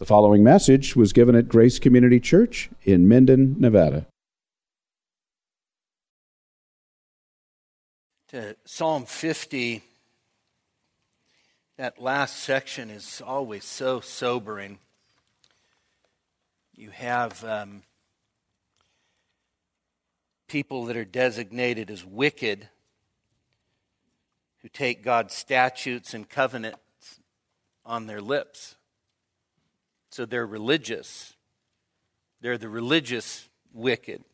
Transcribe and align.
The 0.00 0.06
following 0.06 0.42
message 0.42 0.96
was 0.96 1.12
given 1.12 1.34
at 1.34 1.46
Grace 1.46 1.78
Community 1.78 2.20
Church 2.20 2.70
in 2.84 3.06
Minden, 3.06 3.56
Nevada. 3.58 4.06
To 8.28 8.56
Psalm 8.64 9.04
50, 9.04 9.82
that 11.76 12.00
last 12.00 12.36
section 12.36 12.88
is 12.88 13.20
always 13.20 13.66
so 13.66 14.00
sobering. 14.00 14.78
You 16.74 16.88
have 16.92 17.44
um, 17.44 17.82
people 20.48 20.86
that 20.86 20.96
are 20.96 21.04
designated 21.04 21.90
as 21.90 22.06
wicked 22.06 22.70
who 24.62 24.70
take 24.70 25.04
God's 25.04 25.34
statutes 25.34 26.14
and 26.14 26.26
covenants 26.26 27.20
on 27.84 28.06
their 28.06 28.22
lips. 28.22 28.76
So 30.10 30.26
they're 30.26 30.46
religious. 30.46 31.34
They're 32.40 32.58
the 32.58 32.68
religious 32.68 33.48
wicked. 33.72 34.24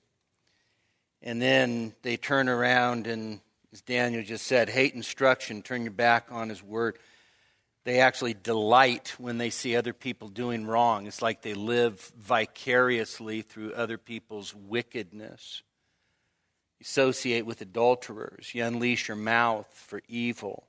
And 1.22 1.40
then 1.40 1.94
they 2.02 2.16
turn 2.16 2.48
around 2.48 3.06
and, 3.06 3.40
as 3.72 3.82
Daniel 3.82 4.22
just 4.22 4.46
said, 4.46 4.68
hate 4.68 4.94
instruction, 4.94 5.62
turn 5.62 5.82
your 5.82 5.92
back 5.92 6.28
on 6.30 6.48
his 6.48 6.62
word. 6.62 6.98
They 7.84 8.00
actually 8.00 8.34
delight 8.34 9.14
when 9.18 9.38
they 9.38 9.50
see 9.50 9.76
other 9.76 9.92
people 9.92 10.28
doing 10.28 10.66
wrong. 10.66 11.06
It's 11.06 11.22
like 11.22 11.42
they 11.42 11.54
live 11.54 12.00
vicariously 12.18 13.42
through 13.42 13.74
other 13.74 13.98
people's 13.98 14.54
wickedness. 14.54 15.62
You 16.78 16.84
associate 16.84 17.46
with 17.46 17.60
adulterers. 17.60 18.54
You 18.54 18.64
unleash 18.64 19.08
your 19.08 19.16
mouth 19.16 19.68
for 19.72 20.00
evil. 20.08 20.66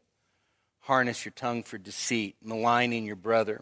Harness 0.82 1.26
your 1.26 1.34
tongue 1.34 1.64
for 1.64 1.78
deceit, 1.78 2.36
maligning 2.44 3.06
your 3.06 3.16
brother 3.16 3.62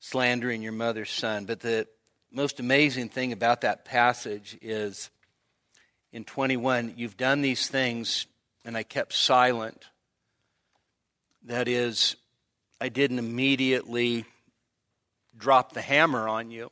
slandering 0.00 0.62
your 0.62 0.72
mother's 0.72 1.10
son. 1.10 1.44
But 1.44 1.60
the 1.60 1.86
most 2.30 2.60
amazing 2.60 3.08
thing 3.08 3.32
about 3.32 3.62
that 3.62 3.84
passage 3.84 4.58
is 4.60 5.10
in 6.12 6.24
21, 6.24 6.94
you've 6.96 7.16
done 7.16 7.42
these 7.42 7.68
things, 7.68 8.26
and 8.64 8.76
I 8.76 8.82
kept 8.82 9.12
silent. 9.12 9.84
That 11.44 11.68
is, 11.68 12.16
I 12.80 12.88
didn't 12.88 13.18
immediately 13.18 14.24
drop 15.36 15.72
the 15.72 15.82
hammer 15.82 16.28
on 16.28 16.50
you. 16.50 16.70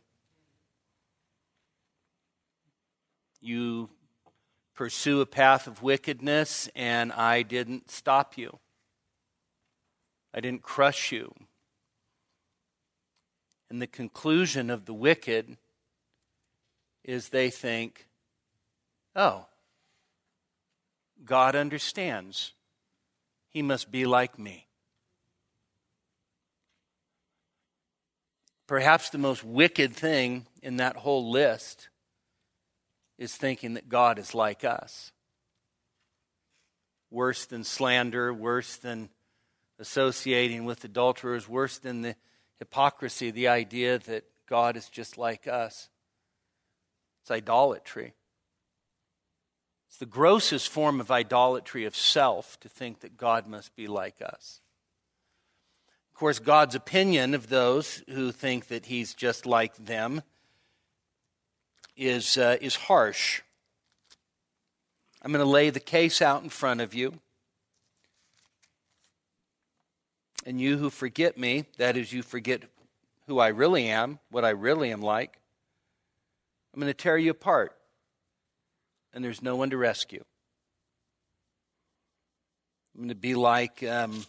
You 3.41 3.91
pursue 4.75 5.21
a 5.21 5.27
path 5.27 5.67
of 5.67 5.83
wickedness, 5.83 6.69
and 6.75 7.13
I 7.13 7.43
didn't 7.43 7.91
stop 7.91 8.37
you. 8.39 8.59
I 10.33 10.41
didn't 10.41 10.63
crush 10.63 11.13
you. 11.13 11.33
And 13.71 13.81
the 13.81 13.87
conclusion 13.87 14.71
of 14.71 14.85
the 14.85 14.95
wicked 14.95 15.57
is 17.03 17.29
they 17.29 17.51
think, 17.51 18.07
oh, 19.17 19.47
God 21.25 21.55
understands. 21.55 22.53
He 23.49 23.63
must 23.63 23.91
be 23.91 24.05
like 24.05 24.39
me. 24.39 24.67
Perhaps 28.67 29.11
the 29.11 29.19
most 29.19 29.45
wicked 29.45 29.95
thing 29.95 30.47
in 30.63 30.79
that 30.79 30.97
whole 30.97 31.31
list 31.31 31.89
is 33.19 33.37
thinking 33.37 33.75
that 33.75 33.89
God 33.89 34.19
is 34.19 34.35
like 34.35 34.65
us. 34.65 35.13
Worse 37.11 37.45
than 37.47 37.63
slander, 37.63 38.33
worse 38.33 38.77
than 38.77 39.11
associating 39.79 40.65
with 40.65 40.85
adulterers, 40.85 41.49
worse 41.49 41.79
than 41.79 42.03
the 42.03 42.17
hypocrisy, 42.59 43.31
the 43.31 43.49
idea 43.49 43.99
that 43.99 44.25
God 44.49 44.77
is 44.77 44.89
just 44.89 45.19
like 45.19 45.47
us. 45.47 45.89
It's 47.23 47.31
idolatry. 47.31 48.15
It's 49.89 49.99
the 49.99 50.07
grossest 50.07 50.69
form 50.69 51.01
of 51.01 51.11
idolatry 51.11 51.85
of 51.85 51.97
self 51.97 52.59
to 52.61 52.69
think 52.69 53.01
that 53.01 53.17
God 53.17 53.47
must 53.47 53.75
be 53.77 53.87
like 53.87 54.21
us. 54.21 54.61
Of 56.13 56.19
course, 56.19 56.39
God's 56.39 56.75
opinion 56.75 57.35
of 57.35 57.49
those 57.49 58.03
who 58.09 58.31
think 58.31 58.69
that 58.69 58.87
He's 58.87 59.15
just 59.15 59.47
like 59.47 59.75
them 59.77 60.23
is, 61.97 62.37
uh, 62.39 62.57
is 62.61 62.77
harsh. 62.77 63.43
I'm 65.23 65.33
going 65.33 65.45
to 65.45 65.51
lay 65.51 65.71
the 65.71 65.81
case 65.81 66.21
out 66.21 66.43
in 66.43 66.51
front 66.51 66.81
of 66.81 66.93
you. 66.93 67.21
And 70.45 70.61
you 70.61 70.77
who 70.77 70.91
forget 70.91 71.39
me, 71.39 71.65
that 71.79 71.97
is, 71.97 72.13
you 72.13 72.23
forget 72.23 72.63
who 73.27 73.39
I 73.39 73.49
really 73.49 73.87
am, 73.89 74.19
what 74.31 74.45
I 74.45 74.51
really 74.51 74.93
am 74.93 75.01
like, 75.01 75.39
I'm 76.75 76.81
going 76.81 76.91
to 76.91 76.95
tear 76.95 77.17
you 77.17 77.31
apart. 77.31 77.75
And 79.15 79.25
there's 79.25 79.43
no 79.43 79.57
one 79.57 79.71
to 79.71 79.79
rescue. 79.79 80.23
I'm 82.95 83.03
going 83.03 83.09
to 83.09 83.15
be 83.15 83.35
like 83.35 83.83
um, 83.85 84.27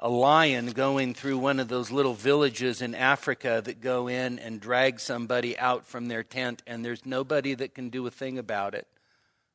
a 0.00 0.08
lion 0.08 0.72
going 0.72 1.14
through 1.14 1.38
one 1.38 1.60
of 1.60 1.68
those 1.68 1.90
little 1.90 2.14
villages 2.14 2.82
in 2.82 2.94
Africa 2.94 3.62
that 3.64 3.80
go 3.80 4.08
in 4.08 4.38
and 4.38 4.60
drag 4.60 4.98
somebody 4.98 5.56
out 5.58 5.86
from 5.86 6.08
their 6.08 6.22
tent, 6.22 6.62
and 6.66 6.84
there's 6.84 7.06
nobody 7.06 7.54
that 7.54 7.74
can 7.74 7.90
do 7.90 8.06
a 8.06 8.10
thing 8.10 8.38
about 8.38 8.74
it. 8.74 8.88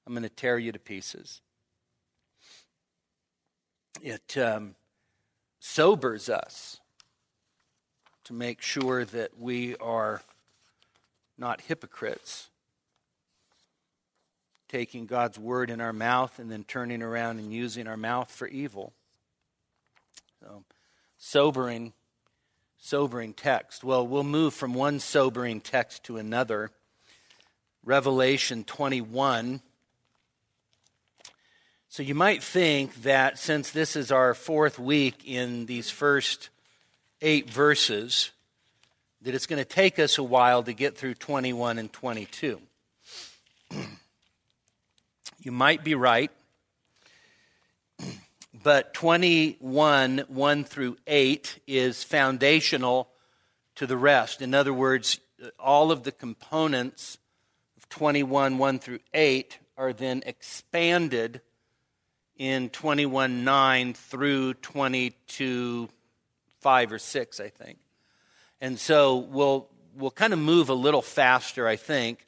I'm 0.08 0.14
going 0.14 0.24
to 0.24 0.30
tear 0.30 0.58
you 0.58 0.72
to 0.72 0.80
pieces. 0.80 1.42
It. 4.02 4.38
Um, 4.38 4.76
sobers 5.66 6.30
us 6.30 6.80
to 8.24 8.34
make 8.34 8.62
sure 8.62 9.04
that 9.04 9.38
we 9.40 9.76
are 9.78 10.22
not 11.40 11.60
hypocrites, 11.62 12.50
taking 14.70 15.08
God's 15.08 15.40
word 15.40 15.72
in 15.72 15.82
our 15.82 15.92
mouth 15.92 16.38
and 16.38 16.52
then 16.52 16.64
turning 16.64 17.02
around 17.02 17.40
and 17.40 17.52
using 17.52 17.88
our 17.88 17.98
mouth 17.98 18.30
for 18.30 18.48
evil. 18.48 18.94
So, 20.40 20.64
sobering, 21.18 21.94
sobering 22.78 23.34
text. 23.34 23.84
Well, 23.84 24.06
we'll 24.06 24.24
move 24.24 24.54
from 24.54 24.76
one 24.76 25.00
sobering 25.00 25.62
text 25.62 26.04
to 26.04 26.18
another. 26.18 26.70
Revelation 27.84 28.64
21 28.64 29.62
so 31.96 32.04
you 32.04 32.14
might 32.14 32.44
think 32.44 33.04
that 33.04 33.40
since 33.40 33.72
this 33.72 33.96
is 33.96 34.12
our 34.12 34.34
fourth 34.34 34.78
week 34.78 35.22
in 35.26 35.66
these 35.66 35.90
first 35.90 36.50
eight 37.22 37.50
verses, 37.50 38.32
that 39.22 39.34
it's 39.34 39.46
going 39.46 39.64
to 39.64 39.64
take 39.64 39.98
us 39.98 40.18
a 40.18 40.24
while 40.24 40.62
to 40.62 40.74
get 40.74 40.98
through 40.98 41.14
21 41.14 41.78
and 41.80 41.94
22. 41.94 42.60
you 45.42 45.54
might 45.54 45.86
be 45.86 45.96
right, 45.96 46.32
but 48.62 48.94
21, 48.94 50.26
1 50.28 50.64
through 50.66 50.98
8, 51.08 51.60
is 51.66 52.04
foundational 52.04 53.08
to 53.76 53.88
the 53.88 53.96
rest. 53.96 54.42
In 54.42 54.54
other 54.54 54.74
words, 54.74 55.22
all 55.58 55.94
of 55.94 56.04
the 56.04 56.12
components 56.12 57.20
of 57.78 57.88
21, 57.88 58.58
1 58.58 58.80
through 58.80 59.00
8 59.14 59.60
are 59.78 59.94
then 59.94 60.24
expanded 60.26 61.40
in 62.38 62.70
21 62.70 63.44
9 63.44 63.94
through 63.94 64.54
22 64.56 65.90
5 66.66 66.94
or 66.94 66.98
6, 66.98 67.40
I 67.40 67.50
think. 67.50 67.78
And 68.60 68.80
so 68.80 69.18
we'll, 69.18 69.68
we'll 69.96 70.10
kind 70.10 70.34
of 70.34 70.40
move 70.40 70.70
a 70.70 70.74
little 70.74 71.04
faster, 71.04 71.68
I 71.68 71.76
think, 71.76 72.26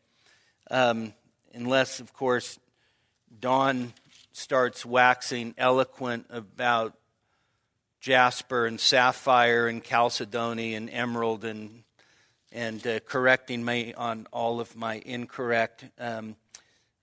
um, 0.70 1.14
unless, 1.56 2.00
of 2.00 2.14
course, 2.14 2.60
Don 3.40 3.94
starts 4.34 4.86
waxing 4.86 5.56
eloquent 5.58 6.28
about 6.30 6.96
jasper 8.00 8.68
and 8.68 8.80
sapphire 8.80 9.68
and 9.68 9.84
chalcedony 9.84 10.76
and 10.76 10.90
emerald 10.92 11.44
and, 11.44 11.84
and 12.52 12.86
uh, 12.86 13.00
correcting 13.00 13.66
me 13.66 13.96
on 13.96 14.28
all 14.32 14.60
of 14.60 14.76
my 14.76 15.02
incorrect. 15.04 15.86
Um, 15.98 16.36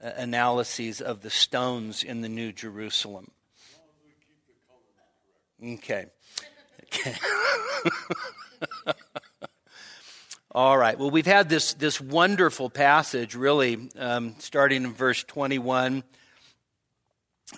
analyses 0.05 1.01
of 1.01 1.23
the 1.23 1.31
stones 1.31 2.03
in 2.03 2.21
the 2.21 2.29
New 2.29 2.53
Jerusalem. 2.53 3.31
Okay. 5.63 6.07
okay. 6.85 7.15
All 10.53 10.77
right. 10.77 10.99
Well, 10.99 11.11
we've 11.11 11.27
had 11.27 11.49
this, 11.49 11.73
this 11.75 12.01
wonderful 12.01 12.69
passage, 12.69 13.35
really, 13.35 13.89
um, 13.99 14.35
starting 14.39 14.85
in 14.85 14.93
verse 14.93 15.25
21. 15.25 16.05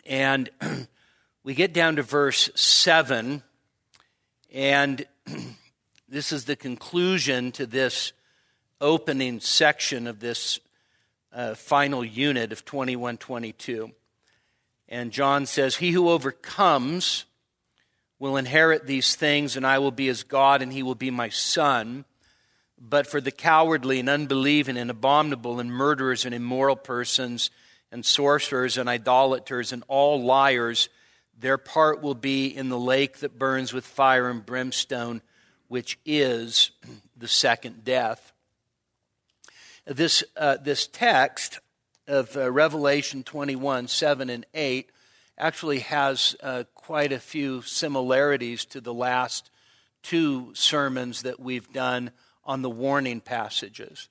And 0.06 0.48
we 1.44 1.54
get 1.54 1.72
down 1.72 1.96
to 1.96 2.02
verse 2.02 2.48
7. 2.54 3.42
And 4.52 5.06
this 6.08 6.30
is 6.30 6.44
the 6.44 6.56
conclusion 6.56 7.50
to 7.52 7.66
this 7.66 8.12
opening 8.80 9.40
section 9.40 10.06
of 10.06 10.20
this 10.20 10.60
uh, 11.36 11.54
final 11.54 12.02
unit 12.02 12.50
of 12.50 12.64
2122. 12.64 13.92
And 14.88 15.12
John 15.12 15.44
says, 15.46 15.76
He 15.76 15.90
who 15.92 16.08
overcomes 16.08 17.26
will 18.18 18.38
inherit 18.38 18.86
these 18.86 19.14
things, 19.14 19.56
and 19.56 19.66
I 19.66 19.78
will 19.78 19.90
be 19.90 20.06
his 20.06 20.22
God, 20.22 20.62
and 20.62 20.72
he 20.72 20.82
will 20.82 20.94
be 20.94 21.10
my 21.10 21.28
son. 21.28 22.06
But 22.78 23.06
for 23.06 23.20
the 23.20 23.30
cowardly 23.30 24.00
and 24.00 24.08
unbelieving 24.08 24.78
and 24.78 24.90
abominable 24.90 25.60
and 25.60 25.70
murderers 25.70 26.24
and 26.24 26.34
immoral 26.34 26.76
persons 26.76 27.50
and 27.92 28.04
sorcerers 28.04 28.78
and 28.78 28.88
idolaters 28.88 29.72
and 29.72 29.84
all 29.88 30.22
liars, 30.22 30.88
their 31.38 31.58
part 31.58 32.02
will 32.02 32.14
be 32.14 32.46
in 32.46 32.70
the 32.70 32.78
lake 32.78 33.18
that 33.18 33.38
burns 33.38 33.74
with 33.74 33.84
fire 33.84 34.30
and 34.30 34.44
brimstone, 34.44 35.20
which 35.68 35.98
is 36.06 36.70
the 37.16 37.28
second 37.28 37.84
death. 37.84 38.32
This, 39.86 40.24
uh, 40.36 40.56
this 40.56 40.88
text 40.88 41.60
of 42.08 42.36
uh, 42.36 42.50
Revelation 42.50 43.22
21 43.22 43.86
7 43.86 44.30
and 44.30 44.44
8 44.52 44.90
actually 45.38 45.78
has 45.80 46.34
uh, 46.42 46.64
quite 46.74 47.12
a 47.12 47.20
few 47.20 47.62
similarities 47.62 48.64
to 48.64 48.80
the 48.80 48.94
last 48.94 49.50
two 50.02 50.52
sermons 50.54 51.22
that 51.22 51.38
we've 51.38 51.72
done 51.72 52.10
on 52.44 52.62
the 52.62 52.70
warning 52.70 53.20
passages. 53.20 54.08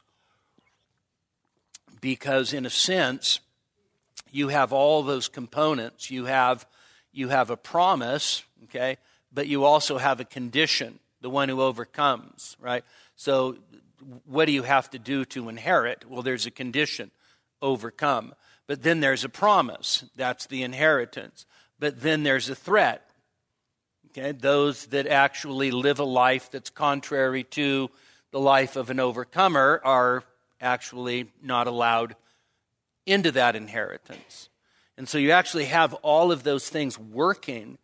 Because, 2.00 2.54
in 2.54 2.66
a 2.66 2.69
sense, 2.69 3.42
you 4.31 4.50
have 4.50 4.71
all 4.71 5.04
those 5.04 5.28
components. 5.28 6.10
You 6.10 6.25
have, 6.25 6.66
you 7.12 7.30
have 7.30 7.50
a 7.50 7.57
promise, 7.57 8.44
okay, 8.66 8.98
but 9.33 9.48
you 9.48 9.66
also 9.66 9.98
have 9.98 10.21
a 10.21 10.25
condition, 10.25 11.00
the 11.19 11.30
one 11.30 11.50
who 11.50 11.62
overcomes, 11.62 12.56
right? 12.62 12.86
So, 13.16 13.57
what 14.25 14.46
do 14.46 14.52
you 14.52 14.63
have 14.63 14.90
to 14.92 15.00
do 15.00 15.25
to 15.25 15.50
inherit? 15.50 16.06
Well, 16.10 16.22
there's 16.22 16.46
a 16.46 16.52
condition 16.52 17.12
overcome. 17.62 18.34
But 18.68 18.84
then 18.84 19.00
there's 19.00 19.24
a 19.24 19.30
promise. 19.30 20.06
That's 20.16 20.48
the 20.48 20.63
inheritance. 20.63 21.46
But 21.80 22.02
then 22.02 22.24
there's 22.24 22.50
a 22.50 22.56
threat. 22.56 23.10
Okay? 24.10 24.31
Those 24.31 24.88
that 24.88 25.07
actually 25.07 25.72
live 25.72 26.00
a 26.00 26.06
life 26.06 26.50
that's 26.52 26.69
contrary 26.69 27.44
to 27.44 27.90
the 28.31 28.40
life 28.40 28.75
of 28.75 28.90
an 28.90 29.00
overcomer 29.00 29.81
are 29.84 30.24
actually 30.60 31.31
not 31.42 31.68
allowed 31.68 32.16
into 33.06 33.31
that 33.31 33.56
inheritance. 33.56 34.50
And 34.98 35.07
so 35.07 35.18
you 35.18 35.31
actually 35.31 35.66
have 35.66 35.94
all 35.96 36.31
of 36.31 36.44
those 36.44 36.68
things 36.69 36.98
working 36.98 37.78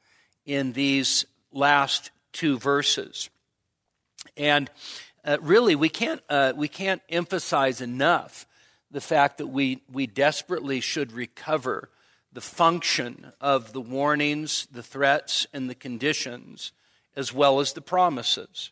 in 0.46 0.72
these 0.74 1.26
last 1.52 2.12
two 2.32 2.58
verses. 2.58 3.30
And 4.38 4.70
uh, 5.26 5.38
really, 5.42 5.76
we 5.76 5.90
can't, 5.90 6.22
uh, 6.30 6.54
we 6.56 6.68
can't 6.68 7.02
emphasize 7.10 7.82
enough 7.82 8.46
the 8.90 9.02
fact 9.02 9.38
that 9.38 9.48
we, 9.48 9.82
we 9.92 10.08
desperately 10.08 10.82
should 10.82 11.12
recover 11.12 11.90
the 12.34 12.42
function 12.42 13.32
of 13.40 13.74
the 13.74 13.82
warnings, 13.82 14.68
the 14.72 14.84
threats, 14.84 15.48
and 15.54 15.70
the 15.70 15.76
conditions, 15.76 16.72
as 17.16 17.34
well 17.34 17.60
as 17.60 17.74
the 17.74 17.82
promises. 17.82 18.72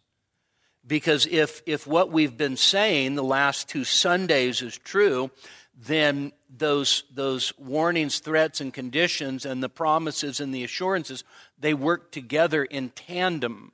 Because 0.85 1.27
if, 1.27 1.61
if 1.65 1.85
what 1.85 2.11
we've 2.11 2.37
been 2.37 2.57
saying 2.57 3.15
the 3.15 3.23
last 3.23 3.67
two 3.67 3.83
Sundays 3.83 4.61
is 4.61 4.77
true, 4.77 5.29
then 5.75 6.31
those, 6.49 7.03
those 7.13 7.57
warnings, 7.57 8.19
threats, 8.19 8.59
and 8.59 8.73
conditions, 8.73 9.45
and 9.45 9.61
the 9.61 9.69
promises 9.69 10.39
and 10.39 10.53
the 10.53 10.63
assurances, 10.63 11.23
they 11.57 11.73
work 11.73 12.11
together 12.11 12.63
in 12.63 12.89
tandem. 12.89 13.71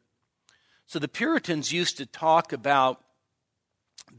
So 0.86 1.00
the 1.00 1.08
Puritans 1.08 1.72
used 1.72 1.98
to 1.98 2.06
talk 2.06 2.54
about 2.54 3.02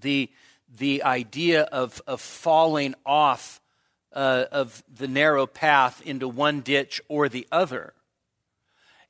the, 0.00 0.30
the 0.78 1.02
idea 1.02 1.62
of, 1.62 2.02
of 2.06 2.20
falling 2.20 2.94
off 3.04 3.60
uh, 4.12 4.44
of 4.50 4.82
the 4.92 5.08
narrow 5.08 5.46
path 5.46 6.02
into 6.04 6.26
one 6.26 6.60
ditch 6.60 7.00
or 7.08 7.28
the 7.28 7.46
other. 7.52 7.92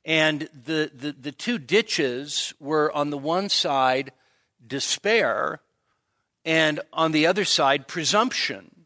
And 0.05 0.49
the, 0.65 0.91
the, 0.93 1.13
the 1.13 1.31
two 1.31 1.57
ditches 1.57 2.53
were 2.59 2.91
on 2.91 3.09
the 3.09 3.17
one 3.17 3.49
side 3.49 4.11
despair, 4.65 5.61
and 6.45 6.79
on 6.93 7.11
the 7.11 7.27
other 7.27 7.45
side 7.45 7.87
presumption. 7.87 8.85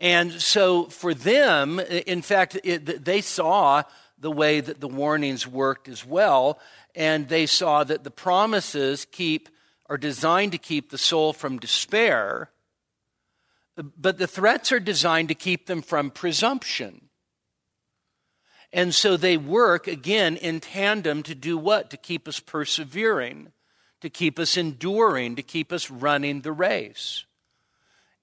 And 0.00 0.32
so 0.32 0.84
for 0.84 1.14
them, 1.14 1.78
in 1.78 2.22
fact, 2.22 2.58
it, 2.64 3.04
they 3.04 3.20
saw 3.20 3.82
the 4.18 4.30
way 4.30 4.60
that 4.60 4.80
the 4.80 4.88
warnings 4.88 5.46
worked 5.46 5.88
as 5.88 6.04
well, 6.04 6.58
and 6.96 7.28
they 7.28 7.44
saw 7.46 7.84
that 7.84 8.02
the 8.02 8.10
promises 8.10 9.06
keep 9.12 9.50
are 9.88 9.98
designed 9.98 10.52
to 10.52 10.58
keep 10.58 10.90
the 10.90 10.98
soul 10.98 11.32
from 11.32 11.58
despair, 11.58 12.50
but 13.76 14.18
the 14.18 14.26
threats 14.26 14.72
are 14.72 14.80
designed 14.80 15.28
to 15.28 15.34
keep 15.34 15.66
them 15.66 15.82
from 15.82 16.10
presumption. 16.10 17.02
And 18.72 18.94
so 18.94 19.16
they 19.16 19.36
work, 19.36 19.86
again, 19.86 20.36
in 20.36 20.60
tandem 20.60 21.22
to 21.24 21.34
do 21.34 21.56
what? 21.56 21.90
To 21.90 21.96
keep 21.96 22.26
us 22.26 22.40
persevering, 22.40 23.52
to 24.00 24.10
keep 24.10 24.38
us 24.38 24.56
enduring, 24.56 25.36
to 25.36 25.42
keep 25.42 25.72
us 25.72 25.90
running 25.90 26.40
the 26.40 26.52
race. 26.52 27.26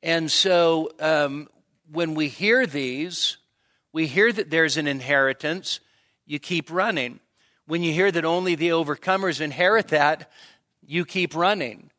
And 0.01 0.29
so 0.29 0.91
um, 0.99 1.47
when 1.91 2.13
we 2.13 2.27
hear 2.27 2.65
these, 2.65 3.37
we 3.93 4.07
hear 4.07 4.33
that 4.33 4.49
there's 4.49 4.77
an 4.77 4.87
inheritance, 4.87 5.79
you 6.25 6.39
keep 6.39 6.69
running. 6.71 7.19
When 7.65 7.83
you 7.83 7.93
hear 7.93 8.11
that 8.11 8.25
only 8.25 8.55
the 8.55 8.69
overcomers 8.69 9.39
inherit 9.39 9.89
that, 9.89 10.29
you 10.85 11.05
keep 11.05 11.35
running. 11.35 11.89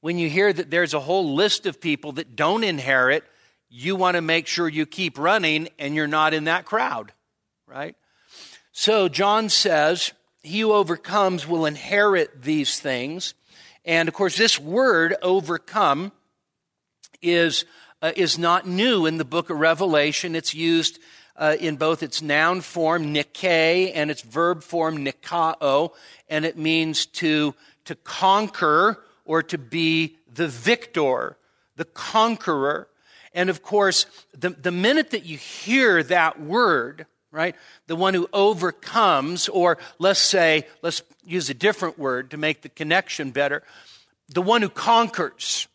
When 0.00 0.18
you 0.18 0.30
hear 0.30 0.52
that 0.52 0.70
there's 0.70 0.94
a 0.94 1.00
whole 1.00 1.34
list 1.34 1.66
of 1.66 1.80
people 1.80 2.12
that 2.12 2.36
don't 2.36 2.64
inherit, 2.64 3.24
you 3.68 3.96
want 3.96 4.16
to 4.16 4.22
make 4.22 4.46
sure 4.46 4.68
you 4.68 4.86
keep 4.86 5.18
running 5.18 5.68
and 5.78 5.94
you're 5.94 6.06
not 6.06 6.32
in 6.32 6.44
that 6.44 6.64
crowd, 6.64 7.12
right? 7.66 7.94
So 8.72 9.08
John 9.08 9.48
says, 9.48 10.12
He 10.42 10.60
who 10.60 10.72
overcomes 10.72 11.46
will 11.46 11.66
inherit 11.66 12.42
these 12.42 12.80
things. 12.80 13.34
And 13.84 14.08
of 14.08 14.14
course, 14.14 14.36
this 14.36 14.58
word 14.58 15.14
overcome 15.22 16.12
is, 17.20 17.66
uh, 18.00 18.12
is 18.16 18.38
not 18.38 18.66
new 18.66 19.06
in 19.06 19.18
the 19.18 19.24
book 19.24 19.50
of 19.50 19.58
Revelation. 19.58 20.34
It's 20.34 20.54
used 20.54 20.98
uh, 21.36 21.56
in 21.58 21.76
both 21.76 22.02
its 22.02 22.22
noun 22.22 22.60
form, 22.60 23.12
nike, 23.12 23.92
and 23.92 24.10
its 24.10 24.22
verb 24.22 24.62
form, 24.62 25.04
nikao, 25.04 25.92
and 26.28 26.44
it 26.44 26.56
means 26.56 27.06
to 27.06 27.54
to 27.84 27.94
conquer 27.96 29.02
or 29.24 29.42
to 29.42 29.58
be 29.58 30.16
the 30.32 30.48
victor, 30.48 31.36
the 31.76 31.84
conqueror. 31.84 32.88
And 33.32 33.48
of 33.50 33.62
course, 33.62 34.06
the, 34.36 34.50
the 34.50 34.70
minute 34.72 35.10
that 35.10 35.24
you 35.24 35.36
hear 35.36 36.02
that 36.04 36.40
word, 36.40 37.06
right, 37.30 37.54
the 37.86 37.96
one 37.96 38.14
who 38.14 38.28
overcomes, 38.32 39.48
or 39.48 39.78
let's 39.98 40.20
say, 40.20 40.66
let's 40.82 41.02
use 41.24 41.48
a 41.50 41.54
different 41.54 41.98
word 41.98 42.30
to 42.30 42.36
make 42.36 42.62
the 42.62 42.68
connection 42.68 43.30
better, 43.30 43.62
the 44.28 44.42
one 44.42 44.62
who 44.62 44.68
conquers. 44.68 45.68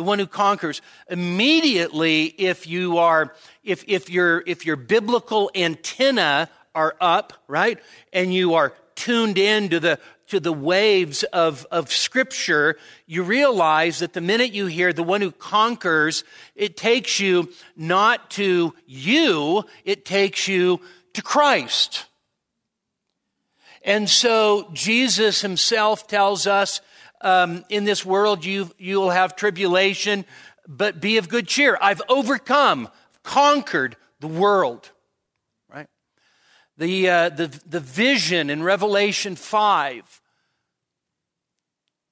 The 0.00 0.04
one 0.04 0.18
who 0.18 0.26
conquers. 0.26 0.80
Immediately, 1.10 2.24
if 2.38 2.66
you 2.66 2.96
are, 2.96 3.34
if, 3.62 3.84
if 3.86 4.08
your, 4.08 4.42
if 4.46 4.64
your 4.64 4.76
biblical 4.76 5.50
antenna 5.54 6.48
are 6.74 6.96
up, 7.02 7.34
right, 7.48 7.78
and 8.10 8.32
you 8.32 8.54
are 8.54 8.72
tuned 8.94 9.36
in 9.36 9.68
to 9.68 9.78
the, 9.78 9.98
to 10.28 10.40
the 10.40 10.54
waves 10.54 11.22
of, 11.24 11.66
of 11.70 11.92
Scripture, 11.92 12.78
you 13.06 13.22
realize 13.22 13.98
that 13.98 14.14
the 14.14 14.22
minute 14.22 14.54
you 14.54 14.64
hear 14.64 14.94
the 14.94 15.02
one 15.02 15.20
who 15.20 15.32
conquers, 15.32 16.24
it 16.54 16.78
takes 16.78 17.20
you 17.20 17.52
not 17.76 18.30
to 18.30 18.72
you, 18.86 19.64
it 19.84 20.06
takes 20.06 20.48
you 20.48 20.80
to 21.12 21.20
Christ. 21.20 22.06
And 23.82 24.08
so 24.08 24.70
Jesus 24.72 25.42
himself 25.42 26.08
tells 26.08 26.46
us 26.46 26.80
um, 27.20 27.64
in 27.68 27.84
this 27.84 28.04
world 28.04 28.44
you, 28.44 28.70
you 28.78 29.00
will 29.00 29.10
have 29.10 29.36
tribulation, 29.36 30.24
but 30.66 31.00
be 31.00 31.16
of 31.18 31.28
good 31.28 31.46
cheer. 31.46 31.78
I've 31.80 32.02
overcome, 32.08 32.88
conquered 33.22 33.96
the 34.20 34.28
world. 34.28 34.90
Right? 35.72 35.88
The, 36.76 37.08
uh, 37.08 37.28
the, 37.30 37.60
the 37.66 37.80
vision 37.80 38.50
in 38.50 38.62
Revelation 38.62 39.36
5 39.36 40.20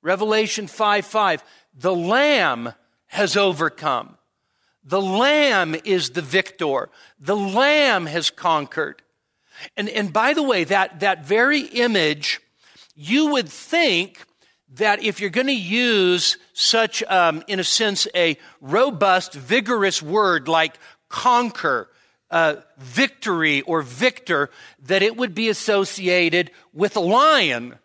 Revelation 0.02 0.66
5 0.66 1.06
5. 1.06 1.44
The 1.74 1.94
Lamb 1.94 2.72
has 3.06 3.36
overcome. 3.36 4.16
The 4.84 5.02
Lamb 5.02 5.76
is 5.84 6.10
the 6.10 6.22
victor. 6.22 6.88
The 7.18 7.36
Lamb 7.36 8.06
has 8.06 8.30
conquered. 8.30 9.02
And, 9.76 9.88
and 9.88 10.12
by 10.12 10.34
the 10.34 10.42
way, 10.42 10.64
that, 10.64 11.00
that 11.00 11.26
very 11.26 11.60
image, 11.60 12.40
you 12.94 13.32
would 13.32 13.48
think 13.48 14.24
that 14.74 15.02
if 15.02 15.20
you're 15.20 15.30
going 15.30 15.46
to 15.46 15.52
use 15.52 16.36
such, 16.52 17.02
um, 17.04 17.42
in 17.46 17.58
a 17.58 17.64
sense, 17.64 18.06
a 18.14 18.36
robust, 18.60 19.34
vigorous 19.34 20.02
word 20.02 20.48
like 20.48 20.78
conquer, 21.08 21.88
uh, 22.30 22.56
victory, 22.76 23.62
or 23.62 23.82
victor, 23.82 24.50
that 24.82 25.02
it 25.02 25.16
would 25.16 25.34
be 25.34 25.48
associated 25.48 26.50
with 26.72 26.96
a 26.96 27.00
lion 27.00 27.78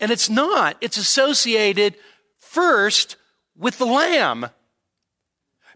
and 0.00 0.10
it's 0.10 0.30
not. 0.30 0.76
It's 0.80 0.96
associated 0.96 1.94
first 2.38 3.16
with 3.56 3.78
the 3.78 3.84
lamb. 3.84 4.46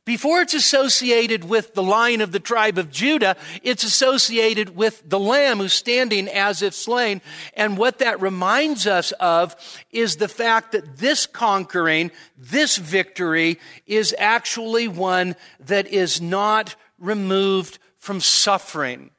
Before 0.05 0.43
it's 0.43 0.53
associated 0.53 1.45
with 1.45 1.73
the 1.73 1.83
lion 1.83 2.21
of 2.21 2.31
the 2.31 2.41
tribe 2.41 2.77
of 2.77 2.91
Judah, 2.91 3.37
it's 3.63 3.85
associated 3.85 4.77
with 4.77 5.03
the 5.09 5.19
lamb 5.19 5.59
who's 5.59 5.73
standing 5.73 6.29
as 6.29 6.61
if 6.61 6.75
slain. 6.75 7.23
And 7.55 7.79
what 7.79 8.01
that 8.01 8.21
reminds 8.21 8.87
us 8.87 9.13
of 9.13 9.57
is 9.91 10.17
the 10.17 10.29
fact 10.29 10.73
that 10.73 10.99
this 10.99 11.27
conquering, 11.27 12.11
this 12.37 12.77
victory 12.77 13.59
is 13.87 14.15
actually 14.19 14.89
one 14.89 15.37
that 15.61 15.87
is 15.87 16.21
not 16.21 16.77
removed 16.99 17.79
from 17.99 18.21
suffering. 18.21 19.11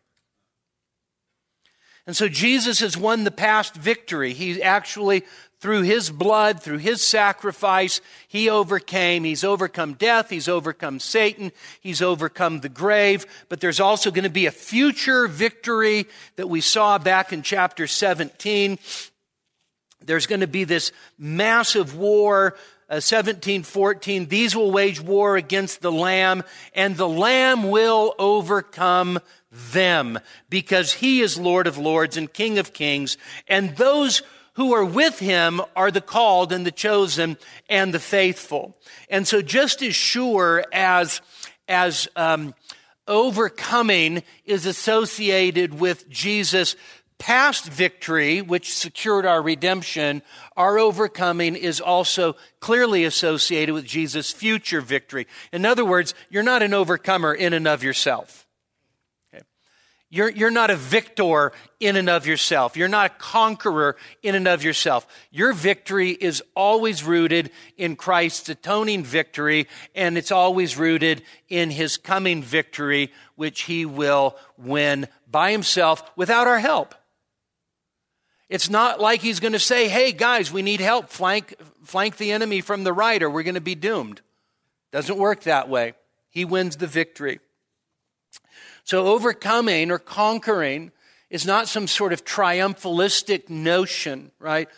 And 2.05 2.15
so 2.15 2.27
Jesus 2.27 2.79
has 2.81 2.95
won 2.95 3.23
the 3.23 3.31
past 3.31 3.73
victory. 3.73 4.33
He 4.33 4.61
actually 4.61 5.23
through 5.65 5.81
his 5.81 6.11
blood, 6.11 6.61
through 6.61 6.77
his 6.77 7.01
sacrifice, 7.01 7.99
he 8.27 8.51
overcame. 8.51 9.23
He's 9.23 9.43
overcome 9.43 9.93
death. 9.93 10.29
He's 10.29 10.47
overcome 10.47 10.99
Satan. 10.99 11.51
He's 11.81 12.03
overcome 12.03 12.59
the 12.59 12.69
grave. 12.69 13.25
But 13.49 13.61
there's 13.61 13.79
also 13.79 14.11
going 14.11 14.25
to 14.25 14.29
be 14.29 14.45
a 14.45 14.51
future 14.51 15.27
victory 15.27 16.05
that 16.35 16.49
we 16.49 16.61
saw 16.61 16.99
back 16.99 17.33
in 17.33 17.41
chapter 17.41 17.87
17. 17.87 18.77
There's 20.05 20.27
going 20.27 20.41
to 20.41 20.47
be 20.47 20.65
this 20.65 20.91
massive 21.17 21.97
war 21.97 22.55
uh, 22.87 22.99
17, 22.99 23.63
14, 23.63 24.27
these 24.27 24.55
will 24.55 24.69
wage 24.69 25.01
war 25.01 25.37
against 25.37 25.81
the 25.81 25.91
Lamb, 25.91 26.43
and 26.75 26.95
the 26.95 27.09
Lamb 27.09 27.71
will 27.71 28.13
overcome 28.19 29.17
them, 29.73 30.19
because 30.51 30.93
he 30.93 31.21
is 31.21 31.39
Lord 31.39 31.65
of 31.65 31.79
lords 31.79 32.15
and 32.15 32.31
King 32.31 32.59
of 32.59 32.73
kings, 32.73 33.17
and 33.47 33.75
those 33.77 34.21
who 34.55 34.73
are 34.73 34.85
with 34.85 35.19
him 35.19 35.61
are 35.75 35.91
the 35.91 36.01
called 36.01 36.51
and 36.51 36.65
the 36.65 36.71
chosen 36.71 37.37
and 37.69 37.93
the 37.93 37.99
faithful. 37.99 38.75
And 39.09 39.27
so 39.27 39.41
just 39.41 39.81
as 39.81 39.95
sure 39.95 40.65
as, 40.71 41.21
as, 41.67 42.07
um, 42.15 42.53
overcoming 43.07 44.23
is 44.45 44.65
associated 44.65 45.79
with 45.79 46.09
Jesus' 46.09 46.75
past 47.17 47.65
victory, 47.65 48.41
which 48.41 48.75
secured 48.75 49.25
our 49.25 49.41
redemption, 49.41 50.21
our 50.57 50.77
overcoming 50.77 51.55
is 51.55 51.79
also 51.79 52.35
clearly 52.59 53.05
associated 53.05 53.73
with 53.73 53.85
Jesus' 53.85 54.31
future 54.31 54.81
victory. 54.81 55.27
In 55.53 55.65
other 55.65 55.85
words, 55.85 56.13
you're 56.29 56.43
not 56.43 56.63
an 56.63 56.73
overcomer 56.73 57.33
in 57.33 57.53
and 57.53 57.67
of 57.67 57.83
yourself. 57.83 58.44
You're, 60.15 60.29
you're 60.29 60.49
not 60.49 60.69
a 60.69 60.77
victor 60.77 61.51
in 61.81 61.97
and 61.97 62.09
of 62.09 62.25
yourself. 62.25 62.77
You're 62.77 62.87
not 62.87 63.07
a 63.07 63.15
conqueror 63.15 63.97
in 64.23 64.33
and 64.33 64.47
of 64.47 64.63
yourself. 64.63 65.05
Your 65.29 65.51
victory 65.51 66.11
is 66.11 66.41
always 66.55 67.03
rooted 67.03 67.51
in 67.75 67.97
Christ's 67.97 68.47
atoning 68.47 69.03
victory, 69.03 69.67
and 69.93 70.17
it's 70.17 70.31
always 70.31 70.77
rooted 70.77 71.21
in 71.49 71.69
his 71.69 71.97
coming 71.97 72.41
victory, 72.41 73.11
which 73.35 73.63
he 73.63 73.85
will 73.85 74.37
win 74.57 75.09
by 75.29 75.51
himself 75.51 76.01
without 76.15 76.47
our 76.47 76.59
help. 76.59 76.95
It's 78.47 78.69
not 78.69 79.01
like 79.01 79.19
he's 79.19 79.41
going 79.41 79.51
to 79.51 79.59
say, 79.59 79.89
hey, 79.89 80.13
guys, 80.13 80.49
we 80.49 80.61
need 80.61 80.79
help. 80.79 81.09
Flank, 81.09 81.55
flank 81.83 82.15
the 82.15 82.31
enemy 82.31 82.61
from 82.61 82.85
the 82.85 82.93
right, 82.93 83.21
or 83.21 83.29
we're 83.29 83.43
going 83.43 83.55
to 83.55 83.59
be 83.59 83.75
doomed. 83.75 84.21
Doesn't 84.93 85.17
work 85.17 85.41
that 85.41 85.67
way. 85.67 85.93
He 86.29 86.45
wins 86.45 86.77
the 86.77 86.87
victory. 86.87 87.41
So 88.85 89.07
overcoming 89.07 89.89
or 89.89 89.97
conquering 89.97 90.91
is 91.31 91.43
not 91.45 91.67
some 91.67 91.87
sort 91.87 92.13
of 92.13 92.23
triumphalistic 92.23 93.49
notion, 93.49 94.31
right? 94.39 94.69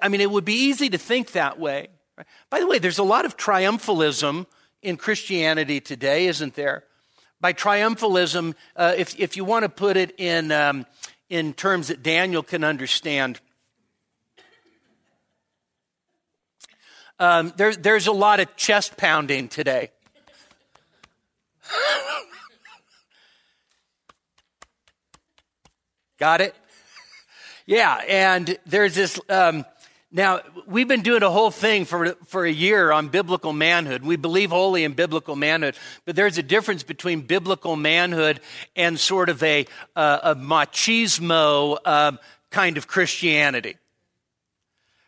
I 0.00 0.08
mean, 0.08 0.20
it 0.20 0.30
would 0.30 0.44
be 0.44 0.54
easy 0.54 0.88
to 0.88 0.98
think 0.98 1.32
that 1.32 1.58
way. 1.58 1.88
Right? 2.16 2.26
By 2.48 2.60
the 2.60 2.68
way, 2.68 2.78
there's 2.78 3.00
a 3.00 3.02
lot 3.02 3.24
of 3.24 3.36
triumphalism 3.36 4.46
in 4.82 4.96
Christianity 4.96 5.80
today, 5.80 6.26
isn't 6.26 6.54
there? 6.54 6.84
By 7.40 7.52
triumphalism, 7.52 8.54
uh, 8.76 8.94
if, 8.96 9.18
if 9.18 9.36
you 9.36 9.44
want 9.44 9.64
to 9.64 9.68
put 9.68 9.96
it 9.96 10.14
in, 10.16 10.52
um, 10.52 10.86
in 11.28 11.52
terms 11.52 11.88
that 11.88 12.04
Daniel 12.04 12.44
can 12.44 12.62
understand, 12.62 13.40
um, 17.18 17.52
there, 17.56 17.74
there's 17.74 18.06
a 18.06 18.12
lot 18.12 18.38
of 18.38 18.54
chest 18.54 18.96
pounding 18.96 19.48
today. 19.48 19.90
Got 26.18 26.40
it? 26.40 26.54
Yeah, 27.66 28.00
and 28.08 28.58
there's 28.64 28.94
this. 28.94 29.20
Um, 29.28 29.66
now 30.10 30.40
we've 30.66 30.88
been 30.88 31.02
doing 31.02 31.22
a 31.22 31.30
whole 31.30 31.50
thing 31.50 31.84
for 31.84 32.14
for 32.26 32.46
a 32.46 32.50
year 32.50 32.90
on 32.90 33.08
biblical 33.08 33.52
manhood. 33.52 34.02
We 34.02 34.16
believe 34.16 34.50
wholly 34.50 34.84
in 34.84 34.94
biblical 34.94 35.36
manhood, 35.36 35.76
but 36.06 36.16
there's 36.16 36.38
a 36.38 36.42
difference 36.42 36.84
between 36.84 37.22
biblical 37.22 37.76
manhood 37.76 38.40
and 38.76 38.98
sort 38.98 39.28
of 39.28 39.42
a 39.42 39.66
uh, 39.94 40.20
a 40.22 40.34
machismo 40.34 41.76
um, 41.84 42.18
kind 42.50 42.78
of 42.78 42.86
Christianity, 42.86 43.76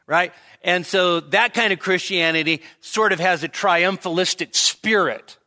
right? 0.06 0.32
And 0.62 0.84
so 0.84 1.20
that 1.20 1.54
kind 1.54 1.72
of 1.72 1.78
Christianity 1.78 2.60
sort 2.80 3.12
of 3.12 3.20
has 3.20 3.44
a 3.44 3.48
triumphalistic 3.48 4.54
spirit. 4.54 5.38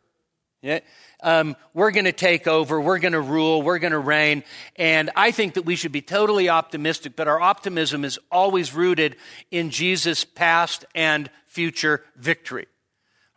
Yeah? 0.62 0.80
Um, 1.22 1.56
we're 1.74 1.92
going 1.92 2.06
to 2.06 2.12
take 2.12 2.48
over, 2.48 2.80
we're 2.82 3.00
going 3.00 3.14
to 3.14 3.22
rule, 3.22 3.62
we're 3.62 3.80
going 3.80 3.92
to 3.92 4.00
reign. 4.00 4.44
And 4.76 5.10
I 5.16 5.32
think 5.32 5.54
that 5.54 5.64
we 5.64 5.76
should 5.76 5.92
be 5.92 6.02
totally 6.02 6.50
optimistic, 6.50 7.16
but 7.16 7.28
our 7.28 7.40
optimism 7.40 8.04
is 8.04 8.20
always 8.32 8.74
rooted 8.74 9.16
in 9.52 9.70
Jesus' 9.70 10.26
past 10.26 10.86
and 10.96 11.30
future 11.48 12.04
victory. 12.16 12.68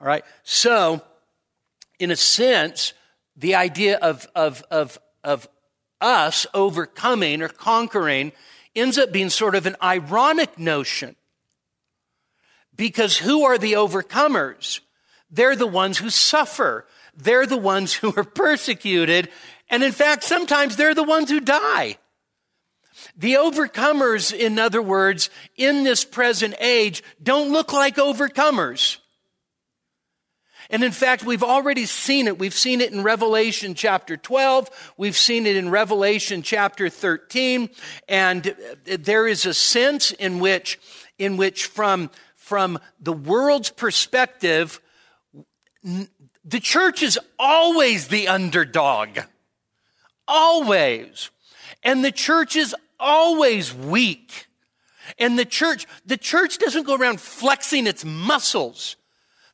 All 0.00 0.07
right? 0.07 0.25
So, 0.43 1.03
in 1.99 2.11
a 2.11 2.17
sense, 2.17 2.95
the 3.37 3.55
idea 3.55 3.99
of, 3.99 4.26
of, 4.35 4.64
of, 4.71 4.99
of 5.23 5.49
us 6.00 6.47
overcoming 6.55 7.43
or 7.43 7.49
conquering 7.49 8.33
ends 8.75 8.99
up 8.99 9.12
being 9.12 9.31
sort 9.31 9.55
of 9.55 9.67
an 9.67 9.76
ironic 9.83 10.59
notion. 10.59 11.17
Because 12.76 13.17
who 13.17 13.45
are 13.45 13.59
the 13.59 13.75
overcomers? 13.75 14.81
They're 15.31 15.57
the 15.57 15.67
ones 15.67 15.99
who 15.99 16.11
suffer. 16.11 16.87
They're 17.16 17.47
the 17.47 17.56
ones 17.56 17.94
who 17.94 18.12
are 18.16 18.25
persecuted. 18.25 19.28
And 19.71 19.83
in 19.83 19.92
fact, 19.92 20.25
sometimes 20.25 20.76
they're 20.76 20.94
the 20.94 21.02
ones 21.02 21.30
who 21.30 21.40
die. 21.40 21.99
The 23.16 23.35
overcomers, 23.35 24.33
in 24.33 24.59
other 24.59 24.83
words, 24.83 25.30
in 25.56 25.85
this 25.85 26.04
present 26.04 26.54
age, 26.61 27.02
don't 27.23 27.52
look 27.52 27.73
like 27.73 27.97
overcomers. 27.97 28.99
And 30.71 30.83
in 30.83 30.92
fact, 30.92 31.25
we've 31.25 31.42
already 31.42 31.85
seen 31.87 32.26
it. 32.26 32.38
We've 32.38 32.54
seen 32.54 32.80
it 32.80 32.92
in 32.92 33.02
Revelation 33.02 33.75
chapter 33.75 34.16
12. 34.16 34.94
We've 34.97 35.16
seen 35.16 35.47
it 35.47 35.56
in 35.56 35.68
Revelation 35.68 36.42
chapter 36.42 36.88
13. 36.88 37.68
And 38.09 38.54
there 38.85 39.26
is 39.26 39.44
a 39.44 39.54
sense 39.54 40.11
in 40.12 40.38
which, 40.38 40.78
in 41.18 41.37
which 41.37 41.66
from, 41.66 42.11
from 42.37 42.78
the 42.99 43.12
world's 43.12 43.71
perspective, 43.71 44.80
the 46.45 46.61
church 46.61 47.03
is 47.03 47.19
always 47.39 48.09
the 48.09 48.29
underdog. 48.29 49.21
Always. 50.29 51.31
And 51.83 52.05
the 52.05 52.13
church 52.13 52.57
is 52.57 52.75
always 53.01 53.75
weak. 53.75 54.47
And 55.19 55.39
the 55.39 55.45
church, 55.45 55.87
the 56.07 56.17
church 56.17 56.59
doesn't 56.59 56.85
go 56.85 56.97
around 56.97 57.21
flexing 57.21 57.87
its 57.87 58.05
muscles. 58.05 58.97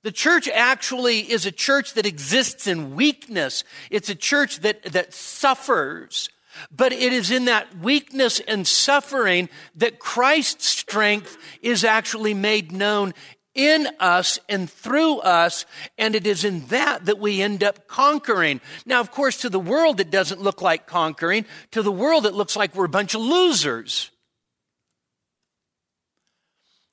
The 0.03 0.13
church 0.13 0.49
actually 0.49 1.31
is 1.31 1.45
a 1.45 1.53
church 1.53 1.95
that 1.95 2.07
exists 2.07 2.67
in 2.67 2.95
weakness. 2.95 3.65
It's 3.91 4.09
a 4.09 4.15
church 4.15 4.61
that, 4.61 4.83
that 4.85 5.13
suffers. 5.13 6.31
But 6.71 6.93
it 6.93 7.13
is 7.13 7.31
in 7.31 7.45
that 7.45 7.79
weakness 7.79 8.41
and 8.41 8.67
suffering 8.67 9.49
that 9.77 9.99
Christ's 9.99 10.67
strength 10.67 11.37
is 11.63 11.85
actually 11.85 12.35
made 12.35 12.73
known 12.73 13.15
in 13.61 13.89
us 13.99 14.39
and 14.49 14.71
through 14.71 15.19
us, 15.19 15.67
and 15.99 16.15
it 16.15 16.27
is 16.27 16.45
in 16.45 16.67
that 16.67 17.05
that 17.05 17.19
we 17.19 17.43
end 17.43 17.63
up 17.63 17.87
conquering. 17.87 18.61
Now, 18.87 19.01
of 19.01 19.11
course, 19.11 19.39
to 19.43 19.51
the 19.51 19.61
world, 19.61 20.01
it 20.01 20.11
doesn't 20.11 20.41
look 20.41 20.63
like 20.63 20.87
conquering. 20.87 21.45
To 21.73 21.83
the 21.83 21.93
world, 21.93 22.25
it 22.25 22.35
looks 22.35 22.57
like 22.57 22.75
we're 22.75 22.87
a 22.87 22.89
bunch 22.89 23.15
of 23.15 23.21
losers. 23.21 24.11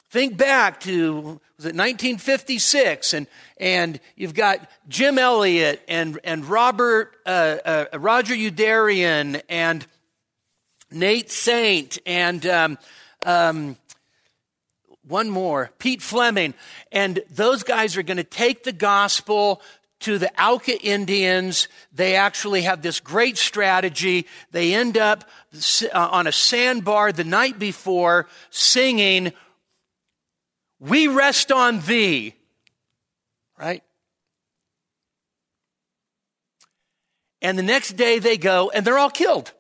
Think 0.10 0.38
back 0.38 0.82
to 0.82 1.40
was 1.58 1.66
it 1.66 1.76
1956, 1.76 3.14
and 3.14 3.28
and 3.58 4.00
you've 4.16 4.34
got 4.34 4.70
Jim 4.90 5.18
Elliot 5.18 5.82
and 5.88 6.20
and 6.24 6.46
Robert 6.46 7.16
uh, 7.26 7.58
uh, 7.66 8.00
Roger 8.00 8.36
Youderian 8.36 9.42
and 9.48 9.86
Nate 10.92 11.32
Saint 11.32 11.98
and 12.06 12.46
um, 12.46 12.78
um, 13.24 13.78
one 15.08 15.30
more, 15.30 15.72
Pete 15.80 16.02
Fleming. 16.02 16.54
And 16.92 17.22
those 17.30 17.64
guys 17.64 17.98
are 17.98 18.04
going 18.04 18.18
to 18.18 18.24
take 18.24 18.64
the 18.64 18.72
gospel 18.72 19.62
to 20.02 20.18
the 20.18 20.32
Auca 20.42 20.80
Indians. 20.80 21.68
They 21.94 22.16
actually 22.16 22.64
have 22.64 22.82
this 22.82 23.00
great 23.00 23.38
strategy. 23.38 24.28
They 24.52 24.74
end 24.74 24.98
up 24.98 25.24
uh, 25.54 25.88
on 25.94 26.28
a 26.28 26.32
sandbar 26.32 27.12
the 27.12 27.24
night 27.24 27.58
before 27.58 28.28
singing, 28.50 29.34
We 30.80 31.08
rest 31.08 31.52
on 31.52 31.80
thee. 31.82 32.36
Right? 33.58 33.84
And 37.42 37.58
the 37.58 37.64
next 37.64 37.94
day 37.94 38.20
they 38.20 38.38
go 38.38 38.70
and 38.70 38.86
they're 38.86 38.98
all 38.98 39.10
killed. 39.10 39.52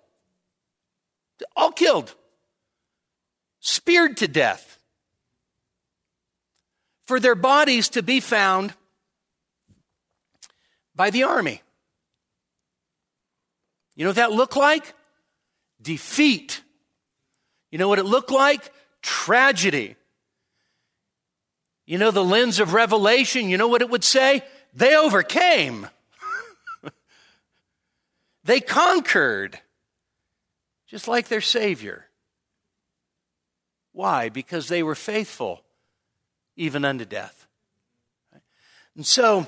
All 1.55 1.71
killed. 1.71 2.13
Speared 3.59 4.17
to 4.17 4.27
death. 4.27 4.66
For 7.07 7.19
their 7.19 7.35
bodies 7.35 7.89
to 7.89 8.03
be 8.03 8.19
found 8.19 8.73
by 10.93 11.09
the 11.09 11.23
army. 11.23 11.61
You 13.95 14.03
know 14.03 14.09
what 14.09 14.17
that 14.17 14.31
looked 14.33 14.57
like? 14.57 14.93
Defeat. 15.81 16.61
You 17.71 17.77
know 17.77 17.87
what 17.87 17.99
it 17.99 18.05
looked 18.05 18.31
like? 18.31 18.71
Tragedy. 19.01 19.95
You 21.85 21.97
know 21.97 22.11
the 22.11 22.23
lens 22.23 22.59
of 22.59 22.73
Revelation, 22.73 23.47
you 23.47 23.57
know 23.57 23.69
what 23.69 23.81
it 23.81 23.89
would 23.89 24.03
say? 24.03 24.43
They 24.73 24.95
overcame. 24.95 25.87
they 28.43 28.59
conquered, 28.59 29.57
just 30.87 31.07
like 31.07 31.29
their 31.29 31.41
Savior. 31.41 32.05
Why? 33.93 34.27
Because 34.27 34.67
they 34.67 34.83
were 34.83 34.95
faithful 34.95 35.63
even 36.57 36.83
unto 36.83 37.05
death. 37.05 37.47
And 38.95 39.05
so, 39.05 39.47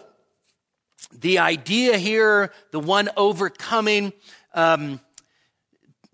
the 1.12 1.40
idea 1.40 1.98
here, 1.98 2.52
the 2.72 2.80
one 2.80 3.10
overcoming, 3.18 4.14
um, 4.54 5.00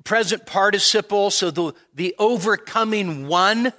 present 0.06 0.46
participle, 0.46 1.30
so 1.32 1.52
the, 1.52 1.74
the 1.94 2.16
overcoming 2.18 3.28
one. 3.28 3.74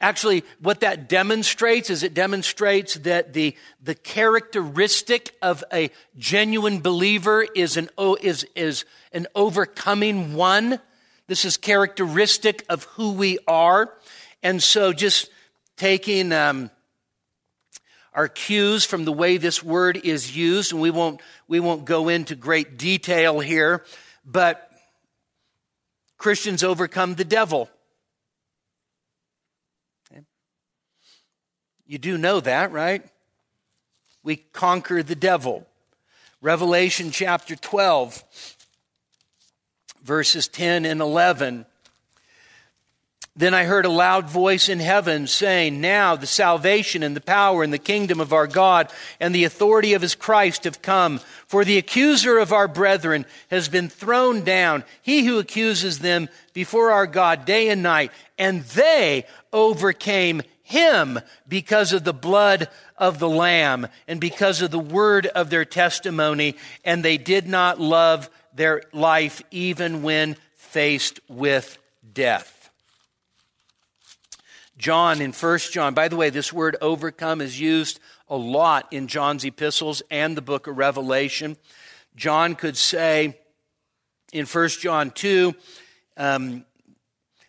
Actually, 0.00 0.44
what 0.60 0.80
that 0.80 1.08
demonstrates 1.08 1.90
is 1.90 2.02
it 2.02 2.14
demonstrates 2.14 2.94
that 2.94 3.32
the, 3.32 3.54
the 3.82 3.96
characteristic 3.96 5.34
of 5.42 5.64
a 5.72 5.90
genuine 6.16 6.80
believer 6.80 7.44
is 7.54 7.76
an, 7.76 7.90
is, 8.22 8.46
is 8.54 8.84
an 9.12 9.26
overcoming 9.34 10.34
one. 10.34 10.80
This 11.26 11.44
is 11.44 11.56
characteristic 11.56 12.64
of 12.68 12.84
who 12.84 13.12
we 13.12 13.38
are. 13.46 13.92
And 14.42 14.62
so 14.62 14.92
just 14.92 15.30
taking, 15.78 16.32
um, 16.32 16.70
our 18.12 18.28
cues 18.28 18.84
from 18.84 19.04
the 19.04 19.12
way 19.12 19.36
this 19.36 19.62
word 19.62 19.96
is 19.96 20.36
used, 20.36 20.72
and 20.72 20.82
we 20.82 20.90
won't, 20.90 21.20
we 21.46 21.60
won't 21.60 21.84
go 21.84 22.08
into 22.08 22.34
great 22.34 22.76
detail 22.76 23.38
here, 23.38 23.84
but 24.24 24.70
Christians 26.18 26.64
overcome 26.64 27.14
the 27.14 27.24
devil. 27.24 27.70
Okay. 30.10 30.22
You 31.86 31.98
do 31.98 32.18
know 32.18 32.40
that, 32.40 32.72
right? 32.72 33.04
We 34.24 34.36
conquer 34.36 35.04
the 35.04 35.14
devil. 35.14 35.64
Revelation 36.40 37.12
chapter 37.12 37.54
12, 37.54 38.24
verses 40.02 40.48
10 40.48 40.84
and 40.84 41.00
11 41.00 41.66
then 43.38 43.54
I 43.54 43.64
heard 43.64 43.86
a 43.86 43.88
loud 43.88 44.28
voice 44.28 44.68
in 44.68 44.80
heaven 44.80 45.28
saying, 45.28 45.80
Now 45.80 46.16
the 46.16 46.26
salvation 46.26 47.04
and 47.04 47.14
the 47.14 47.20
power 47.20 47.62
and 47.62 47.72
the 47.72 47.78
kingdom 47.78 48.18
of 48.18 48.32
our 48.32 48.48
God 48.48 48.90
and 49.20 49.32
the 49.32 49.44
authority 49.44 49.94
of 49.94 50.02
his 50.02 50.16
Christ 50.16 50.64
have 50.64 50.82
come. 50.82 51.20
For 51.46 51.64
the 51.64 51.78
accuser 51.78 52.38
of 52.38 52.52
our 52.52 52.66
brethren 52.66 53.26
has 53.48 53.68
been 53.68 53.88
thrown 53.88 54.42
down, 54.42 54.82
he 55.02 55.24
who 55.24 55.38
accuses 55.38 56.00
them 56.00 56.28
before 56.52 56.90
our 56.90 57.06
God 57.06 57.44
day 57.44 57.68
and 57.68 57.80
night. 57.80 58.10
And 58.38 58.64
they 58.64 59.24
overcame 59.52 60.42
him 60.64 61.20
because 61.46 61.92
of 61.92 62.02
the 62.02 62.12
blood 62.12 62.68
of 62.96 63.20
the 63.20 63.28
Lamb 63.28 63.86
and 64.08 64.20
because 64.20 64.62
of 64.62 64.72
the 64.72 64.80
word 64.80 65.26
of 65.26 65.48
their 65.48 65.64
testimony. 65.64 66.56
And 66.84 67.04
they 67.04 67.18
did 67.18 67.46
not 67.46 67.80
love 67.80 68.30
their 68.52 68.82
life 68.92 69.42
even 69.52 70.02
when 70.02 70.34
faced 70.56 71.20
with 71.28 71.78
death. 72.12 72.57
John 74.78 75.20
in 75.20 75.32
1 75.32 75.58
John, 75.72 75.92
by 75.92 76.06
the 76.06 76.16
way, 76.16 76.30
this 76.30 76.52
word 76.52 76.76
overcome 76.80 77.40
is 77.40 77.60
used 77.60 77.98
a 78.28 78.36
lot 78.36 78.86
in 78.92 79.08
John's 79.08 79.44
epistles 79.44 80.02
and 80.08 80.36
the 80.36 80.42
book 80.42 80.68
of 80.68 80.78
Revelation. 80.78 81.56
John 82.14 82.54
could 82.54 82.76
say 82.76 83.36
in 84.32 84.46
1 84.46 84.68
John 84.68 85.10
2, 85.10 85.52
um, 86.16 86.64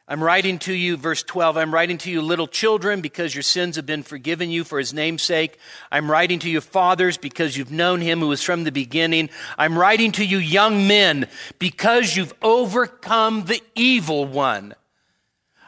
I'm 0.07 0.23
writing 0.23 0.57
to 0.59 0.73
you, 0.73 0.97
verse 0.97 1.21
12, 1.21 1.55
I'm 1.55 1.71
writing 1.71 1.99
to 1.99 2.09
you, 2.09 2.23
little 2.23 2.47
children, 2.47 2.99
because 2.99 3.35
your 3.35 3.43
sins 3.43 3.75
have 3.75 3.85
been 3.85 4.01
forgiven 4.01 4.49
you 4.49 4.63
for 4.63 4.79
his 4.79 4.91
name's 4.91 5.21
sake. 5.21 5.59
I'm 5.91 6.09
writing 6.09 6.39
to 6.39 6.49
you, 6.49 6.61
fathers, 6.61 7.15
because 7.15 7.55
you've 7.55 7.71
known 7.71 8.01
him 8.01 8.21
who 8.21 8.29
was 8.29 8.41
from 8.41 8.63
the 8.63 8.71
beginning. 8.71 9.29
I'm 9.55 9.77
writing 9.77 10.11
to 10.13 10.25
you, 10.25 10.39
young 10.39 10.87
men, 10.87 11.27
because 11.59 12.17
you've 12.17 12.33
overcome 12.41 13.45
the 13.45 13.61
evil 13.75 14.25
one. 14.25 14.73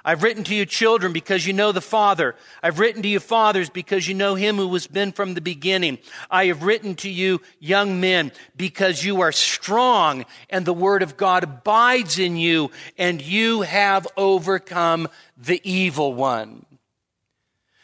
I've 0.04 0.24
written 0.24 0.44
to 0.46 0.56
you, 0.56 0.66
children, 0.66 1.14
because 1.14 1.46
you 1.46 1.54
know 1.54 1.72
the 1.72 1.82
Father. 1.82 2.36
I've 2.64 2.80
written 2.80 3.04
to 3.04 3.08
you, 3.08 3.20
fathers, 3.20 3.70
because 3.70 4.08
you 4.08 4.16
know 4.16 4.36
him 4.36 4.58
who 4.58 4.74
has 4.74 4.88
been 4.88 5.12
from 5.12 5.34
the 5.34 5.42
beginning. 5.42 6.00
I 6.30 6.46
have 6.46 6.64
written 6.64 6.96
to 6.96 7.10
you, 7.10 7.42
young 7.60 8.00
men, 8.00 8.32
because 8.56 9.04
you 9.04 9.22
are 9.22 9.32
strong 9.32 10.26
and 10.50 10.66
the 10.66 10.74
word 10.74 11.04
of 11.04 11.18
God 11.18 11.44
abides 11.44 12.18
in 12.18 12.36
you 12.38 12.72
and 12.98 13.22
you 13.22 13.62
have 13.62 14.08
overcome 14.18 15.08
the 15.38 15.62
evil 15.64 16.14
one. 16.14 16.66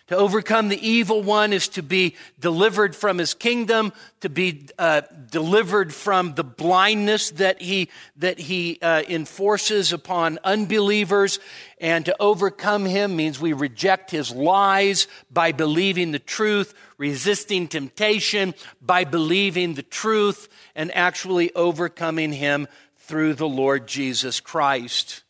To 0.08 0.16
overcome 0.16 0.70
the 0.70 0.88
evil 0.88 1.22
one 1.22 1.52
is 1.52 1.68
to 1.70 1.84
be 1.84 2.16
delivered 2.40 2.96
from 2.96 3.18
his 3.18 3.34
kingdom, 3.34 3.92
to 4.22 4.30
be 4.30 4.68
uh, 4.80 5.02
delivered 5.30 5.94
from 5.94 6.34
the 6.34 6.46
blindness 6.46 7.32
that 7.32 7.62
he, 7.62 7.90
that 8.16 8.40
he 8.40 8.80
uh, 8.82 9.04
enforces 9.10 9.92
upon 9.92 10.40
unbelievers. 10.46 11.40
And 11.82 12.06
to 12.06 12.16
overcome 12.22 12.86
him 12.86 13.18
means 13.18 13.42
we 13.42 13.52
reject 13.52 14.10
his 14.10 14.32
lies 14.32 15.10
by 15.30 15.52
believing 15.52 16.14
the 16.14 16.20
truth, 16.20 16.74
resisting 16.98 17.68
temptation 17.68 18.54
by 18.82 19.04
believing 19.04 19.74
the 19.74 19.84
truth, 19.84 20.48
and 20.74 20.96
actually 20.96 21.54
overcoming 21.54 22.32
him 22.32 22.70
through 22.96 23.34
the 23.34 23.48
Lord 23.48 23.88
Jesus 23.88 24.40
Christ. 24.40 25.24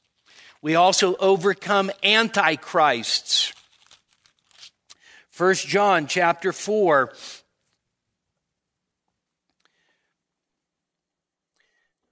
We 0.61 0.75
also 0.75 1.15
overcome 1.15 1.91
antichrists. 2.03 3.53
1 5.37 5.53
John 5.55 6.07
chapter 6.07 6.51
4. 6.51 7.13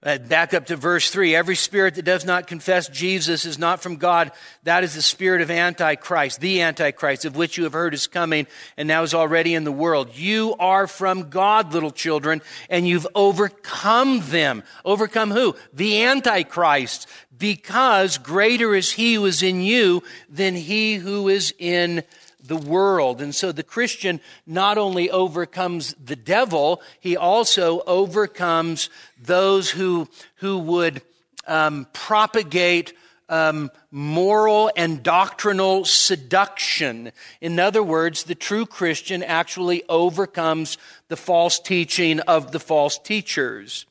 Uh, 0.00 0.18
back 0.18 0.54
up 0.54 0.66
to 0.66 0.76
verse 0.76 1.10
3. 1.10 1.34
Every 1.34 1.56
spirit 1.56 1.96
that 1.96 2.04
does 2.04 2.24
not 2.24 2.46
confess 2.46 2.88
Jesus 2.88 3.44
is 3.44 3.58
not 3.58 3.82
from 3.82 3.96
God. 3.96 4.30
That 4.62 4.84
is 4.84 4.94
the 4.94 5.02
spirit 5.02 5.40
of 5.40 5.50
Antichrist, 5.50 6.38
the 6.38 6.62
Antichrist, 6.62 7.24
of 7.24 7.34
which 7.34 7.58
you 7.58 7.64
have 7.64 7.72
heard 7.72 7.94
is 7.94 8.06
coming 8.06 8.46
and 8.76 8.86
now 8.86 9.02
is 9.02 9.14
already 9.14 9.54
in 9.54 9.64
the 9.64 9.72
world. 9.72 10.14
You 10.14 10.54
are 10.60 10.86
from 10.86 11.28
God, 11.28 11.72
little 11.72 11.90
children, 11.90 12.42
and 12.70 12.86
you've 12.86 13.08
overcome 13.16 14.20
them. 14.26 14.62
Overcome 14.84 15.32
who? 15.32 15.56
The 15.72 16.04
Antichrist, 16.04 17.08
because 17.36 18.18
greater 18.18 18.72
is 18.72 18.92
he 18.92 19.14
who 19.14 19.26
is 19.26 19.42
in 19.42 19.62
you 19.62 20.04
than 20.28 20.54
he 20.54 20.94
who 20.94 21.28
is 21.28 21.52
in 21.58 22.04
the 22.46 22.56
world. 22.56 23.20
And 23.20 23.34
so 23.34 23.52
the 23.52 23.62
Christian 23.62 24.20
not 24.46 24.78
only 24.78 25.10
overcomes 25.10 25.94
the 26.02 26.16
devil, 26.16 26.82
he 27.00 27.16
also 27.16 27.82
overcomes 27.86 28.90
those 29.20 29.70
who, 29.70 30.08
who 30.36 30.58
would 30.58 31.02
um, 31.46 31.86
propagate 31.92 32.92
um, 33.28 33.70
moral 33.90 34.70
and 34.76 35.02
doctrinal 35.02 35.84
seduction. 35.84 37.12
In 37.40 37.58
other 37.58 37.82
words, 37.82 38.24
the 38.24 38.34
true 38.34 38.66
Christian 38.66 39.22
actually 39.22 39.82
overcomes 39.88 40.78
the 41.08 41.16
false 41.16 41.58
teaching 41.58 42.20
of 42.20 42.52
the 42.52 42.60
false 42.60 42.98
teachers. 42.98 43.86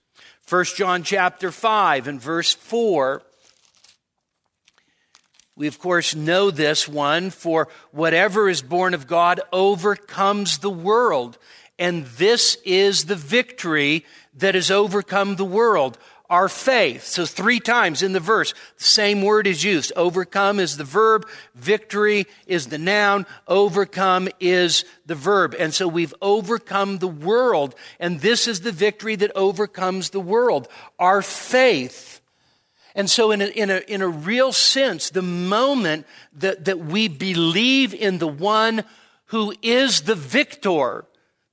1 0.48 0.66
John 0.76 1.04
chapter 1.04 1.52
5 1.52 2.08
and 2.08 2.22
verse 2.22 2.54
4 2.54 3.24
we, 5.56 5.68
of 5.68 5.80
course, 5.80 6.16
know 6.16 6.52
this 6.52 6.88
one 6.88 7.30
for 7.30 7.70
whatever 7.92 8.50
is 8.50 8.62
born 8.62 8.94
of 8.94 9.08
God 9.08 9.40
overcomes 9.54 10.58
the 10.58 10.70
world. 10.70 11.38
And 11.80 12.06
this 12.06 12.58
is 12.66 13.06
the 13.06 13.16
victory 13.16 14.06
that 14.36 14.56
has 14.56 14.70
overcome 14.70 15.36
the 15.36 15.46
world 15.46 15.98
our 16.30 16.50
faith. 16.50 17.06
So, 17.06 17.26
three 17.26 17.60
times 17.60 18.02
in 18.02 18.14
the 18.14 18.20
verse, 18.20 18.54
the 18.78 18.84
same 18.84 19.22
word 19.22 19.48
is 19.48 19.64
used. 19.64 19.92
Overcome 19.96 20.60
is 20.60 20.78
the 20.78 20.84
verb, 20.84 21.28
victory 21.54 22.26
is 22.48 22.68
the 22.68 22.78
noun, 22.78 23.26
overcome 23.48 24.30
is 24.40 24.86
the 25.06 25.16
verb. 25.16 25.56
And 25.58 25.74
so, 25.74 25.88
we've 25.88 26.16
overcome 26.22 26.98
the 26.98 27.08
world, 27.08 27.76
and 28.00 28.20
this 28.20 28.48
is 28.48 28.62
the 28.62 28.72
victory 28.72 29.16
that 29.18 29.32
overcomes 29.36 30.10
the 30.10 30.20
world 30.20 30.68
our 30.98 31.22
faith. 31.22 32.15
And 32.98 33.10
so, 33.10 33.32
in 33.32 33.42
a, 33.42 33.48
in 33.48 33.70
a, 33.70 33.80
in 33.88 34.02
a 34.02 34.08
real 34.08 34.54
sense, 34.54 35.10
the 35.10 35.22
moment 35.22 36.08
that, 36.34 36.66
that 36.66 36.80
we 36.80 37.10
believe 37.10 37.94
in 37.94 38.20
the 38.20 38.28
one 38.28 38.86
who 39.26 39.54
is 39.62 40.02
the 40.02 40.16
victor, 40.16 41.06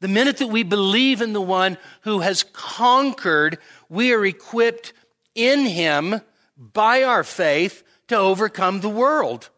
The 0.03 0.09
minute 0.09 0.39
that 0.39 0.49
we 0.49 0.65
believe 0.65 1.23
in 1.23 1.33
the 1.33 1.41
one 1.41 1.79
who 2.01 2.21
has 2.21 2.45
conquered, 2.53 3.59
we 3.89 4.13
are 4.13 4.27
equipped 4.27 4.93
in 5.37 5.65
him 5.65 6.21
by 6.57 7.05
our 7.05 7.23
faith 7.23 7.85
to 8.09 8.17
overcome 8.17 8.81
the 8.81 8.89
world. 8.89 9.49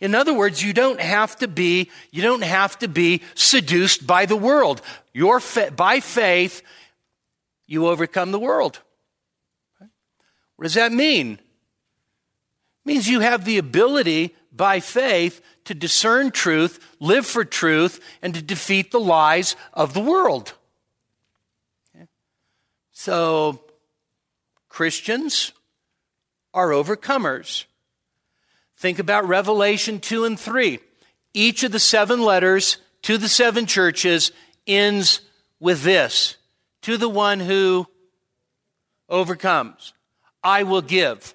In 0.00 0.16
other 0.16 0.34
words, 0.34 0.60
you 0.64 0.72
don't 0.72 1.00
have 1.00 1.36
to 1.36 1.46
be, 1.46 1.92
you 2.10 2.22
don't 2.22 2.42
have 2.42 2.76
to 2.80 2.88
be 2.88 3.22
seduced 3.36 4.04
by 4.04 4.26
the 4.26 4.36
world. 4.36 4.82
Your 5.12 5.38
fa- 5.38 5.70
by 5.70 6.00
faith, 6.00 6.62
you 7.68 7.86
overcome 7.86 8.32
the 8.32 8.40
world. 8.40 8.80
What 10.64 10.68
does 10.68 10.74
that 10.76 10.92
mean? 10.92 11.32
It 11.32 11.40
means 12.86 13.06
you 13.06 13.20
have 13.20 13.44
the 13.44 13.58
ability 13.58 14.34
by 14.50 14.80
faith 14.80 15.42
to 15.66 15.74
discern 15.74 16.30
truth, 16.30 16.80
live 17.00 17.26
for 17.26 17.44
truth, 17.44 18.00
and 18.22 18.32
to 18.32 18.40
defeat 18.40 18.90
the 18.90 18.98
lies 18.98 19.56
of 19.74 19.92
the 19.92 20.00
world. 20.00 20.54
Okay. 21.94 22.06
So, 22.92 23.60
Christians 24.70 25.52
are 26.54 26.70
overcomers. 26.70 27.66
Think 28.78 28.98
about 28.98 29.28
Revelation 29.28 30.00
2 30.00 30.24
and 30.24 30.40
3. 30.40 30.78
Each 31.34 31.62
of 31.62 31.72
the 31.72 31.78
seven 31.78 32.22
letters 32.22 32.78
to 33.02 33.18
the 33.18 33.28
seven 33.28 33.66
churches 33.66 34.32
ends 34.66 35.20
with 35.60 35.82
this 35.82 36.38
to 36.80 36.96
the 36.96 37.10
one 37.10 37.40
who 37.40 37.86
overcomes, 39.10 39.92
I 40.44 40.62
will 40.62 40.82
give. 40.82 41.34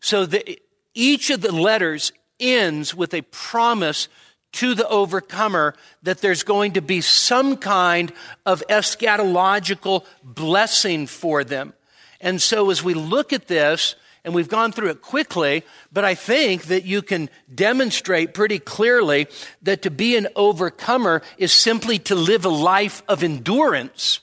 So 0.00 0.26
the, 0.26 0.60
each 0.94 1.30
of 1.30 1.40
the 1.40 1.52
letters 1.52 2.12
ends 2.40 2.94
with 2.94 3.14
a 3.14 3.22
promise 3.22 4.08
to 4.52 4.74
the 4.74 4.88
overcomer 4.88 5.74
that 6.02 6.18
there's 6.18 6.42
going 6.42 6.72
to 6.72 6.82
be 6.82 7.00
some 7.00 7.56
kind 7.56 8.12
of 8.44 8.62
eschatological 8.68 10.04
blessing 10.22 11.06
for 11.06 11.44
them. 11.44 11.74
And 12.20 12.42
so 12.42 12.70
as 12.70 12.82
we 12.82 12.94
look 12.94 13.32
at 13.32 13.46
this, 13.46 13.94
and 14.24 14.34
we've 14.34 14.48
gone 14.48 14.72
through 14.72 14.90
it 14.90 15.00
quickly, 15.00 15.62
but 15.92 16.04
I 16.04 16.14
think 16.14 16.64
that 16.64 16.84
you 16.84 17.02
can 17.02 17.30
demonstrate 17.54 18.34
pretty 18.34 18.58
clearly 18.58 19.28
that 19.62 19.82
to 19.82 19.90
be 19.90 20.16
an 20.16 20.28
overcomer 20.36 21.22
is 21.38 21.52
simply 21.52 21.98
to 22.00 22.14
live 22.14 22.44
a 22.44 22.50
life 22.50 23.02
of 23.08 23.22
endurance. 23.22 24.20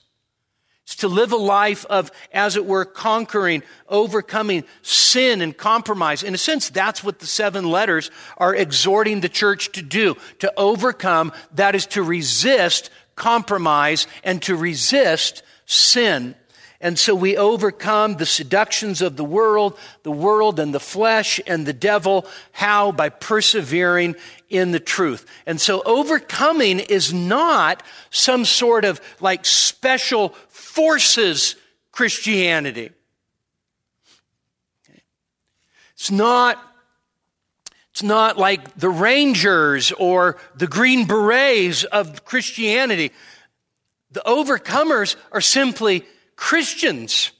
It's 0.85 0.97
to 0.97 1.07
live 1.07 1.31
a 1.31 1.37
life 1.37 1.83
of, 1.85 2.11
as 2.31 2.55
it 2.55 2.65
were, 2.65 2.85
conquering, 2.85 3.63
overcoming 3.89 4.65
sin 4.83 5.41
and 5.41 5.57
compromise. 5.57 6.21
In 6.21 6.35
a 6.35 6.37
sense, 6.37 6.69
that's 6.69 7.03
what 7.03 7.17
the 7.17 7.25
seven 7.25 7.71
letters 7.71 8.11
are 8.37 8.53
exhorting 8.53 9.21
the 9.21 9.29
church 9.29 9.71
to 9.71 9.81
do. 9.81 10.15
To 10.39 10.53
overcome, 10.55 11.31
that 11.55 11.73
is 11.73 11.87
to 11.87 12.03
resist 12.03 12.91
compromise 13.15 14.05
and 14.23 14.43
to 14.43 14.55
resist 14.55 15.41
sin. 15.65 16.35
And 16.81 16.99
so 16.99 17.15
we 17.15 17.35
overcome 17.35 18.17
the 18.17 18.25
seductions 18.27 19.01
of 19.01 19.15
the 19.15 19.23
world, 19.23 19.79
the 20.03 20.11
world 20.11 20.59
and 20.59 20.71
the 20.71 20.79
flesh 20.79 21.41
and 21.47 21.65
the 21.65 21.73
devil. 21.73 22.27
How? 22.51 22.91
By 22.91 23.09
persevering 23.09 24.15
in 24.49 24.71
the 24.71 24.79
truth. 24.79 25.25
And 25.47 25.59
so 25.59 25.81
overcoming 25.83 26.79
is 26.79 27.13
not 27.13 27.81
some 28.11 28.45
sort 28.45 28.85
of 28.85 29.01
like 29.19 29.45
special 29.45 30.35
forces 30.75 31.55
Christianity. 31.91 32.91
It's 35.93 36.11
not 36.11 36.61
it's 37.91 38.03
not 38.03 38.37
like 38.37 38.75
the 38.75 38.89
Rangers 38.89 39.93
or 39.93 40.35
the 40.53 40.67
Green 40.67 41.07
Berets 41.07 41.85
of 41.85 42.25
Christianity. 42.25 43.13
The 44.11 44.21
overcomers 44.25 45.15
are 45.31 45.39
simply 45.39 46.03
Christians. 46.35 47.31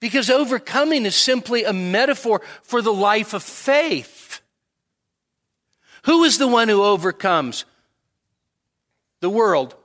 Because 0.00 0.30
overcoming 0.30 1.06
is 1.06 1.14
simply 1.14 1.62
a 1.62 1.72
metaphor 1.72 2.42
for 2.64 2.82
the 2.82 2.92
life 2.92 3.32
of 3.32 3.44
faith. 3.44 4.40
Who 6.06 6.24
is 6.24 6.38
the 6.38 6.48
one 6.48 6.68
who 6.68 6.82
overcomes? 6.82 7.64
The 9.20 9.30
world. 9.30 9.76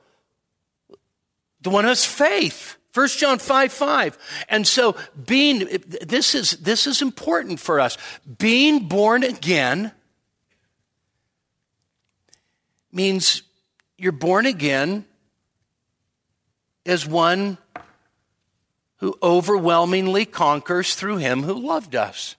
The 1.65 1.71
one 1.71 1.83
who 1.83 1.89
has 1.89 2.05
faith. 2.05 2.77
1 2.93 3.07
John 3.07 3.39
5 3.39 3.73
5. 3.73 4.45
And 4.49 4.67
so 4.67 4.95
being, 5.25 5.67
this 5.99 6.35
is, 6.35 6.51
this 6.51 6.85
is 6.85 7.01
important 7.01 7.59
for 7.59 7.79
us. 7.79 7.97
Being 8.37 8.87
born 8.87 9.23
again 9.23 9.91
means 12.91 13.41
you're 13.97 14.11
born 14.11 14.45
again 14.45 15.05
as 16.85 17.07
one 17.07 17.57
who 18.97 19.17
overwhelmingly 19.23 20.25
conquers 20.25 20.93
through 20.93 21.17
him 21.17 21.41
who 21.41 21.55
loved 21.55 21.95
us. 21.95 22.35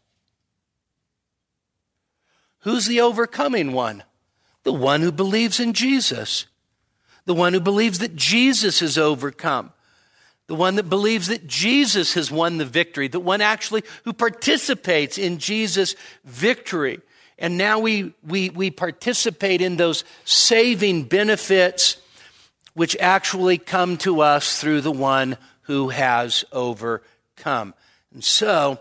Who's 2.60 2.86
the 2.86 3.00
overcoming 3.00 3.72
one? 3.72 4.04
The 4.62 4.72
one 4.72 5.00
who 5.00 5.10
believes 5.10 5.58
in 5.58 5.72
Jesus. 5.72 6.46
The 7.26 7.34
one 7.34 7.52
who 7.52 7.60
believes 7.60 7.98
that 7.98 8.16
Jesus 8.16 8.80
has 8.80 8.96
overcome. 8.96 9.72
The 10.46 10.54
one 10.54 10.76
that 10.76 10.88
believes 10.88 11.26
that 11.26 11.46
Jesus 11.46 12.14
has 12.14 12.30
won 12.30 12.58
the 12.58 12.64
victory. 12.64 13.08
The 13.08 13.20
one 13.20 13.40
actually 13.40 13.82
who 14.04 14.12
participates 14.12 15.18
in 15.18 15.38
Jesus' 15.38 15.96
victory. 16.24 17.00
And 17.38 17.58
now 17.58 17.80
we, 17.80 18.14
we, 18.26 18.50
we 18.50 18.70
participate 18.70 19.60
in 19.60 19.76
those 19.76 20.04
saving 20.24 21.04
benefits 21.04 21.98
which 22.74 22.96
actually 23.00 23.58
come 23.58 23.96
to 23.96 24.20
us 24.20 24.60
through 24.60 24.82
the 24.82 24.92
one 24.92 25.36
who 25.62 25.88
has 25.88 26.44
overcome. 26.52 27.74
And 28.12 28.22
so, 28.22 28.78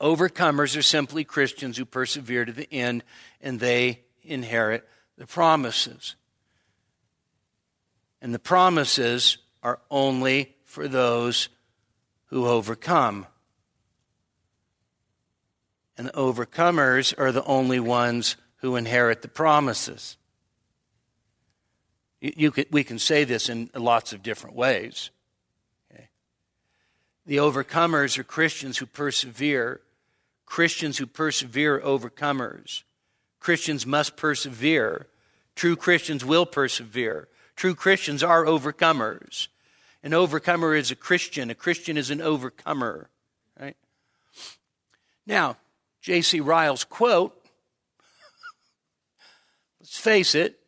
overcomers 0.00 0.76
are 0.76 0.82
simply 0.82 1.24
Christians 1.24 1.76
who 1.76 1.84
persevere 1.84 2.44
to 2.44 2.52
the 2.52 2.72
end 2.72 3.04
and 3.40 3.60
they 3.60 4.00
inherit 4.22 4.88
the 5.16 5.26
promises. 5.26 6.16
And 8.24 8.32
the 8.32 8.38
promises 8.38 9.36
are 9.62 9.80
only 9.90 10.54
for 10.64 10.88
those 10.88 11.50
who 12.28 12.46
overcome. 12.46 13.26
And 15.98 16.06
the 16.06 16.12
overcomers 16.12 17.12
are 17.18 17.32
the 17.32 17.44
only 17.44 17.78
ones 17.78 18.36
who 18.62 18.76
inherit 18.76 19.20
the 19.20 19.28
promises. 19.28 20.16
You, 22.22 22.32
you 22.34 22.64
we 22.70 22.82
can 22.82 22.98
say 22.98 23.24
this 23.24 23.50
in 23.50 23.68
lots 23.74 24.14
of 24.14 24.22
different 24.22 24.56
ways. 24.56 25.10
The 27.26 27.36
overcomers 27.36 28.16
are 28.16 28.24
Christians 28.24 28.78
who 28.78 28.86
persevere. 28.86 29.82
Christians 30.46 30.96
who 30.96 31.04
persevere 31.04 31.78
overcomers. 31.78 32.84
Christians 33.38 33.84
must 33.84 34.16
persevere. 34.16 35.08
True 35.54 35.76
Christians 35.76 36.24
will 36.24 36.46
persevere. 36.46 37.28
True 37.56 37.74
Christians 37.74 38.22
are 38.22 38.44
overcomers. 38.44 39.48
An 40.02 40.12
overcomer 40.12 40.74
is 40.74 40.90
a 40.90 40.96
Christian. 40.96 41.50
A 41.50 41.54
Christian 41.54 41.96
is 41.96 42.10
an 42.10 42.20
overcomer. 42.20 43.08
Right? 43.58 43.76
Now, 45.26 45.56
J.C. 46.02 46.40
Ryle's 46.40 46.84
quote, 46.84 47.34
let's 49.80 49.96
face 49.96 50.34
it, 50.34 50.58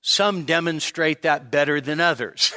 some 0.00 0.44
demonstrate 0.44 1.22
that 1.22 1.50
better 1.50 1.80
than 1.80 2.00
others. 2.00 2.52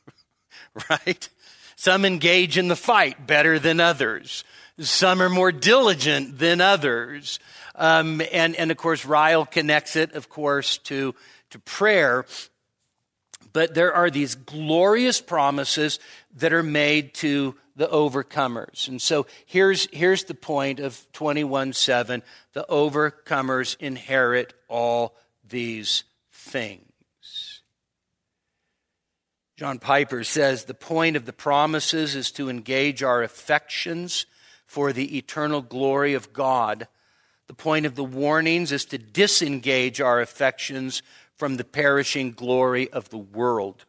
right? 0.90 1.28
Some 1.76 2.04
engage 2.04 2.56
in 2.56 2.68
the 2.68 2.76
fight 2.76 3.26
better 3.26 3.58
than 3.58 3.80
others. 3.80 4.44
Some 4.78 5.20
are 5.20 5.28
more 5.28 5.52
diligent 5.52 6.38
than 6.38 6.60
others. 6.60 7.38
Um, 7.74 8.22
and, 8.32 8.54
and 8.56 8.70
of 8.70 8.76
course, 8.76 9.04
Ryle 9.04 9.44
connects 9.44 9.96
it, 9.96 10.12
of 10.12 10.28
course, 10.28 10.78
to, 10.78 11.14
to 11.50 11.58
prayer. 11.58 12.24
But 13.52 13.74
there 13.74 13.92
are 13.92 14.10
these 14.10 14.34
glorious 14.34 15.20
promises 15.20 15.98
that 16.36 16.52
are 16.52 16.62
made 16.62 17.14
to 17.14 17.56
the 17.76 17.88
overcomers. 17.88 18.88
And 18.88 19.00
so 19.00 19.26
here's, 19.46 19.88
here's 19.92 20.24
the 20.24 20.34
point 20.34 20.80
of 20.80 21.06
21 21.12 21.72
7 21.72 22.22
the 22.52 22.66
overcomers 22.68 23.76
inherit 23.80 24.52
all 24.68 25.16
these 25.48 26.04
things. 26.32 26.84
John 29.56 29.78
Piper 29.78 30.24
says 30.24 30.64
the 30.64 30.74
point 30.74 31.16
of 31.16 31.26
the 31.26 31.32
promises 31.32 32.14
is 32.16 32.30
to 32.32 32.48
engage 32.48 33.02
our 33.02 33.22
affections 33.22 34.24
for 34.66 34.92
the 34.92 35.18
eternal 35.18 35.60
glory 35.60 36.14
of 36.14 36.32
God. 36.32 36.88
The 37.46 37.54
point 37.54 37.84
of 37.84 37.94
the 37.94 38.04
warnings 38.04 38.72
is 38.72 38.84
to 38.86 38.96
disengage 38.96 40.00
our 40.00 40.20
affections 40.20 41.02
from 41.40 41.56
the 41.56 41.64
perishing 41.64 42.32
glory 42.32 42.92
of 42.92 43.08
the 43.08 43.16
world. 43.16 43.86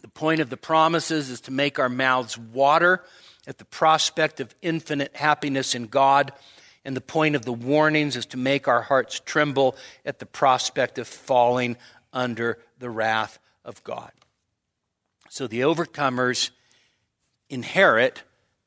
The 0.00 0.08
point 0.08 0.40
of 0.40 0.48
the 0.48 0.56
promises 0.56 1.28
is 1.28 1.40
to 1.42 1.50
make 1.50 1.80
our 1.80 1.88
mouths 1.88 2.38
water 2.38 3.04
at 3.48 3.58
the 3.58 3.64
prospect 3.64 4.38
of 4.38 4.54
infinite 4.62 5.16
happiness 5.16 5.74
in 5.74 5.88
God 5.88 6.30
And 6.84 6.96
the 6.96 7.00
point 7.00 7.36
of 7.36 7.44
the 7.44 7.52
warnings 7.52 8.16
is 8.16 8.26
to 8.26 8.36
make 8.36 8.66
our 8.66 8.82
hearts 8.82 9.20
tremble 9.20 9.76
at 10.04 10.18
the 10.18 10.26
prospect 10.26 10.98
of 10.98 11.06
falling 11.06 11.76
under 12.12 12.58
the 12.78 12.90
wrath 12.90 13.38
of 13.64 13.82
God. 13.84 14.12
So 15.28 15.46
the 15.46 15.60
overcomers 15.60 16.50
inherit 17.50 18.22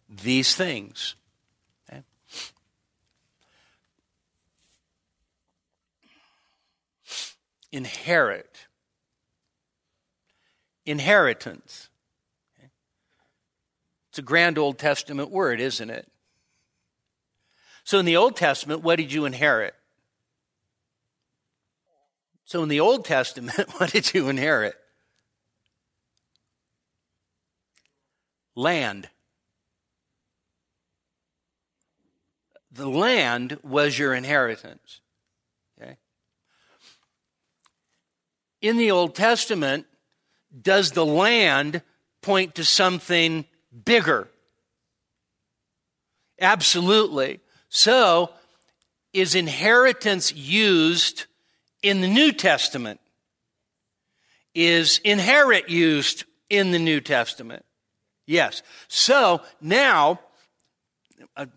these 0.07 0.55
things. 0.55 1.15
Okay? 1.89 2.03
Inherit. 7.73 8.67
Inheritance. 10.85 11.89
It's 14.09 14.19
a 14.19 14.21
grand 14.21 14.59
Old 14.59 14.77
Testament 14.77 15.31
word, 15.31 15.59
isn't 15.59 15.89
it? 15.89 16.07
So 17.83 17.97
in 17.97 18.05
the 18.05 18.15
Old 18.15 18.35
Testament, 18.35 18.83
what 18.83 18.97
did 18.97 19.11
you 19.11 19.25
inherit? 19.25 19.73
So 22.45 22.61
in 22.61 22.69
the 22.69 22.79
Old 22.79 23.05
Testament, 23.05 23.67
what 23.77 23.91
did 23.91 24.13
you 24.13 24.29
inherit? 24.29 24.75
Land. 28.55 29.09
The 32.71 32.87
land 32.87 33.57
was 33.63 33.97
your 33.97 34.13
inheritance. 34.13 35.01
Okay? 35.81 35.97
In 38.63 38.77
the 38.77 38.91
Old 38.91 39.13
Testament, 39.13 39.85
does 40.59 40.91
the 40.91 41.05
land 41.05 41.81
point 42.21 42.55
to 42.55 42.63
something 42.63 43.43
bigger? 43.83 44.29
Absolutely. 46.39 47.41
So, 47.67 48.31
is 49.11 49.35
inheritance 49.35 50.33
used 50.33 51.25
in 51.81 51.99
the 51.99 52.07
New 52.07 52.31
Testament? 52.31 53.01
Is 54.55 54.99
inherit 55.03 55.67
used 55.67 56.23
in 56.49 56.71
the 56.71 56.79
New 56.79 57.01
Testament? 57.01 57.65
Yes. 58.25 58.63
So 58.87 59.41
now, 59.59 60.21
uh, 61.35 61.47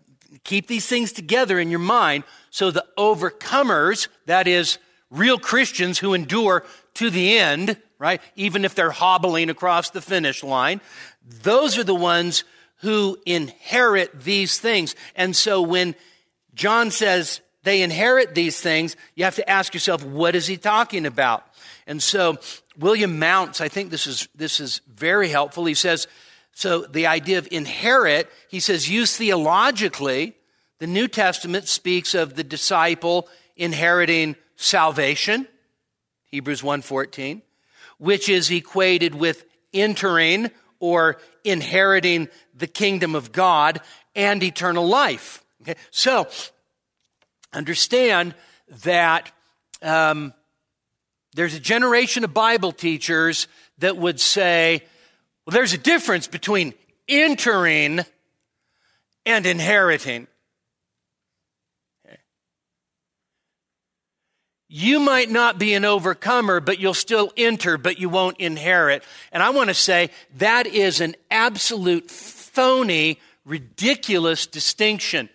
keep 0.43 0.67
these 0.67 0.87
things 0.87 1.13
together 1.13 1.57
in 1.57 1.69
your 1.69 1.79
mind. 1.79 2.25
So 2.49 2.69
the 2.69 2.85
overcomers, 2.97 4.09
that 4.25 4.45
is, 4.45 4.77
real 5.09 5.39
Christians 5.39 5.99
who 5.99 6.13
endure 6.13 6.65
to 6.97 7.09
the 7.09 7.37
end, 7.37 7.77
right? 7.99 8.21
Even 8.35 8.65
if 8.65 8.75
they're 8.75 8.91
hobbling 8.91 9.49
across 9.49 9.89
the 9.89 10.01
finish 10.01 10.43
line, 10.43 10.81
those 11.43 11.77
are 11.77 11.83
the 11.83 11.95
ones 11.95 12.43
who 12.81 13.17
inherit 13.25 14.21
these 14.21 14.59
things. 14.59 14.95
And 15.15 15.35
so 15.35 15.61
when 15.61 15.95
John 16.53 16.91
says 16.91 17.41
they 17.63 17.81
inherit 17.81 18.35
these 18.35 18.61
things, 18.61 18.95
you 19.15 19.23
have 19.23 19.35
to 19.35 19.49
ask 19.49 19.73
yourself, 19.73 20.03
what 20.03 20.35
is 20.35 20.47
he 20.47 20.57
talking 20.57 21.05
about? 21.05 21.43
And 21.85 22.01
so 22.01 22.37
William 22.77 23.19
Mounce, 23.19 23.61
I 23.61 23.67
think 23.67 23.89
this 23.89 24.07
is, 24.07 24.27
this 24.35 24.59
is 24.59 24.81
very 24.87 25.29
helpful. 25.29 25.65
He 25.65 25.73
says, 25.73 26.07
so 26.53 26.81
the 26.81 27.07
idea 27.07 27.37
of 27.37 27.47
inherit, 27.51 28.29
he 28.49 28.59
says, 28.59 28.89
used 28.89 29.15
theologically, 29.15 30.35
the 30.79 30.87
New 30.87 31.07
Testament 31.07 31.67
speaks 31.67 32.13
of 32.13 32.35
the 32.35 32.43
disciple 32.43 33.27
inheriting 33.55 34.35
salvation, 34.55 35.47
Hebrews 36.27 36.61
1:14, 36.61 37.41
which 37.97 38.29
is 38.29 38.51
equated 38.51 39.15
with 39.15 39.45
entering 39.73 40.51
or 40.79 41.19
inheriting 41.43 42.29
the 42.53 42.67
kingdom 42.67 43.15
of 43.15 43.31
God 43.31 43.81
and 44.15 44.43
eternal 44.43 44.87
life. 44.87 45.43
Okay? 45.61 45.75
So, 45.91 46.27
understand 47.53 48.35
that 48.83 49.31
um, 49.81 50.33
there's 51.33 51.53
a 51.53 51.59
generation 51.59 52.23
of 52.23 52.33
Bible 52.33 52.71
teachers 52.71 53.47
that 53.79 53.97
would 53.97 54.19
say, 54.19 54.83
well, 55.45 55.53
there's 55.53 55.73
a 55.73 55.77
difference 55.77 56.27
between 56.27 56.73
entering 57.07 58.01
and 59.25 59.45
inheriting. 59.45 60.27
You 64.69 64.99
might 64.99 65.29
not 65.29 65.57
be 65.57 65.73
an 65.75 65.85
overcomer, 65.85 66.59
but 66.59 66.79
you'll 66.79 66.93
still 66.93 67.31
enter, 67.37 67.77
but 67.77 67.99
you 67.99 68.09
won't 68.09 68.37
inherit. 68.37 69.03
And 69.31 69.41
I 69.41 69.51
want 69.51 69.69
to 69.69 69.73
say 69.73 70.09
that 70.37 70.67
is 70.67 70.99
an 70.99 71.15
absolute 71.31 72.11
phony, 72.11 73.19
ridiculous 73.45 74.45
distinction. 74.45 75.29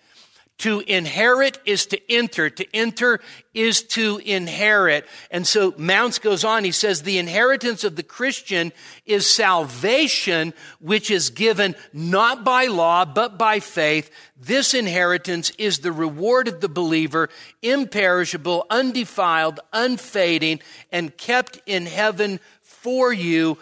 To 0.58 0.80
inherit 0.80 1.58
is 1.64 1.86
to 1.86 2.12
enter. 2.12 2.48
To 2.48 2.66
enter 2.72 3.20
is 3.52 3.82
to 3.82 4.20
inherit. 4.24 5.06
And 5.30 5.46
so 5.46 5.74
Mounce 5.76 6.20
goes 6.20 6.44
on. 6.44 6.62
He 6.62 6.70
says 6.70 7.02
the 7.02 7.18
inheritance 7.18 7.82
of 7.82 7.96
the 7.96 8.04
Christian 8.04 8.72
is 9.04 9.26
salvation, 9.26 10.54
which 10.78 11.10
is 11.10 11.30
given 11.30 11.74
not 11.92 12.44
by 12.44 12.66
law, 12.66 13.04
but 13.04 13.38
by 13.38 13.58
faith. 13.58 14.10
This 14.40 14.72
inheritance 14.72 15.50
is 15.58 15.80
the 15.80 15.92
reward 15.92 16.46
of 16.46 16.60
the 16.60 16.68
believer, 16.68 17.28
imperishable, 17.62 18.66
undefiled, 18.70 19.58
unfading, 19.72 20.60
and 20.92 21.16
kept 21.16 21.60
in 21.66 21.86
heaven 21.86 22.38
for 22.62 23.12
you 23.12 23.58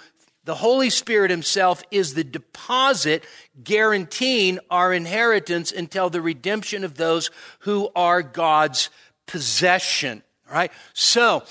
the 0.51 0.57
Holy 0.57 0.91
Spirit 0.91 1.31
Himself 1.31 1.81
is 1.93 2.15
the 2.15 2.25
deposit 2.25 3.23
guaranteeing 3.63 4.59
our 4.69 4.93
inheritance 4.93 5.71
until 5.71 6.11
the 6.11 6.21
redemption 6.21 6.83
of 6.83 6.97
those 6.97 7.31
who 7.61 7.89
are 7.95 8.21
God's 8.21 8.91
possession. 9.27 10.25
Right? 10.51 10.73
So, 10.93 11.45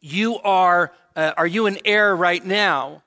you 0.00 0.38
are, 0.38 0.90
uh, 1.14 1.34
are 1.36 1.46
you 1.46 1.66
an 1.66 1.76
heir 1.84 2.16
right 2.16 2.42
now? 2.42 3.02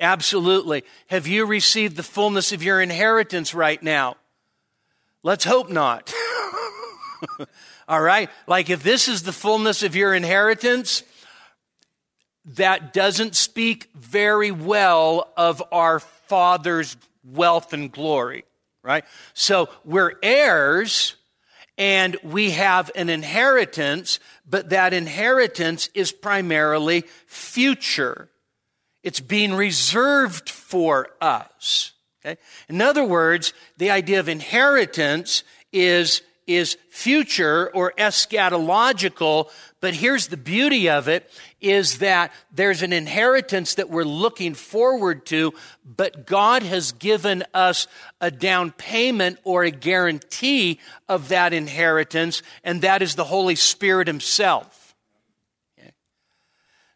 Absolutely. 0.00 0.82
Have 1.08 1.26
you 1.26 1.44
received 1.44 1.98
the 1.98 2.02
fullness 2.02 2.52
of 2.52 2.62
your 2.62 2.80
inheritance 2.80 3.52
right 3.52 3.82
now? 3.82 4.16
Let's 5.22 5.44
hope 5.44 5.68
not. 5.68 6.14
All 7.88 8.00
right? 8.00 8.30
Like 8.46 8.70
if 8.70 8.82
this 8.82 9.06
is 9.06 9.22
the 9.22 9.34
fullness 9.34 9.82
of 9.82 9.94
your 9.94 10.14
inheritance, 10.14 11.02
that 12.54 12.92
doesn't 12.92 13.34
speak 13.34 13.90
very 13.94 14.50
well 14.50 15.32
of 15.36 15.62
our 15.72 16.00
Father's 16.00 16.96
wealth 17.24 17.72
and 17.72 17.90
glory, 17.90 18.44
right? 18.82 19.04
So 19.34 19.68
we're 19.84 20.14
heirs 20.22 21.16
and 21.78 22.16
we 22.22 22.52
have 22.52 22.90
an 22.94 23.10
inheritance, 23.10 24.18
but 24.48 24.70
that 24.70 24.94
inheritance 24.94 25.90
is 25.94 26.12
primarily 26.12 27.02
future. 27.26 28.30
It's 29.02 29.20
being 29.20 29.54
reserved 29.54 30.48
for 30.48 31.08
us. 31.20 31.92
Okay? 32.24 32.40
In 32.68 32.80
other 32.80 33.04
words, 33.04 33.52
the 33.76 33.90
idea 33.90 34.20
of 34.20 34.28
inheritance 34.28 35.44
is, 35.72 36.22
is 36.46 36.78
future 36.90 37.70
or 37.74 37.92
eschatological, 37.98 39.50
but 39.80 39.94
here's 39.94 40.28
the 40.28 40.36
beauty 40.36 40.88
of 40.88 41.08
it 41.08 41.30
is 41.70 41.98
that 41.98 42.32
there's 42.52 42.82
an 42.82 42.92
inheritance 42.92 43.74
that 43.74 43.90
we're 43.90 44.04
looking 44.04 44.54
forward 44.54 45.26
to, 45.26 45.52
but 45.84 46.26
God 46.26 46.62
has 46.62 46.92
given 46.92 47.44
us 47.54 47.86
a 48.20 48.30
down 48.30 48.72
payment 48.72 49.38
or 49.44 49.64
a 49.64 49.70
guarantee 49.70 50.80
of 51.08 51.28
that 51.28 51.52
inheritance, 51.52 52.42
and 52.64 52.82
that 52.82 53.02
is 53.02 53.14
the 53.14 53.24
Holy 53.24 53.54
Spirit 53.54 54.06
Himself. 54.06 54.94
Okay. 55.78 55.92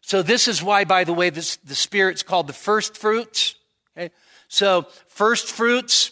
So 0.01 0.21
this 0.21 0.47
is 0.47 0.63
why, 0.63 0.83
by 0.83 1.03
the 1.03 1.13
way, 1.13 1.29
this, 1.29 1.57
the 1.57 1.75
Spirit's 1.75 2.23
called 2.23 2.47
the 2.47 2.53
first 2.53 2.97
fruits. 2.97 3.55
Okay. 3.97 4.11
So 4.47 4.87
first 5.07 5.47
fruits, 5.47 6.11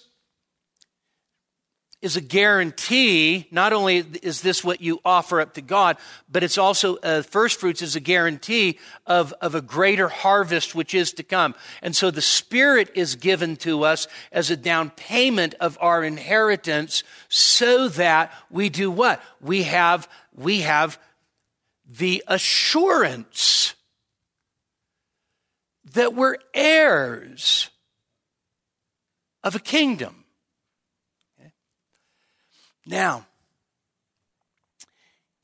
is 2.02 2.16
a 2.16 2.22
guarantee. 2.22 3.48
Not 3.52 3.74
only 3.74 3.98
is 3.98 4.42
this 4.42 4.64
what 4.64 4.82
you 4.82 5.02
offer 5.04 5.42
up 5.42 5.56
to 5.56 5.62
God, 5.62 5.98
but 6.32 6.44
it's 6.44 6.58
also, 6.58 6.96
uh, 6.98 7.24
first 7.24 7.60
fruits 7.60 7.82
is 7.82 7.96
a 7.96 8.00
guarantee 8.00 8.80
of, 9.06 9.34
of 9.42 9.54
a 9.54 9.62
greater 9.62 10.08
harvest 10.08 10.74
which 10.74 10.94
is 10.94 11.12
to 11.14 11.24
come. 11.24 11.56
And 11.82 11.96
so 11.96 12.10
the 12.10 12.22
Spirit 12.22 12.92
is 12.96 13.16
given 13.16 13.58
to 13.58 13.84
us 13.84 14.08
as 14.32 14.50
a 14.50 14.58
down 14.58 14.92
payment 14.92 15.56
of 15.60 15.78
our 15.82 16.04
inheritance 16.04 17.04
so 17.28 17.90
that 17.90 18.32
we 18.50 18.70
do 18.70 18.90
what? 18.90 19.22
We 19.42 19.64
have, 19.64 20.08
we 20.34 20.62
have 20.62 20.98
the 21.86 22.24
assurance 22.28 23.74
that 25.94 26.14
we're 26.14 26.38
heirs 26.54 27.70
of 29.44 29.56
a 29.56 29.60
kingdom. 29.60 30.24
Now, 32.90 33.28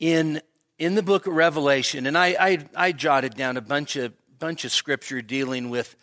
in 0.00 0.42
in 0.78 0.96
the 0.96 1.02
book 1.02 1.28
of 1.28 1.32
Revelation, 1.34 2.08
and 2.08 2.18
I, 2.18 2.34
I, 2.40 2.58
I 2.74 2.90
jotted 2.90 3.36
down 3.36 3.56
a 3.56 3.60
bunch 3.60 3.94
of 3.94 4.12
bunch 4.40 4.64
of 4.64 4.72
scripture 4.72 5.22
dealing 5.22 5.70
with 5.70 5.94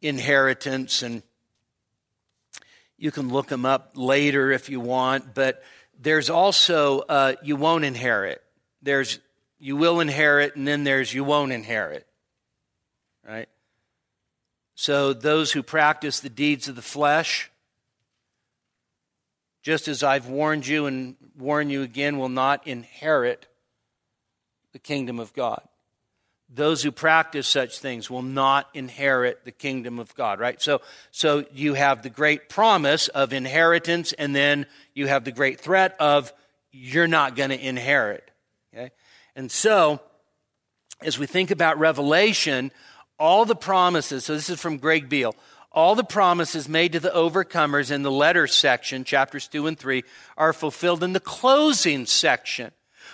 inheritance, 0.00 1.02
and 1.02 1.22
You 3.00 3.12
can 3.12 3.28
look 3.28 3.46
them 3.46 3.64
up 3.64 3.92
later 3.94 4.50
if 4.50 4.68
you 4.68 4.80
want, 4.80 5.32
but 5.32 5.62
there's 6.00 6.28
also 6.28 7.00
uh, 7.00 7.34
you 7.44 7.54
won't 7.54 7.84
inherit. 7.84 8.42
There's 8.82 9.20
you 9.60 9.76
will 9.76 10.00
inherit, 10.00 10.56
and 10.56 10.66
then 10.66 10.82
there's 10.82 11.14
you 11.14 11.22
won't 11.22 11.52
inherit. 11.52 12.06
Right? 13.26 13.48
So 14.74 15.12
those 15.12 15.52
who 15.52 15.62
practice 15.62 16.18
the 16.18 16.28
deeds 16.28 16.66
of 16.68 16.74
the 16.74 16.82
flesh, 16.82 17.50
just 19.68 19.86
as 19.86 20.02
I've 20.02 20.28
warned 20.28 20.66
you 20.66 20.86
and 20.86 21.14
warn 21.36 21.68
you 21.68 21.82
again, 21.82 22.16
will 22.16 22.30
not 22.30 22.66
inherit 22.66 23.48
the 24.72 24.78
kingdom 24.78 25.20
of 25.20 25.34
God. 25.34 25.60
Those 26.48 26.82
who 26.82 26.90
practice 26.90 27.46
such 27.46 27.78
things 27.78 28.08
will 28.08 28.22
not 28.22 28.66
inherit 28.72 29.44
the 29.44 29.52
kingdom 29.52 29.98
of 29.98 30.14
God, 30.14 30.40
right? 30.40 30.58
So, 30.62 30.80
so 31.10 31.44
you 31.52 31.74
have 31.74 32.00
the 32.00 32.08
great 32.08 32.48
promise 32.48 33.08
of 33.08 33.34
inheritance, 33.34 34.14
and 34.14 34.34
then 34.34 34.64
you 34.94 35.06
have 35.06 35.24
the 35.24 35.32
great 35.32 35.60
threat 35.60 35.94
of 36.00 36.32
you're 36.72 37.06
not 37.06 37.36
going 37.36 37.50
to 37.50 37.62
inherit. 37.62 38.30
Okay? 38.72 38.90
And 39.36 39.52
so, 39.52 40.00
as 41.02 41.18
we 41.18 41.26
think 41.26 41.50
about 41.50 41.78
Revelation, 41.78 42.72
all 43.18 43.44
the 43.44 43.54
promises, 43.54 44.24
so 44.24 44.32
this 44.32 44.48
is 44.48 44.58
from 44.58 44.78
Greg 44.78 45.10
Beale, 45.10 45.36
all 45.70 45.94
the 45.94 46.04
promises 46.04 46.68
made 46.68 46.92
to 46.92 47.00
the 47.00 47.10
overcomers 47.10 47.90
in 47.90 48.02
the 48.02 48.10
letter 48.10 48.46
section, 48.46 49.04
chapters 49.04 49.48
2 49.48 49.66
and 49.66 49.78
3, 49.78 50.02
are 50.36 50.52
fulfilled 50.52 51.02
in 51.02 51.12
the 51.12 51.20
closing 51.20 52.06
section, 52.06 52.72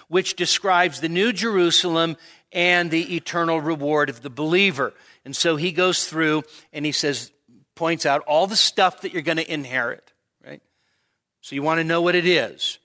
which 0.09 0.37
describes 0.37 1.01
the 1.01 1.09
New 1.09 1.33
Jerusalem 1.33 2.17
and 2.53 2.91
the 2.91 3.17
eternal 3.17 3.61
reward 3.61 4.09
of 4.09 4.23
the 4.23 4.31
believer. 4.31 4.95
And 5.25 5.35
so 5.35 5.57
he 5.57 5.73
goes 5.73 6.07
through 6.07 6.45
and 6.73 6.87
he 6.87 6.93
says, 6.93 7.33
points 7.75 8.07
out 8.07 8.23
all 8.23 8.47
the 8.47 8.57
stuff 8.57 9.01
that 9.01 9.13
you're 9.13 9.23
going 9.23 9.39
to 9.39 9.53
inherit, 9.53 10.13
right? 10.45 10.63
So 11.41 11.57
you 11.57 11.63
want 11.63 11.81
to 11.81 11.85
know 11.85 12.03
what 12.03 12.15
it 12.15 12.27
is. 12.27 12.79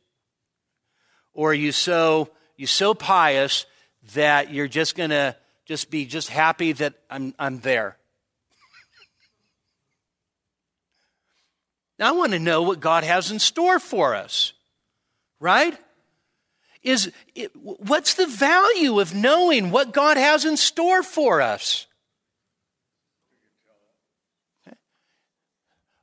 Or 1.33 1.53
you 1.53 1.71
so 1.71 2.29
you 2.57 2.67
so 2.67 2.93
pious 2.93 3.65
that 4.15 4.51
you're 4.51 4.67
just 4.67 4.95
going 4.95 5.11
to 5.11 5.35
just 5.65 5.89
be 5.89 6.05
just 6.05 6.29
happy 6.29 6.73
that 6.73 6.95
I'm 7.09 7.33
I'm 7.37 7.59
there. 7.59 7.98
Now 11.99 12.09
I 12.09 12.17
want 12.17 12.31
to 12.31 12.39
know 12.39 12.63
what 12.63 12.79
God 12.79 13.03
has 13.03 13.29
in 13.29 13.39
store 13.39 13.79
for 13.79 14.15
us. 14.15 14.53
Right? 15.39 15.77
is 16.81 17.11
it, 17.35 17.51
what's 17.55 18.13
the 18.13 18.27
value 18.27 18.99
of 18.99 19.13
knowing 19.13 19.71
what 19.71 19.91
God 19.91 20.17
has 20.17 20.45
in 20.45 20.57
store 20.57 21.03
for 21.03 21.41
us? 21.41 21.87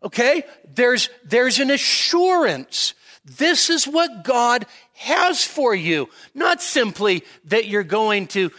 Okay? 0.03 0.45
There's, 0.75 1.09
there's 1.25 1.59
an 1.59 1.71
assurance. 1.71 2.95
This 3.25 3.71
is 3.71 3.87
what 3.87 4.23
God 4.23 4.67
has 4.95 5.45
for 5.45 5.75
you. 5.75 6.09
Not 6.35 6.61
simply 6.61 7.25
that 7.47 7.67
you're 7.67 7.83
going 7.83 8.27
to 8.29 8.51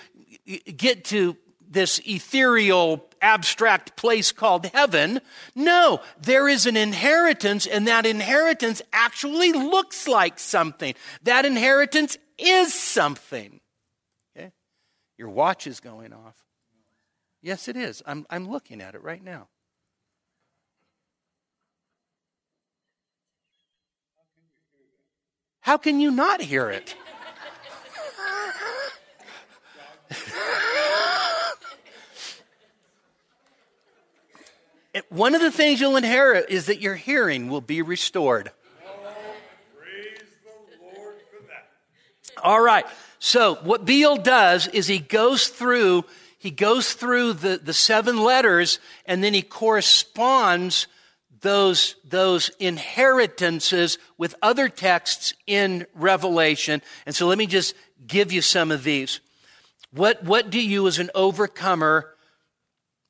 get 0.76 1.06
to 1.06 1.38
this 1.70 2.00
ethereal, 2.06 3.06
abstract 3.22 3.96
place 3.96 4.32
called 4.32 4.66
heaven. 4.68 5.22
No, 5.56 6.02
there 6.20 6.48
is 6.48 6.66
an 6.66 6.78
inheritance, 6.78 7.66
and 7.66 7.88
that 7.88 8.06
inheritance 8.06 8.82
actually 8.94 9.52
looks 9.52 10.08
like 10.08 10.40
something. 10.40 10.94
That 11.24 11.46
inheritance 11.46 12.18
is 12.38 12.74
something. 12.74 13.60
Okay? 14.36 14.52
Your 15.18 15.30
watch 15.30 15.68
is 15.68 15.80
going 15.80 16.14
off. 16.14 16.36
Yes, 17.42 17.68
it 17.68 17.78
is. 17.78 18.02
I'm, 18.06 18.26
I'm 18.30 18.50
looking 18.50 18.82
at 18.82 18.96
it 18.96 19.04
right 19.04 19.24
now. 19.24 19.48
How 25.62 25.78
can 25.78 26.00
you 26.00 26.12
not 26.12 26.42
hear 26.42 26.70
it? 26.70 26.96
One 35.10 35.36
of 35.36 35.42
the 35.42 35.52
things 35.52 35.82
you'll 35.82 35.98
inherit 35.98 36.50
is 36.50 36.68
that 36.68 36.82
your 36.82 36.96
hearing 36.96 37.50
will 37.50 37.62
be 37.62 37.82
restored. 37.82 38.52
All 42.44 42.62
right. 42.62 42.86
So 43.20 43.56
what 43.56 43.86
Beale 43.86 44.18
does 44.18 44.68
is 44.68 44.88
he 44.88 45.00
goes 45.00 45.48
through 45.48 46.06
he 46.40 46.52
goes 46.52 46.94
through 46.94 47.34
the, 47.34 47.58
the 47.58 47.74
seven 47.74 48.22
letters 48.24 48.80
and 49.06 49.24
then 49.24 49.34
he 49.34 49.42
corresponds 49.42 50.88
those, 51.42 51.96
those 52.06 52.50
inheritances 52.60 53.98
with 54.18 54.36
other 54.42 54.70
texts 54.70 55.34
in 55.46 55.86
Revelation. 55.94 56.82
And 57.06 57.16
so 57.16 57.28
let 57.28 57.38
me 57.38 57.48
just 57.48 57.76
give 58.06 58.32
you 58.32 58.42
some 58.42 58.72
of 58.72 58.84
these. 58.84 59.20
What, 59.92 60.24
what 60.24 60.50
do 60.50 60.62
you 60.62 60.88
as 60.88 61.00
an 61.00 61.10
overcomer 61.16 62.14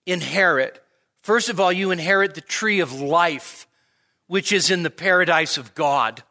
inherit? 0.06 0.82
First 1.28 1.50
of 1.50 1.60
all, 1.60 1.74
you 1.74 1.92
inherit 1.92 2.36
the 2.36 2.40
tree 2.40 2.80
of 2.80 3.02
life, 3.02 3.68
which 4.28 4.54
is 4.54 4.72
in 4.72 4.84
the 4.84 4.90
paradise 4.90 5.58
of 5.58 5.76
God. 5.76 6.24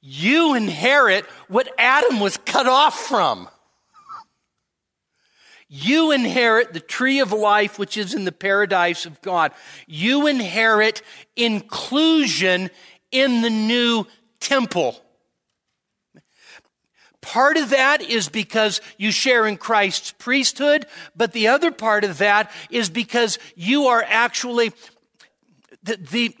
You 0.00 0.54
inherit 0.54 1.26
what 1.48 1.68
Adam 1.76 2.18
was 2.18 2.38
cut 2.38 2.66
off 2.66 2.98
from. 2.98 3.50
You 5.68 6.12
inherit 6.12 6.72
the 6.72 6.80
tree 6.80 7.20
of 7.20 7.30
life, 7.30 7.78
which 7.78 7.98
is 7.98 8.14
in 8.14 8.24
the 8.24 8.32
paradise 8.32 9.04
of 9.04 9.20
God. 9.20 9.52
You 9.86 10.26
inherit 10.26 11.02
inclusion 11.36 12.70
in 13.10 13.42
the 13.42 13.50
new 13.50 14.06
temple. 14.40 14.98
Part 17.26 17.56
of 17.56 17.70
that 17.70 18.02
is 18.02 18.28
because 18.28 18.80
you 18.98 19.10
share 19.10 19.46
in 19.46 19.56
Christ's 19.56 20.12
priesthood, 20.12 20.86
but 21.16 21.32
the 21.32 21.48
other 21.48 21.72
part 21.72 22.04
of 22.04 22.18
that 22.18 22.52
is 22.70 22.88
because 22.88 23.40
you 23.56 23.86
are 23.86 24.04
actually 24.06 24.72
the 25.82 25.96
the 25.96 26.36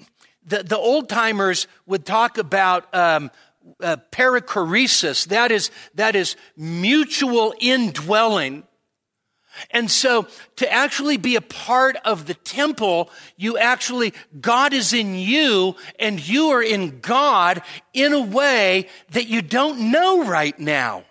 the, 0.46 0.62
the 0.62 0.78
old 0.78 1.08
timers 1.08 1.66
would 1.86 2.06
talk 2.06 2.38
about 2.38 2.94
um, 2.94 3.32
uh, 3.82 3.96
perichoresis. 4.12 5.26
That 5.26 5.50
is 5.50 5.72
that 5.96 6.14
is 6.14 6.36
mutual 6.56 7.52
indwelling. 7.58 8.62
And 9.70 9.90
so 9.90 10.26
to 10.56 10.72
actually 10.72 11.16
be 11.16 11.36
a 11.36 11.40
part 11.40 11.96
of 12.04 12.26
the 12.26 12.34
temple, 12.34 13.10
you 13.36 13.58
actually, 13.58 14.14
God 14.40 14.72
is 14.72 14.92
in 14.92 15.14
you 15.14 15.76
and 15.98 16.26
you 16.26 16.48
are 16.50 16.62
in 16.62 17.00
God 17.00 17.62
in 17.92 18.12
a 18.12 18.20
way 18.20 18.88
that 19.10 19.26
you 19.26 19.42
don't 19.42 19.90
know 19.90 20.24
right 20.24 20.58
now. 20.58 21.04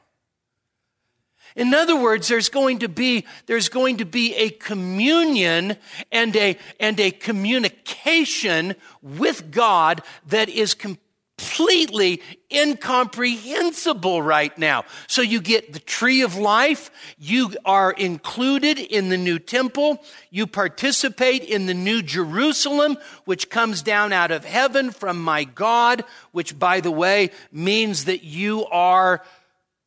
In 1.56 1.74
other 1.74 1.96
words, 1.96 2.28
there's 2.28 2.50
going 2.50 2.80
to 2.80 2.90
be, 2.90 3.26
there's 3.46 3.70
going 3.70 3.98
to 3.98 4.06
be 4.06 4.36
a 4.36 4.50
communion 4.50 5.78
and 6.12 6.36
a, 6.36 6.58
and 6.82 7.00
a 7.00 7.12
communication 7.12 8.76
with 9.02 9.52
God 9.52 10.02
that 10.28 10.50
is 10.50 10.74
completely 10.74 11.05
completely 11.38 12.22
incomprehensible 12.52 14.22
right 14.22 14.58
now. 14.58 14.86
So 15.08 15.22
you 15.22 15.42
get 15.42 15.74
the 15.74 15.80
tree 15.80 16.22
of 16.22 16.36
life. 16.36 16.90
You 17.18 17.54
are 17.66 17.92
included 17.92 18.80
in 18.80 19.10
the 19.10 19.18
new 19.18 19.40
temple. 19.40 20.04
You 20.30 20.48
participate 20.48 21.44
in 21.44 21.66
the 21.66 21.74
new 21.74 22.02
Jerusalem, 22.02 22.98
which 23.26 23.50
comes 23.50 23.82
down 23.82 24.14
out 24.14 24.32
of 24.32 24.46
heaven 24.46 24.92
from 24.92 25.22
my 25.22 25.44
God, 25.44 26.04
which 26.32 26.58
by 26.58 26.80
the 26.82 26.92
way 26.92 27.32
means 27.52 28.06
that 28.06 28.24
you 28.24 28.66
are 28.68 29.24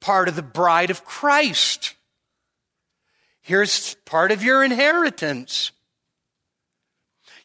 part 0.00 0.28
of 0.28 0.36
the 0.36 0.42
bride 0.42 0.90
of 0.90 1.04
Christ. 1.04 1.94
Here's 3.40 3.94
part 4.04 4.32
of 4.32 4.42
your 4.42 4.62
inheritance. 4.62 5.70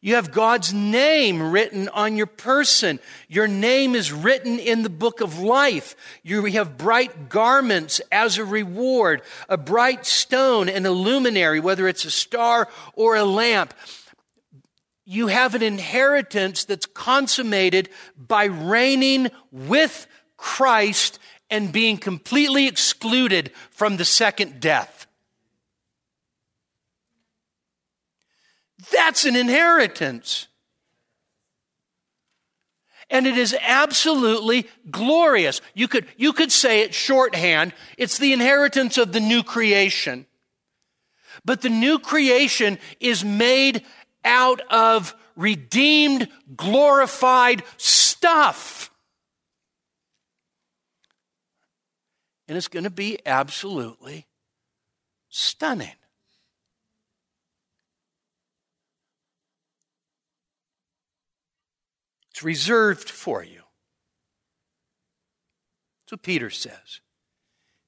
You 0.06 0.16
have 0.16 0.34
God's 0.34 0.74
name 0.74 1.42
written 1.42 1.88
on 1.88 2.18
your 2.18 2.28
person. 2.28 3.00
Your 3.30 3.48
name 3.48 3.96
is 3.96 4.12
written 4.12 4.60
in 4.60 4.84
the 4.84 4.90
book 4.90 5.22
of 5.22 5.40
life. 5.40 5.96
You 6.24 6.44
have 6.44 6.78
bright 6.78 7.30
garments 7.30 8.02
as 8.12 8.38
a 8.38 8.44
reward, 8.44 9.22
a 9.48 9.56
bright 9.56 10.06
stone 10.06 10.68
and 10.68 10.86
a 10.86 10.92
luminary, 10.92 11.62
whether 11.62 11.88
it's 11.88 12.04
a 12.04 12.12
star 12.12 12.68
or 12.96 13.16
a 13.16 13.24
lamp. 13.24 13.74
You 15.06 15.28
have 15.28 15.56
an 15.56 15.64
inheritance 15.64 16.66
that's 16.66 16.86
consummated 16.86 17.88
by 18.18 18.44
reigning 18.44 19.30
with 19.54 20.06
Christ 20.36 21.18
and 21.50 21.72
being 21.72 21.96
completely 21.96 22.68
excluded 22.68 23.54
from 23.72 23.96
the 23.96 24.04
second 24.04 24.60
death. 24.60 25.03
That's 28.94 29.26
an 29.26 29.36
inheritance. 29.36 30.48
And 33.10 33.28
it 33.28 33.38
is 33.38 33.56
absolutely 33.62 34.68
glorious. 34.90 35.62
You 35.74 35.88
could, 35.88 36.08
you 36.18 36.34
could 36.34 36.52
say 36.52 36.82
it 36.82 36.94
shorthand. 36.94 37.74
It's 37.98 38.18
the 38.18 38.34
inheritance 38.34 38.98
of 38.98 39.12
the 39.12 39.20
new 39.20 39.44
creation. 39.44 40.26
But 41.44 41.62
the 41.62 41.70
new 41.70 42.00
creation 42.00 42.80
is 43.00 43.24
made 43.24 43.84
out 44.24 44.62
of 44.70 45.14
redeemed, 45.36 46.30
glorified 46.56 47.64
stuff. 47.78 48.90
And 52.48 52.58
it's 52.58 52.68
going 52.68 52.84
to 52.84 52.90
be 52.90 53.20
absolutely 53.26 54.28
stunning. 55.30 55.94
Reserved 62.44 63.10
for 63.10 63.44
you. 63.44 63.62
That's 66.02 66.12
what 66.12 66.22
Peter 66.24 66.50
says. 66.50 67.02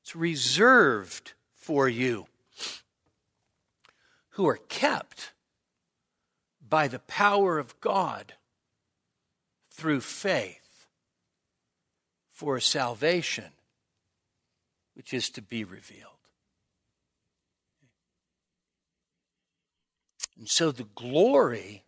It's 0.02 0.16
reserved 0.16 1.34
for 1.54 1.90
you 1.90 2.28
who 4.32 4.48
are 4.48 4.60
kept 4.70 5.32
by 6.68 6.88
the 6.88 7.00
power 7.00 7.58
of 7.58 7.80
God 7.82 8.34
through 9.72 10.02
faith 10.02 10.88
for 12.30 12.60
salvation 12.60 13.52
which 14.96 15.14
is 15.14 15.30
to 15.30 15.42
be 15.42 15.64
revealed. 15.64 16.12
And 20.38 20.50
so 20.50 20.72
the 20.72 20.88
glory 20.96 21.85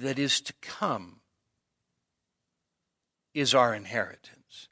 that 0.00 0.18
is 0.18 0.40
to 0.42 0.52
come 0.60 1.20
is 3.34 3.54
our 3.54 3.74
inheritance. 3.74 4.68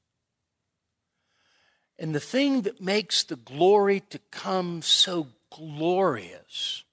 And 1.98 2.14
the 2.14 2.20
thing 2.20 2.62
that 2.62 2.80
makes 2.80 3.22
the 3.22 3.36
glory 3.36 4.00
to 4.10 4.18
come 4.30 4.82
so 4.82 5.28
glorious 5.50 6.84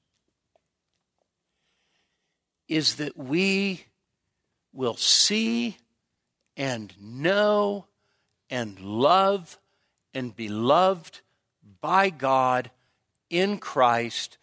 is 2.68 2.96
that 2.96 3.18
we 3.18 3.86
will 4.74 4.96
see 4.96 5.78
and 6.56 6.94
know 7.02 7.86
and 8.50 8.80
love 8.80 9.58
and 10.14 10.36
be 10.36 10.48
loved 10.48 11.22
by 11.82 12.10
God 12.10 12.70
in 13.30 13.58
Christ 13.58 14.38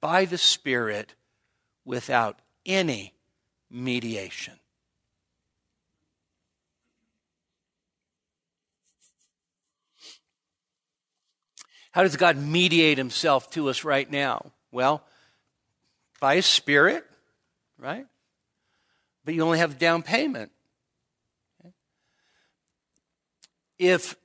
by 0.00 0.24
the 0.24 0.38
Spirit 0.38 1.14
without 1.84 2.38
any 2.64 3.14
mediation. 3.70 4.54
How 11.92 12.02
does 12.02 12.16
God 12.16 12.36
mediate 12.36 12.96
himself 12.96 13.50
to 13.50 13.68
us 13.68 13.84
right 13.84 14.10
now? 14.10 14.52
Well, 14.70 15.02
by 16.20 16.36
his 16.36 16.46
Spirit, 16.46 17.04
right? 17.78 18.06
But 19.24 19.34
you 19.34 19.42
only 19.42 19.58
have 19.58 19.78
down 19.78 20.02
payment. 20.02 20.52
If 23.78 24.16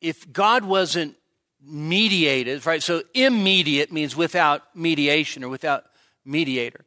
if 0.00 0.32
God 0.32 0.64
wasn't 0.64 1.16
mediated, 1.60 2.64
right? 2.64 2.82
So 2.82 3.02
immediate 3.12 3.90
means 3.90 4.16
without 4.16 4.62
mediation 4.76 5.42
or 5.42 5.48
without 5.48 5.84
mediator. 6.24 6.85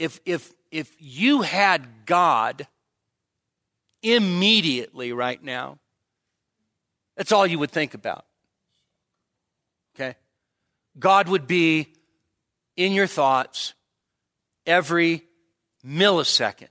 If 0.00 0.20
if 0.24 0.52
if 0.72 0.92
you 0.98 1.42
had 1.42 1.86
God 2.06 2.66
immediately 4.02 5.12
right 5.12 5.42
now, 5.42 5.78
that's 7.16 7.30
all 7.30 7.46
you 7.46 7.60
would 7.60 7.70
think 7.70 7.94
about. 7.94 8.24
Okay? 9.94 10.16
God 10.98 11.28
would 11.28 11.46
be 11.46 11.92
in 12.76 12.92
your 12.92 13.06
thoughts 13.06 13.74
every 14.66 15.22
millisecond, 15.86 16.68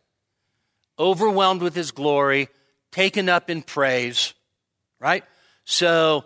overwhelmed 0.97 1.61
with 1.61 1.75
his 1.75 1.91
glory, 1.91 2.49
taken 2.91 3.29
up 3.29 3.49
in 3.49 3.61
praise 3.61 4.33
right? 4.99 5.23
So 5.65 6.25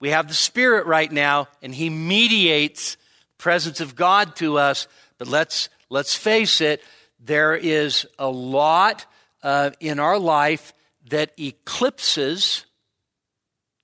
we 0.00 0.10
have 0.10 0.28
the 0.28 0.34
Spirit 0.34 0.86
right 0.86 1.10
now, 1.10 1.48
and 1.62 1.74
He 1.74 1.90
mediates 1.90 2.96
presence 3.38 3.80
of 3.80 3.96
God 3.96 4.36
to 4.36 4.58
us. 4.58 4.86
But 5.18 5.28
let's 5.28 5.68
let's 5.92 6.16
face 6.16 6.60
it, 6.60 6.82
there 7.20 7.54
is 7.54 8.06
a 8.18 8.28
lot 8.28 9.06
uh, 9.42 9.70
in 9.80 9.98
our 9.98 10.18
life 10.18 10.72
that 11.10 11.32
eclipses 11.38 12.66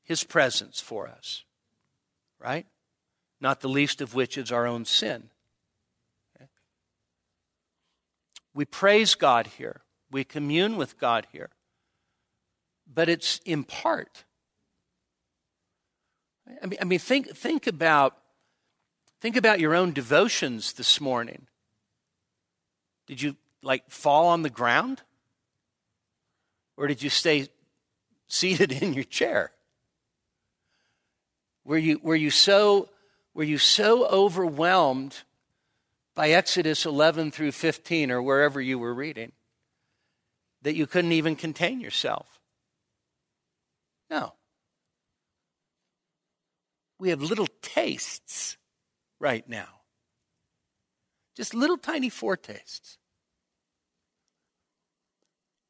His 0.03 0.25
presence 0.25 0.81
for 0.81 1.09
us, 1.09 1.45
right? 2.41 2.67
Not 3.41 3.61
the 3.61 3.69
least 3.69 4.01
of 4.01 4.15
which 4.15 4.37
is 4.37 4.51
our 4.51 4.67
own 4.67 4.85
sin. 4.85 5.31
Okay? 6.37 6.49
We 8.55 8.65
praise 8.65 9.15
God 9.15 9.47
here. 9.59 9.83
We 10.11 10.25
commune 10.25 10.77
with 10.77 10.99
God 10.99 11.27
here 11.33 11.51
but 12.93 13.09
it's 13.09 13.41
in 13.45 13.65
part. 13.65 14.25
I 16.63 16.67
mean, 16.67 16.79
I 16.81 16.85
mean 16.85 16.99
think, 16.99 17.37
think, 17.37 17.67
about, 17.67 18.17
think 19.21 19.37
about 19.37 19.61
your 19.61 19.75
own 19.75 19.93
devotions 19.93 20.73
this 20.73 21.01
morning. 21.01 21.47
Did 23.09 23.23
you 23.23 23.37
like 23.63 23.91
fall 23.91 24.29
on 24.29 24.43
the 24.43 24.51
ground? 24.51 25.03
Or 26.77 26.87
did 26.87 27.03
you 27.03 27.11
stay 27.11 27.49
seated 28.29 28.71
in 28.83 28.93
your 28.93 29.05
chair? 29.05 29.51
Were 31.65 31.79
you, 31.79 31.99
were 32.03 32.17
you, 32.17 32.31
so, 32.31 32.89
were 33.35 33.45
you 33.45 33.59
so 33.59 34.07
overwhelmed 34.07 35.23
by 36.15 36.31
Exodus 36.31 36.87
11 36.87 37.31
through 37.31 37.53
15 37.53 38.11
or 38.11 38.23
wherever 38.23 38.61
you 38.61 38.79
were 38.79 38.95
reading 38.95 39.33
that 40.63 40.75
you 40.75 40.87
couldn't 40.87 41.13
even 41.13 41.35
contain 41.37 41.81
yourself? 41.81 42.41
No. 44.11 44.35
We 46.99 47.11
have 47.11 47.23
little 47.23 47.49
tastes 47.63 48.57
right 49.21 49.47
now. 49.49 49.78
Just 51.39 51.55
little 51.55 51.79
tiny 51.79 52.09
foretastes. 52.09 52.99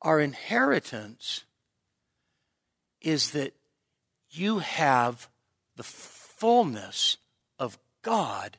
Our 0.00 0.18
inheritance 0.18 1.44
is 3.02 3.32
that 3.32 3.52
you 4.30 4.60
have 4.60 5.28
the 5.76 5.82
fullness 5.82 7.18
of 7.58 7.78
God 8.00 8.56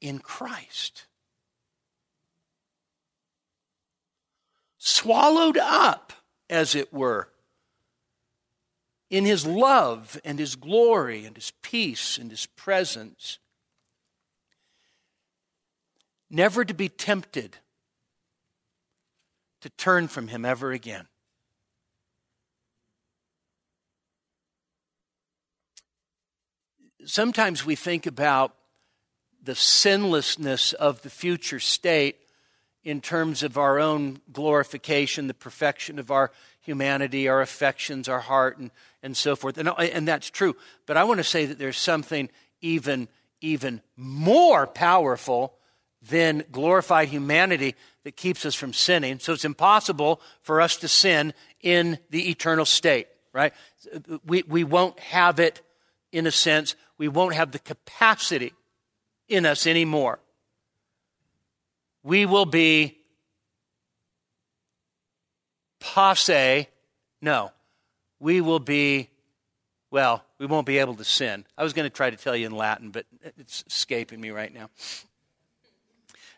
in 0.00 0.20
Christ. 0.20 1.04
Swallowed 4.78 5.58
up, 5.58 6.14
as 6.48 6.74
it 6.74 6.94
were, 6.94 7.28
in 9.10 9.26
his 9.26 9.46
love 9.46 10.18
and 10.24 10.38
his 10.38 10.56
glory 10.56 11.26
and 11.26 11.36
his 11.36 11.52
peace 11.60 12.16
and 12.16 12.30
his 12.30 12.46
presence. 12.46 13.38
Never 16.34 16.64
to 16.64 16.72
be 16.72 16.88
tempted 16.88 17.58
to 19.60 19.68
turn 19.68 20.08
from 20.08 20.28
him 20.28 20.46
ever 20.46 20.72
again. 20.72 21.06
Sometimes 27.04 27.66
we 27.66 27.76
think 27.76 28.06
about 28.06 28.54
the 29.42 29.54
sinlessness 29.54 30.72
of 30.72 31.02
the 31.02 31.10
future 31.10 31.60
state 31.60 32.16
in 32.82 33.02
terms 33.02 33.42
of 33.42 33.58
our 33.58 33.78
own 33.78 34.20
glorification, 34.32 35.26
the 35.26 35.34
perfection 35.34 35.98
of 35.98 36.10
our 36.10 36.30
humanity, 36.62 37.28
our 37.28 37.42
affections, 37.42 38.08
our 38.08 38.20
heart, 38.20 38.56
and, 38.56 38.70
and 39.02 39.14
so 39.14 39.36
forth. 39.36 39.58
And, 39.58 39.68
and 39.68 40.08
that's 40.08 40.30
true. 40.30 40.56
But 40.86 40.96
I 40.96 41.04
want 41.04 41.18
to 41.18 41.24
say 41.24 41.44
that 41.44 41.58
there's 41.58 41.76
something 41.76 42.30
even, 42.62 43.08
even 43.42 43.82
more 43.98 44.66
powerful 44.66 45.58
than 46.08 46.44
glorified 46.50 47.08
humanity 47.08 47.74
that 48.04 48.16
keeps 48.16 48.44
us 48.44 48.54
from 48.54 48.72
sinning. 48.72 49.18
So 49.18 49.32
it's 49.32 49.44
impossible 49.44 50.20
for 50.42 50.60
us 50.60 50.76
to 50.78 50.88
sin 50.88 51.32
in 51.60 51.98
the 52.10 52.30
eternal 52.30 52.64
state, 52.64 53.06
right? 53.32 53.52
We, 54.24 54.42
we 54.42 54.64
won't 54.64 54.98
have 54.98 55.38
it 55.38 55.62
in 56.10 56.26
a 56.26 56.30
sense, 56.30 56.76
we 56.98 57.08
won't 57.08 57.34
have 57.34 57.52
the 57.52 57.58
capacity 57.58 58.52
in 59.28 59.46
us 59.46 59.66
anymore. 59.66 60.18
We 62.02 62.26
will 62.26 62.44
be 62.44 62.98
passe. 65.80 66.68
No, 67.22 67.52
we 68.20 68.40
will 68.40 68.58
be, 68.58 69.08
well, 69.90 70.22
we 70.38 70.46
won't 70.46 70.66
be 70.66 70.78
able 70.78 70.96
to 70.96 71.04
sin. 71.04 71.46
I 71.56 71.62
was 71.62 71.72
going 71.72 71.88
to 71.88 71.94
try 71.94 72.10
to 72.10 72.16
tell 72.16 72.36
you 72.36 72.46
in 72.46 72.52
Latin, 72.52 72.90
but 72.90 73.06
it's 73.38 73.64
escaping 73.66 74.20
me 74.20 74.30
right 74.30 74.52
now. 74.52 74.68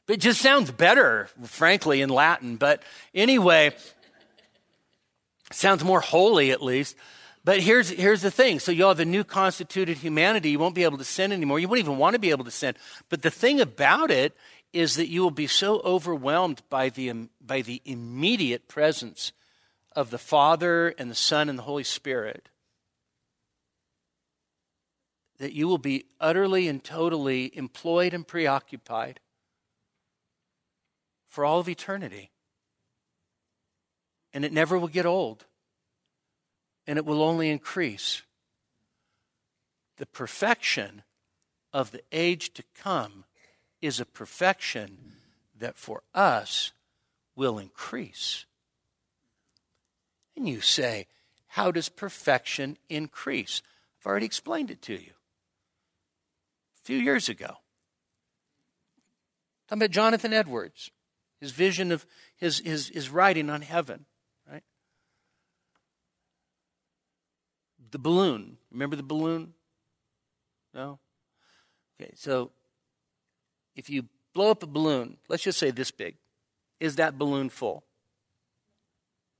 It 0.09 0.19
just 0.19 0.41
sounds 0.41 0.71
better, 0.71 1.29
frankly, 1.45 2.03
in 2.03 2.11
Latin. 2.11 2.57
But 2.57 2.83
anyway, 3.15 3.75
sounds 5.51 5.83
more 5.83 6.01
holy 6.01 6.51
at 6.51 6.63
least. 6.63 6.97
But 7.45 7.61
here's, 7.61 7.91
here's 7.91 8.23
the 8.23 8.31
thing. 8.31 8.59
So 8.59 8.73
you'll 8.73 8.89
have 8.89 9.01
a 9.01 9.05
new 9.05 9.25
constituted 9.25 9.99
humanity. 9.99 10.51
You 10.51 10.59
won't 10.59 10.75
be 10.75 10.85
able 10.85 10.99
to 10.99 11.05
sin 11.05 11.33
anymore. 11.33 11.59
You 11.59 11.69
won't 11.69 11.81
even 11.81 11.99
want 11.99 12.15
to 12.15 12.21
be 12.21 12.31
able 12.31 12.45
to 12.45 12.51
sin. 12.51 12.75
But 13.09 13.23
the 13.23 13.31
thing 13.31 13.61
about 13.61 14.11
it 14.11 14.37
is 14.73 14.97
that 14.97 15.09
you 15.09 15.23
will 15.23 15.31
be 15.31 15.47
so 15.47 15.81
overwhelmed 15.81 16.63
by 16.69 16.89
the, 16.89 17.29
by 17.41 17.63
the 17.63 17.81
immediate 17.85 18.67
presence 18.67 19.33
of 19.95 20.11
the 20.11 20.19
Father 20.19 20.89
and 20.99 21.11
the 21.11 21.15
Son 21.15 21.49
and 21.49 21.59
the 21.59 21.63
Holy 21.63 21.85
Spirit 21.85 22.49
that 25.39 25.53
you 25.53 25.69
will 25.69 25.79
be 25.79 26.05
utterly 26.21 26.69
and 26.69 26.83
totally 26.83 27.57
employed 27.57 28.15
and 28.15 28.27
preoccupied 28.27 29.21
for 31.35 31.45
all 31.45 31.59
of 31.59 31.68
eternity. 31.68 32.30
And 34.32 34.45
it 34.45 34.53
never 34.53 34.78
will 34.78 34.87
get 34.87 35.05
old, 35.05 35.47
and 36.87 36.97
it 36.97 37.05
will 37.05 37.24
only 37.24 37.51
increase. 37.51 38.22
The 39.97 40.07
perfection 40.07 41.03
of 41.72 41.91
the 41.91 42.03
age 42.12 42.55
to 42.55 42.62
come 42.80 43.24
is 43.82 43.99
a 43.99 44.05
perfection 44.05 45.14
that 45.59 45.76
for 45.76 46.05
us 46.14 46.70
will 47.35 47.59
increase. 47.59 48.47
And 50.37 50.49
you 50.49 50.61
say, 50.61 51.09
How 51.49 51.72
does 51.72 51.89
perfection 51.89 52.76
increase? 52.89 53.61
I've 54.01 54.07
already 54.07 54.26
explained 54.26 54.70
it 54.70 54.82
to 54.82 54.93
you 54.93 55.14
a 56.80 56.85
few 56.85 56.99
years 56.99 57.28
ago. 57.28 57.57
Talking 59.66 59.82
about 59.82 59.91
Jonathan 59.91 60.32
Edwards, 60.32 60.93
his 61.41 61.53
vision 61.53 61.93
of 61.93 62.07
his, 62.37 62.59
his, 62.61 62.89
his 62.89 63.11
writing 63.11 63.51
on 63.51 63.62
heaven, 63.62 64.07
right? 64.51 64.62
The 67.91 67.99
balloon. 67.99 68.59
Remember 68.70 68.97
the 68.97 69.03
balloon? 69.03 69.55
No? 70.72 70.99
Okay, 72.01 72.12
so 72.16 72.51
if 73.76 73.89
you 73.89 74.07
blow 74.32 74.51
up 74.51 74.62
a 74.62 74.66
balloon, 74.66 75.18
let's 75.28 75.43
just 75.43 75.59
say 75.59 75.70
this 75.70 75.91
big, 75.91 76.16
is 76.80 76.97
that 76.97 77.18
balloon 77.18 77.49
full? 77.49 77.85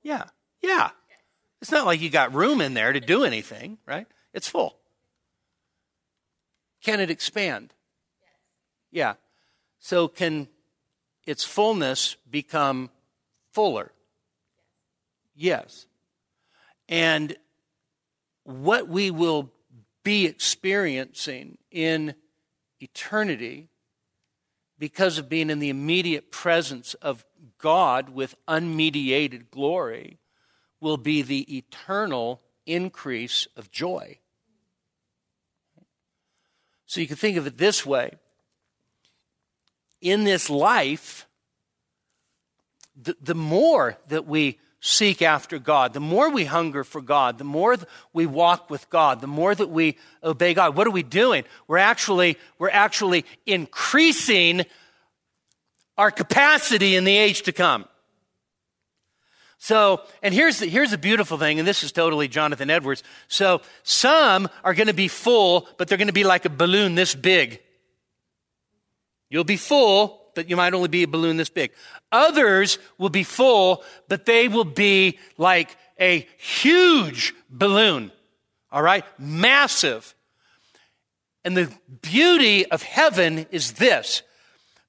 Yeah, 0.03 0.25
yeah. 0.61 0.91
It's 1.61 1.71
not 1.71 1.85
like 1.85 1.99
you 1.99 2.09
got 2.09 2.33
room 2.33 2.61
in 2.61 2.73
there 2.73 2.93
to 2.93 2.99
do 2.99 3.23
anything, 3.23 3.77
right? 3.85 4.07
It's 4.33 4.47
full. 4.47 4.77
Can 6.83 6.99
it 6.99 7.09
expand? 7.09 7.73
Yeah. 8.91 9.15
So 9.79 10.07
can 10.07 10.47
its 11.25 11.43
fullness 11.43 12.17
become 12.29 12.89
fuller? 13.51 13.91
Yes. 15.35 15.87
And 16.87 17.35
what 18.43 18.87
we 18.87 19.11
will 19.11 19.51
be 20.03 20.25
experiencing 20.25 21.57
in 21.71 22.15
eternity 22.79 23.69
because 24.77 25.17
of 25.17 25.29
being 25.29 25.49
in 25.49 25.59
the 25.59 25.69
immediate 25.69 26.31
presence 26.31 26.93
of 26.95 27.25
God 27.57 28.09
with 28.09 28.35
unmediated 28.47 29.49
glory 29.49 30.19
will 30.79 30.97
be 30.97 31.21
the 31.21 31.57
eternal 31.57 32.41
increase 32.65 33.47
of 33.55 33.71
joy. 33.71 34.19
So 36.85 37.01
you 37.01 37.07
can 37.07 37.15
think 37.15 37.37
of 37.37 37.47
it 37.47 37.57
this 37.57 37.85
way 37.85 38.11
in 40.05 40.23
this 40.23 40.49
life, 40.49 41.27
the, 42.95 43.17
the 43.21 43.35
more 43.35 43.97
that 44.07 44.27
we 44.27 44.59
seek 44.79 45.23
after 45.23 45.57
God, 45.57 45.93
the 45.93 45.99
more 45.99 46.29
we 46.29 46.45
hunger 46.45 46.83
for 46.83 47.01
God, 47.01 47.39
the 47.39 47.43
more 47.43 47.75
we 48.13 48.27
walk 48.27 48.69
with 48.69 48.87
God, 48.91 49.19
the 49.19 49.27
more 49.27 49.55
that 49.55 49.69
we 49.69 49.97
obey 50.23 50.53
God, 50.53 50.75
what 50.75 50.85
are 50.85 50.91
we 50.91 51.01
doing? 51.01 51.43
We're 51.67 51.79
actually, 51.79 52.37
we're 52.59 52.69
actually 52.69 53.25
increasing 53.47 54.63
our 55.97 56.11
capacity 56.11 56.95
in 56.95 57.03
the 57.03 57.17
age 57.17 57.41
to 57.43 57.51
come. 57.51 57.85
So, 59.57 60.01
and 60.21 60.35
here's 60.35 60.59
the, 60.59 60.67
here's 60.67 60.91
the 60.91 60.99
beautiful 60.99 61.39
thing, 61.39 61.57
and 61.57 61.67
this 61.67 61.83
is 61.83 61.91
totally 61.91 62.27
Jonathan 62.27 62.69
Edwards. 62.69 63.01
So, 63.27 63.61
some 63.81 64.47
are 64.63 64.75
going 64.75 64.87
to 64.87 64.93
be 64.93 65.07
full, 65.07 65.67
but 65.77 65.87
they're 65.87 65.97
going 65.97 66.07
to 66.07 66.13
be 66.13 66.23
like 66.23 66.45
a 66.45 66.49
balloon 66.49 66.93
this 66.93 67.15
big. 67.15 67.61
You'll 69.29 69.43
be 69.43 69.57
full, 69.57 70.31
but 70.35 70.49
you 70.49 70.55
might 70.55 70.73
only 70.73 70.87
be 70.87 71.03
a 71.03 71.07
balloon 71.07 71.37
this 71.37 71.49
big. 71.49 71.71
Others 72.11 72.77
will 72.97 73.09
be 73.09 73.23
full, 73.23 73.83
but 74.07 74.25
they 74.25 74.47
will 74.47 74.65
be 74.65 75.19
like 75.37 75.75
a 75.99 76.27
huge 76.37 77.33
balloon. 77.49 78.11
All 78.71 78.81
right? 78.81 79.05
Massive. 79.17 80.13
And 81.43 81.55
the 81.55 81.71
beauty 82.01 82.65
of 82.65 82.81
heaven 82.81 83.45
is 83.51 83.73
this 83.73 84.23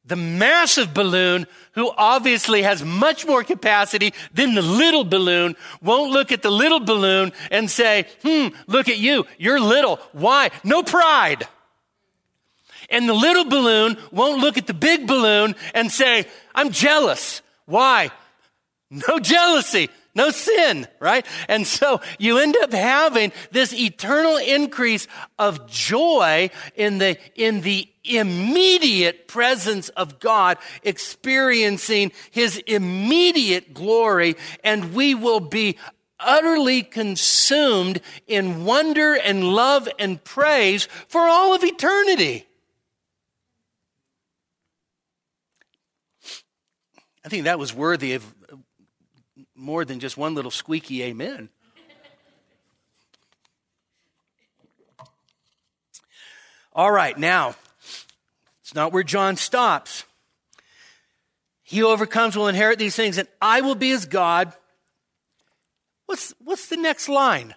the 0.07 0.17
massive 0.17 0.95
balloon, 0.95 1.47
who 1.73 1.93
obviously 1.97 2.63
has 2.63 2.85
much 2.85 3.27
more 3.27 3.43
capacity 3.43 4.15
than 4.33 4.55
the 4.55 4.63
little 4.63 5.03
balloon, 5.03 5.57
won't 5.83 6.13
look 6.13 6.31
at 6.31 6.43
the 6.43 6.51
little 6.51 6.79
balloon 6.79 7.33
and 7.51 7.69
say, 7.69 8.07
hmm, 8.23 8.49
look 8.69 8.89
at 8.89 8.99
you. 8.99 9.27
You're 9.37 9.61
little. 9.61 9.97
Why? 10.13 10.51
No 10.63 10.85
pride. 10.85 11.49
And 12.91 13.09
the 13.09 13.15
little 13.15 13.45
balloon 13.45 13.97
won't 14.11 14.41
look 14.41 14.59
at 14.59 14.67
the 14.67 14.75
big 14.75 15.07
balloon 15.07 15.55
and 15.75 15.91
say, 15.91 16.27
I'm 16.55 16.71
jealous. 16.71 17.43
Why? 17.67 18.11
No 18.91 19.19
jealousy 19.21 19.89
no 20.17 20.31
sin, 20.31 20.89
right? 20.99 21.27
And 21.47 21.67
so 21.67 22.01
you 22.19 22.39
end 22.39 22.57
up 22.57 22.73
having 22.73 23.33
this 23.53 23.73
eternal 23.75 24.39
increase 24.39 25.07
of 25.39 25.69
joy 25.69 26.51
in 26.75 26.97
the, 26.99 27.19
in 27.35 27.61
the 27.61 27.87
immediate 28.03 29.29
presence 29.29 29.91
of 29.91 30.19
God, 30.19 30.57
experiencing 30.83 32.13
his 32.31 32.57
immediate 32.67 33.75
glory, 33.75 34.37
and 34.65 34.95
we 34.95 35.15
will 35.15 35.41
be 35.41 35.77
utterly 36.19 36.83
consumed 36.83 38.01
in 38.27 38.65
wonder 38.65 39.15
and 39.15 39.45
love 39.45 39.87
and 39.99 40.25
praise 40.25 40.89
for 41.09 41.21
all 41.21 41.55
of 41.55 41.63
eternity. 41.63 42.47
I 47.27 47.29
think 47.29 47.45
that 47.45 47.59
was 47.59 47.75
worthy 47.75 48.15
of 48.15 48.25
more 49.57 49.85
than 49.85 49.99
just 49.99 50.17
one 50.17 50.37
little 50.37 50.53
squeaky 50.53 51.03
amen. 51.03 51.49
All 56.73 56.93
right, 56.93 57.19
now, 57.19 57.57
it's 58.61 58.77
not 58.77 58.93
where 58.93 59.03
John 59.03 59.35
stops. 59.35 60.05
He 61.65 61.81
who 61.81 61.89
overcomes 61.89 62.37
will 62.37 62.47
inherit 62.47 62.79
these 62.79 62.95
things, 62.95 63.19
and 63.19 63.27
I 63.43 63.61
will 63.61 63.75
be 63.75 63.89
his 63.89 64.07
God. 64.07 64.53
What's, 66.05 66.33
what's 66.45 66.69
the 66.69 66.77
next 66.77 67.09
line? 67.09 67.57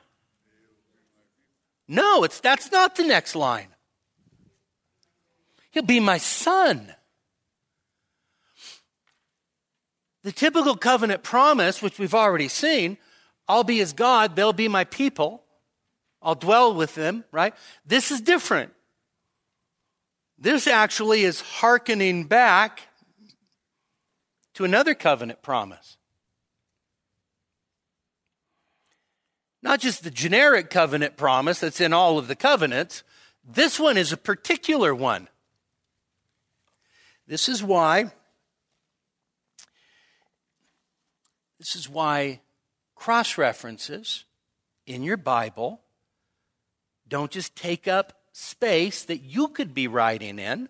No, 1.88 2.24
it's, 2.24 2.40
that's 2.40 2.72
not 2.72 2.96
the 2.96 3.04
next 3.04 3.36
line. 3.36 3.68
He'll 5.70 5.84
be 5.84 6.00
my 6.00 6.18
son. 6.18 6.96
The 10.30 10.36
typical 10.36 10.76
covenant 10.76 11.24
promise, 11.24 11.82
which 11.82 11.98
we've 11.98 12.14
already 12.14 12.50
seen, 12.50 13.00
I'll 13.48 13.64
be 13.64 13.78
his 13.78 13.94
God, 13.94 14.36
they'll 14.36 14.54
be 14.54 14.68
my 14.68 14.84
people, 14.84 15.42
I'll 16.22 16.36
dwell 16.36 16.72
with 16.72 16.94
them, 16.94 17.24
right? 17.32 17.56
This 17.84 18.12
is 18.12 18.22
different. 18.22 18.72
This 20.38 20.68
actually 20.68 21.24
is 21.24 21.42
hearkening 21.42 22.26
back 22.26 22.82
to 24.54 24.66
another 24.66 24.94
covenant 24.94 25.42
promise. 25.42 25.98
Not 29.64 29.80
just 29.80 30.04
the 30.04 30.12
generic 30.12 30.70
covenant 30.70 31.18
promise 31.18 31.60
that's 31.60 31.82
in 31.82 31.92
all 31.92 32.20
of 32.20 32.28
the 32.28 32.36
covenants, 32.36 33.02
this 33.44 33.80
one 33.80 33.98
is 33.98 34.12
a 34.12 34.18
particular 34.18 34.94
one. 34.94 35.28
This 37.26 37.50
is 37.50 37.64
why 37.64 38.12
This 41.60 41.76
is 41.76 41.90
why 41.90 42.40
cross 42.96 43.38
references 43.38 44.24
in 44.88 45.04
your 45.04 45.18
Bible 45.18 45.82
don't 47.08 47.32
just 47.32 47.56
take 47.56 47.88
up 47.88 48.14
space 48.32 49.04
that 49.04 49.22
you 49.22 49.50
could 49.50 49.74
be 49.74 49.88
writing 49.88 50.40
in. 50.40 50.70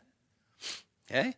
Okay? 1.10 1.36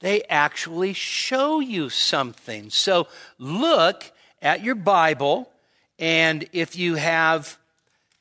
They 0.00 0.22
actually 0.24 0.92
show 0.92 1.60
you 1.60 1.90
something. 1.90 2.70
So 2.70 3.08
look 3.38 4.10
at 4.42 4.64
your 4.64 4.74
Bible, 4.74 5.50
and 5.98 6.48
if 6.52 6.76
you 6.76 6.94
have 6.94 7.58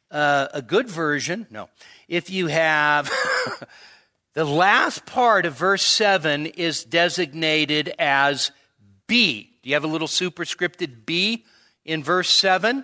uh, 0.10 0.48
a 0.54 0.62
good 0.62 0.88
version, 0.88 1.48
no, 1.50 1.70
if 2.08 2.30
you 2.30 2.48
have 2.48 3.12
the 4.34 4.46
last 4.46 5.06
part 5.06 5.46
of 5.46 5.56
verse 5.56 5.84
7 5.84 6.48
is 6.48 6.84
designated 6.84 7.94
as 8.00 8.52
B. 9.08 9.53
Do 9.64 9.70
you 9.70 9.76
have 9.76 9.84
a 9.84 9.88
little 9.88 10.08
superscripted 10.08 11.05
B 11.05 11.45
in 11.86 12.03
verse 12.03 12.30
7? 12.30 12.84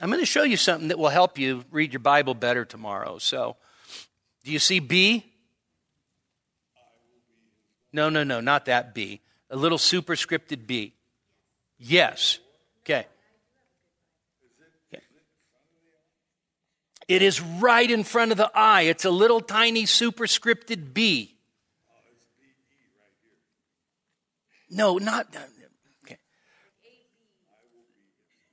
I'm 0.00 0.08
going 0.08 0.20
to 0.20 0.26
show 0.26 0.42
you 0.42 0.56
something 0.56 0.88
that 0.88 0.98
will 0.98 1.08
help 1.08 1.38
you 1.38 1.64
read 1.70 1.92
your 1.92 2.00
Bible 2.00 2.34
better 2.34 2.64
tomorrow. 2.64 3.18
So, 3.18 3.56
do 4.44 4.50
you 4.50 4.58
see 4.58 4.80
B? 4.80 5.24
No, 7.92 8.08
no, 8.08 8.24
no, 8.24 8.40
not 8.40 8.66
that 8.66 8.94
B. 8.94 9.20
A 9.50 9.56
little 9.56 9.78
superscripted 9.78 10.66
B. 10.66 10.94
Yes. 11.78 12.38
Okay. 12.82 13.06
It 17.08 17.22
is 17.22 17.40
right 17.40 17.90
in 17.90 18.04
front 18.04 18.30
of 18.30 18.38
the 18.38 18.50
I. 18.54 18.82
It's 18.82 19.04
a 19.04 19.10
little 19.10 19.40
tiny 19.40 19.82
superscripted 19.82 20.94
B. 20.94 21.34
No, 24.70 24.98
not. 24.98 25.34
Uh, 25.34 25.40
okay. 26.04 26.18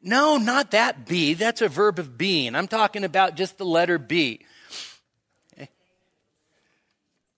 No, 0.01 0.37
not 0.37 0.71
that 0.71 1.05
be. 1.05 1.35
That's 1.35 1.61
a 1.61 1.69
verb 1.69 1.99
of 1.99 2.17
being. 2.17 2.55
I'm 2.55 2.67
talking 2.67 3.03
about 3.03 3.35
just 3.35 3.57
the 3.57 3.65
letter 3.65 3.99
B. 3.99 4.45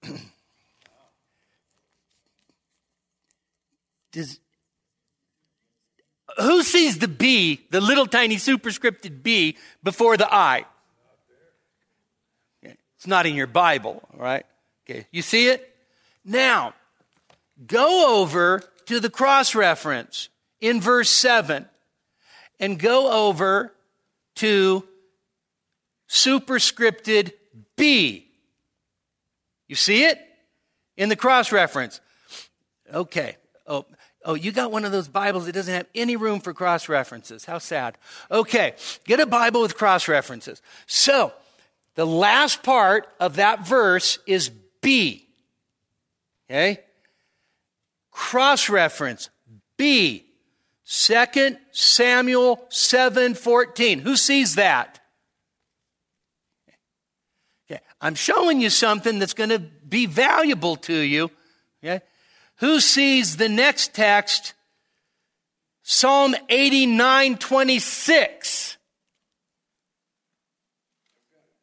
Does, 4.11 4.39
who 6.39 6.63
sees 6.63 6.97
the 6.99 7.07
B, 7.07 7.61
the 7.69 7.82
little 7.82 8.07
tiny 8.07 8.38
superscripted 8.38 9.21
B, 9.21 9.57
before 9.84 10.17
the 10.17 10.34
I? 10.34 10.65
It's 12.61 13.07
not 13.07 13.25
in 13.25 13.36
your 13.36 13.47
Bible, 13.47 14.01
right? 14.13 14.45
Okay, 14.84 15.05
you 15.11 15.21
see 15.21 15.47
it? 15.47 15.73
Now, 16.25 16.73
go 17.66 18.20
over 18.20 18.64
to 18.86 18.99
the 18.99 19.10
cross 19.10 19.55
reference 19.55 20.30
in 20.62 20.82
verse 20.82 21.10
7 21.10 21.66
and 22.60 22.80
go 22.80 23.12
over 23.30 23.74
to 24.36 24.84
superscripted 26.10 27.34
B. 27.76 28.28
You 29.68 29.76
see 29.76 30.05
it? 30.05 30.20
In 30.97 31.10
the 31.10 31.16
cross 31.16 31.51
reference. 31.51 32.01
Okay. 32.93 33.38
Oh, 33.68 33.86
oh, 34.26 34.34
you 34.34 34.51
got 34.51 34.72
one 34.72 34.84
of 34.84 34.91
those 34.91 35.07
Bibles 35.07 35.45
that 35.45 35.53
doesn't 35.53 35.74
have 35.74 35.86
any 35.93 36.16
room 36.16 36.39
for 36.39 36.53
cross 36.53 36.89
references. 36.89 37.45
How 37.45 37.60
sad. 37.60 37.97
Okay. 38.32 38.74
Get 39.05 39.20
a 39.20 39.26
Bible 39.26 39.62
with 39.62 39.78
cross 39.78 40.07
references. 40.07 40.62
So, 40.88 41.32
the 41.95 42.05
last 42.05 42.64
part 42.64 43.07
of 43.20 43.36
that 43.36 43.68
verse 43.68 44.20
is 44.26 44.49
B. 44.82 45.28
Okay? 46.49 46.80
Cross 48.20 48.67
reference 48.67 49.30
B. 49.78 50.26
2 50.86 51.55
Samuel 51.72 52.57
7:14. 52.70 54.01
Who 54.01 54.17
sees 54.17 54.55
that? 54.55 54.99
Okay. 57.72 57.80
I'm 58.01 58.15
showing 58.15 58.59
you 58.59 58.70
something 58.70 59.20
that's 59.20 59.34
going 59.34 59.51
to 59.51 59.59
be 59.59 60.05
valuable 60.05 60.76
to 60.76 60.93
you. 60.93 61.32
Okay? 61.82 62.01
Who 62.57 62.82
sees 62.82 63.38
the 63.38 63.47
next 63.47 63.93
text? 63.93 64.53
Psalm 65.84 66.36
89:26. 66.49 68.76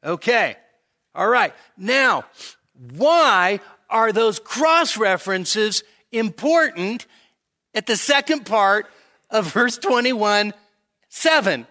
Okay. 0.03 0.57
All 1.15 1.29
right. 1.29 1.53
Now, 1.77 2.25
why 2.73 3.61
are 3.91 4.11
those 4.11 4.39
cross 4.39 4.97
references 4.97 5.83
important 6.13 7.07
at 7.75 7.87
the 7.87 7.97
second 7.97 8.47
part 8.47 8.87
of 9.31 9.53
verse 9.53 9.79
21 9.79 10.55
7? 11.09 11.67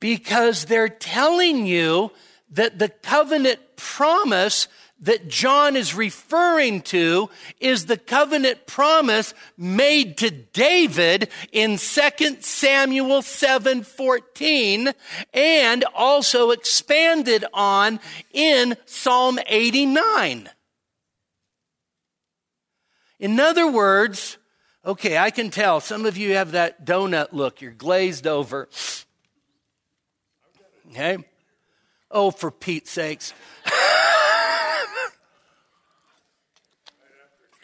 Because 0.00 0.64
they're 0.64 0.88
telling 0.88 1.66
you 1.66 2.10
that 2.50 2.78
the 2.78 2.88
covenant 2.88 3.60
promise 3.76 4.68
that 5.02 5.28
John 5.28 5.76
is 5.76 5.94
referring 5.94 6.80
to 6.82 7.28
is 7.60 7.86
the 7.86 7.96
covenant 7.96 8.66
promise 8.66 9.34
made 9.58 10.16
to 10.18 10.30
David 10.30 11.28
in 11.50 11.76
2 11.76 12.40
Samuel 12.40 13.22
7:14 13.22 14.94
and 15.34 15.84
also 15.94 16.50
expanded 16.52 17.44
on 17.52 18.00
in 18.32 18.76
Psalm 18.86 19.38
89. 19.46 20.48
In 23.22 23.38
other 23.38 23.70
words, 23.70 24.36
okay, 24.84 25.16
I 25.16 25.30
can 25.30 25.50
tell 25.50 25.78
some 25.78 26.06
of 26.06 26.16
you 26.16 26.34
have 26.34 26.50
that 26.52 26.84
donut 26.84 27.28
look, 27.30 27.60
you're 27.60 27.70
glazed 27.70 28.26
over. 28.26 28.68
Okay? 30.90 31.18
Oh, 32.10 32.32
for 32.32 32.50
Pete's 32.50 32.90
sakes. 32.90 33.32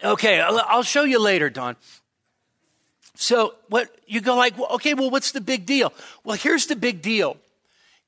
Okay, 0.05 0.41
I'll 0.41 0.85
show 0.85 1.03
you 1.03 1.19
later, 1.19 1.51
Don. 1.51 1.75
So 3.17 3.57
what 3.69 3.93
you 4.07 4.21
go 4.21 4.37
like, 4.37 4.57
well, 4.57 4.69
okay, 4.75 4.95
well, 4.95 5.11
what's 5.11 5.33
the 5.33 5.41
big 5.41 5.67
deal? 5.67 5.93
Well, 6.23 6.37
here's 6.37 6.67
the 6.67 6.77
big 6.77 7.03
deal 7.03 7.37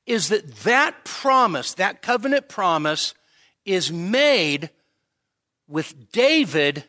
is 0.05 0.29
that 0.29 0.55
that 0.59 1.03
promise, 1.03 1.73
that 1.73 2.01
covenant 2.01 2.47
promise 2.47 3.13
is 3.65 3.91
made 3.91 4.69
with 5.67 6.13
David 6.13 6.85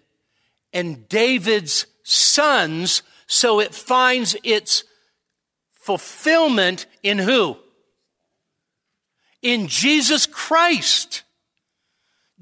and 0.73 1.09
David's 1.09 1.87
sons, 2.03 3.03
so 3.27 3.61
it 3.61 3.75
finds 3.75 4.37
its 4.43 4.85
fulfillment 5.73 6.87
in 7.03 7.19
who? 7.19 7.57
In 9.43 9.69
Jesus 9.69 10.27
Christ. 10.27 11.23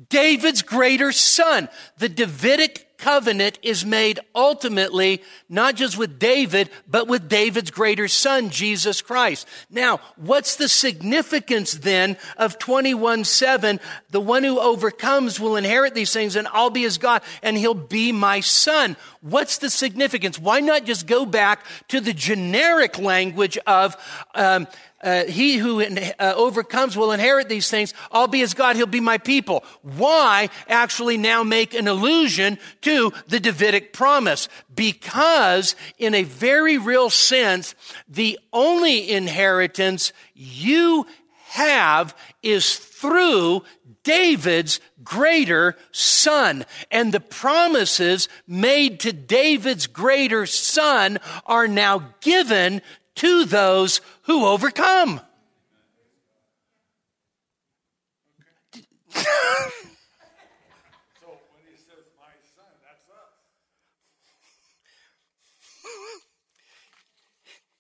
David's 0.09 0.63
greater 0.63 1.13
son. 1.13 1.69
The 1.99 2.09
Davidic 2.09 2.90
covenant 3.01 3.59
is 3.63 3.85
made 3.85 4.21
ultimately 4.35 5.23
not 5.49 5.75
just 5.75 5.99
with 5.99 6.19
David, 6.19 6.71
but 6.89 7.09
with 7.09 7.29
David's 7.29 7.71
greater 7.71 8.07
son, 8.07 8.51
Jesus 8.51 9.03
Christ. 9.03 9.49
Now, 9.71 10.01
what's 10.17 10.57
the 10.57 10.69
significance 10.69 11.73
then 11.73 12.17
of 12.37 12.59
21 12.59 13.25
7? 13.25 13.81
The 14.11 14.21
one 14.21 14.45
who 14.45 14.61
overcomes 14.61 15.41
will 15.41 15.57
inherit 15.57 15.95
these 15.95 16.13
things 16.13 16.37
and 16.37 16.47
I'll 16.53 16.71
be 16.71 16.83
his 16.83 16.99
God 16.99 17.23
and 17.43 17.57
he'll 17.57 17.75
be 17.75 18.13
my 18.13 18.41
son. 18.41 18.97
What's 19.21 19.59
the 19.59 19.71
significance? 19.71 20.39
Why 20.39 20.61
not 20.61 20.85
just 20.85 21.07
go 21.07 21.27
back 21.27 21.65
to 21.89 22.01
the 22.01 22.13
generic 22.13 22.99
language 22.99 23.59
of, 23.67 23.97
um, 24.35 24.67
uh, 25.03 25.25
he 25.25 25.57
who 25.57 25.83
uh, 25.83 26.35
overcomes 26.37 26.97
will 26.97 27.13
inherit 27.13 27.49
these 27.49 27.71
things. 27.71 27.95
I'll 28.13 28.29
be 28.29 28.41
his 28.41 28.55
God. 28.55 28.77
He'll 28.77 28.87
be 28.87 29.01
my 29.01 29.19
people. 29.19 29.65
Why 29.83 30.51
actually 30.69 31.17
now 31.17 31.43
make 31.43 31.75
an 31.75 31.89
allusion 31.89 32.59
to 32.83 33.13
the 33.29 33.41
Davidic 33.41 33.93
promise? 33.93 34.49
Because 34.75 35.75
in 35.99 36.15
a 36.15 36.25
very 36.25 36.79
real 36.79 37.11
sense, 37.11 37.75
the 38.09 38.39
only 38.53 39.11
inheritance 39.11 40.13
you 40.35 41.07
have 41.51 42.15
is 42.43 42.77
through 42.77 43.63
David's 44.03 44.81
greater 45.03 45.77
son. 45.93 46.65
And 46.91 47.13
the 47.13 47.21
promises 47.21 48.29
made 48.47 49.01
to 49.01 49.13
David's 49.13 49.87
greater 49.87 50.47
son 50.47 51.19
are 51.47 51.69
now 51.69 52.15
given 52.21 52.83
to 53.21 53.45
those 53.45 54.01
who 54.23 54.47
overcome. 54.47 55.21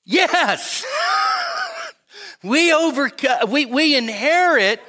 Yes. 0.05 0.85
we 2.43 2.71
overcome, 2.75 3.51
we, 3.51 3.65
we 3.65 3.97
inherit, 3.97 4.83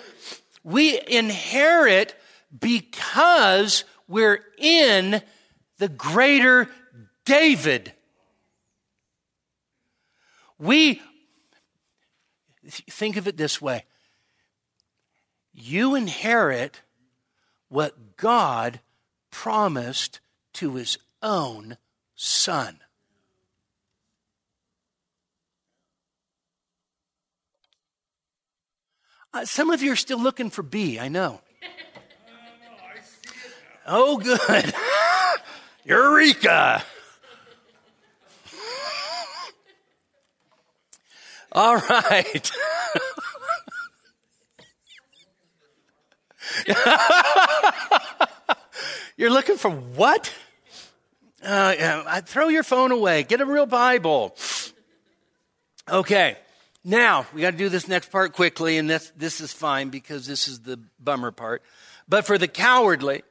we 0.66 1.00
inherit 1.08 2.14
because 2.60 3.86
we're 4.10 4.44
in 4.58 5.22
the 5.78 5.88
greater 5.88 6.68
David. 7.24 7.94
We 10.62 11.02
think 12.70 13.18
of 13.18 13.28
it 13.28 13.36
this 13.36 13.60
way 13.60 13.86
you 15.54 15.96
inherit 15.96 16.82
what 17.68 18.16
God 18.16 18.80
promised 19.32 20.20
to 20.54 20.76
his 20.76 21.00
own 21.24 21.78
son. 22.16 22.78
Uh, 29.34 29.46
some 29.46 29.72
of 29.72 29.82
you 29.82 29.92
are 29.94 29.96
still 29.96 30.20
looking 30.20 30.52
for 30.52 30.62
B, 30.62 31.00
I 31.00 31.08
know. 31.08 31.42
oh, 33.88 34.18
good. 34.18 34.74
Eureka. 35.86 36.84
All 41.52 41.76
right. 41.76 42.52
You're 49.18 49.30
looking 49.30 49.58
for 49.58 49.70
what? 49.70 50.34
Uh, 51.44 52.22
throw 52.22 52.48
your 52.48 52.64
phone 52.64 52.92
away. 52.92 53.24
Get 53.24 53.42
a 53.42 53.46
real 53.46 53.66
Bible. 53.66 54.36
Okay. 55.90 56.38
Now, 56.84 57.28
we 57.34 57.42
got 57.42 57.52
to 57.52 57.58
do 57.58 57.70
this 57.70 57.88
next 57.88 58.12
part 58.12 58.34
quickly, 58.34 58.78
and 58.78 58.90
this, 58.90 59.12
this 59.16 59.40
is 59.42 59.54
fine 59.54 59.90
because 59.90 60.26
this 60.26 60.48
is 60.48 60.62
the 60.62 60.80
bummer 61.00 61.32
part. 61.32 61.62
But 62.08 62.26
for 62.26 62.38
the 62.38 62.48
cowardly, 62.48 63.24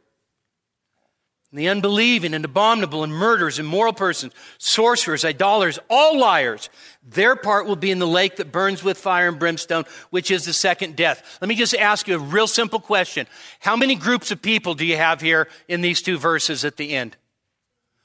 and 1.51 1.59
the 1.59 1.69
unbelieving 1.69 2.33
and 2.33 2.45
abominable 2.45 3.03
and 3.03 3.13
murderers, 3.13 3.59
immoral 3.59 3.93
persons, 3.93 4.33
sorcerers, 4.59 5.25
idolaters, 5.25 5.81
all 5.89 6.19
liars, 6.19 6.71
their 7.03 7.35
part 7.35 7.67
will 7.67 7.77
be 7.77 7.91
in 7.91 7.99
the 7.99 8.07
lake 8.07 8.37
that 8.37 8.53
burns 8.53 8.85
with 8.85 8.97
fire 8.97 9.29
and 9.29 9.39
brimstone, 9.39 9.85
which 10.11 10.31
is 10.31 10.45
the 10.45 10.53
second 10.53 10.95
death. 10.95 11.39
Let 11.41 11.49
me 11.49 11.57
just 11.57 11.75
ask 11.75 12.07
you 12.07 12.17
a 12.17 12.21
real 12.21 12.47
simple 12.47 12.79
question. 12.79 13.27
How 13.59 13.75
many 13.75 13.97
groups 13.97 14.31
of 14.31 14.41
people 14.41 14.75
do 14.75 14.85
you 14.87 14.97
have 14.97 15.21
here 15.21 15.49
in 15.67 15.81
these 15.81 16.03
two 16.03 16.19
verses 16.19 16.65
at 16.65 16.77
the 16.77 16.93
end? 16.93 17.17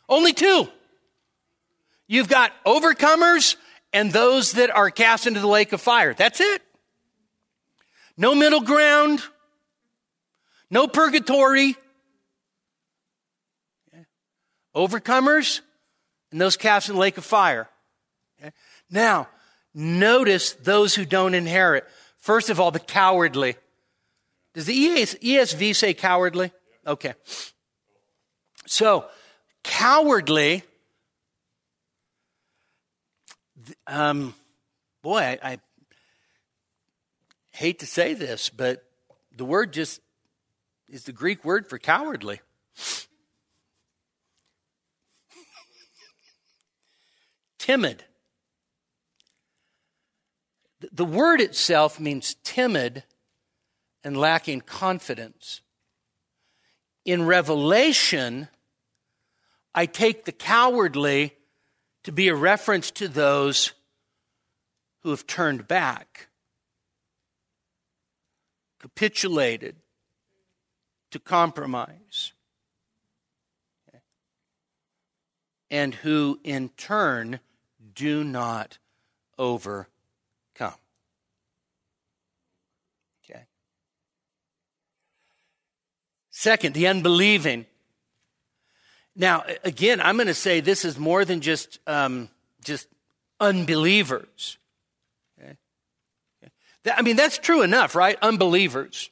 Only 0.09 0.33
two. 0.33 0.67
You've 2.07 2.29
got 2.29 2.51
overcomers 2.65 3.57
and 3.93 4.11
those 4.11 4.53
that 4.53 4.71
are 4.71 4.89
cast 4.89 5.27
into 5.27 5.39
the 5.39 5.47
lake 5.47 5.71
of 5.71 5.81
fire. 5.81 6.13
That's 6.15 6.41
it. 6.41 6.61
No 8.17 8.33
middle 8.33 8.61
ground, 8.61 9.21
no 10.71 10.87
purgatory. 10.87 11.75
Overcomers 14.75 15.61
and 16.31 16.41
those 16.41 16.57
cast 16.57 16.89
in 16.89 16.95
the 16.95 17.01
lake 17.01 17.17
of 17.17 17.25
fire. 17.25 17.69
Okay? 18.39 18.51
Now, 18.89 19.27
notice 19.73 20.53
those 20.53 20.95
who 20.95 21.05
don't 21.05 21.33
inherit. 21.33 21.85
First 22.17 22.49
of 22.49 22.59
all, 22.59 22.71
the 22.71 22.79
cowardly. 22.79 23.55
Does 24.53 24.65
the 24.65 24.73
ESV 24.75 25.75
say 25.75 25.93
cowardly? 25.93 26.51
Okay. 26.85 27.13
So, 28.65 29.05
cowardly 29.63 30.63
Um, 33.87 34.33
boy, 35.01 35.19
I, 35.19 35.39
I 35.43 35.59
hate 37.51 37.79
to 37.79 37.85
say 37.85 38.13
this, 38.13 38.49
but 38.49 38.83
the 39.35 39.45
word 39.45 39.73
just 39.73 40.01
is 40.89 41.03
the 41.03 41.11
Greek 41.11 41.43
word 41.43 41.67
for 41.67 41.79
cowardly. 41.79 42.41
Timid. 47.65 48.03
The 50.91 51.03
word 51.03 51.41
itself 51.41 51.99
means 51.99 52.35
timid 52.43 53.03
and 54.03 54.15
lacking 54.15 54.61
confidence. 54.61 55.61
In 57.05 57.25
Revelation, 57.25 58.49
I 59.73 59.87
take 59.87 60.25
the 60.25 60.31
cowardly 60.31 61.33
to 62.03 62.11
be 62.11 62.27
a 62.27 62.35
reference 62.35 62.91
to 62.91 63.07
those 63.07 63.71
who 65.01 65.09
have 65.09 65.25
turned 65.25 65.67
back, 65.67 66.27
capitulated 68.79 69.75
to 71.09 71.17
compromise, 71.17 72.31
and 75.71 75.95
who 75.95 76.39
in 76.43 76.69
turn 76.77 77.39
do 77.95 78.23
not 78.23 78.77
overcome. 79.37 79.87
Okay. 83.23 83.45
Second, 86.29 86.75
the 86.75 86.87
unbelieving 86.87 87.65
now, 89.15 89.45
again, 89.63 90.01
I'm 90.01 90.17
going 90.17 90.27
to 90.27 90.33
say 90.33 90.59
this 90.59 90.83
is 90.83 90.99
more 90.99 91.23
than 91.23 91.39
just 91.39 91.79
um, 91.87 92.29
just 92.63 92.87
unbelievers. 93.39 94.57
Okay? 95.39 95.55
I 96.85 97.01
mean, 97.01 97.15
that's 97.15 97.37
true 97.37 97.61
enough, 97.61 97.95
right? 97.95 98.17
Unbelievers. 98.21 99.09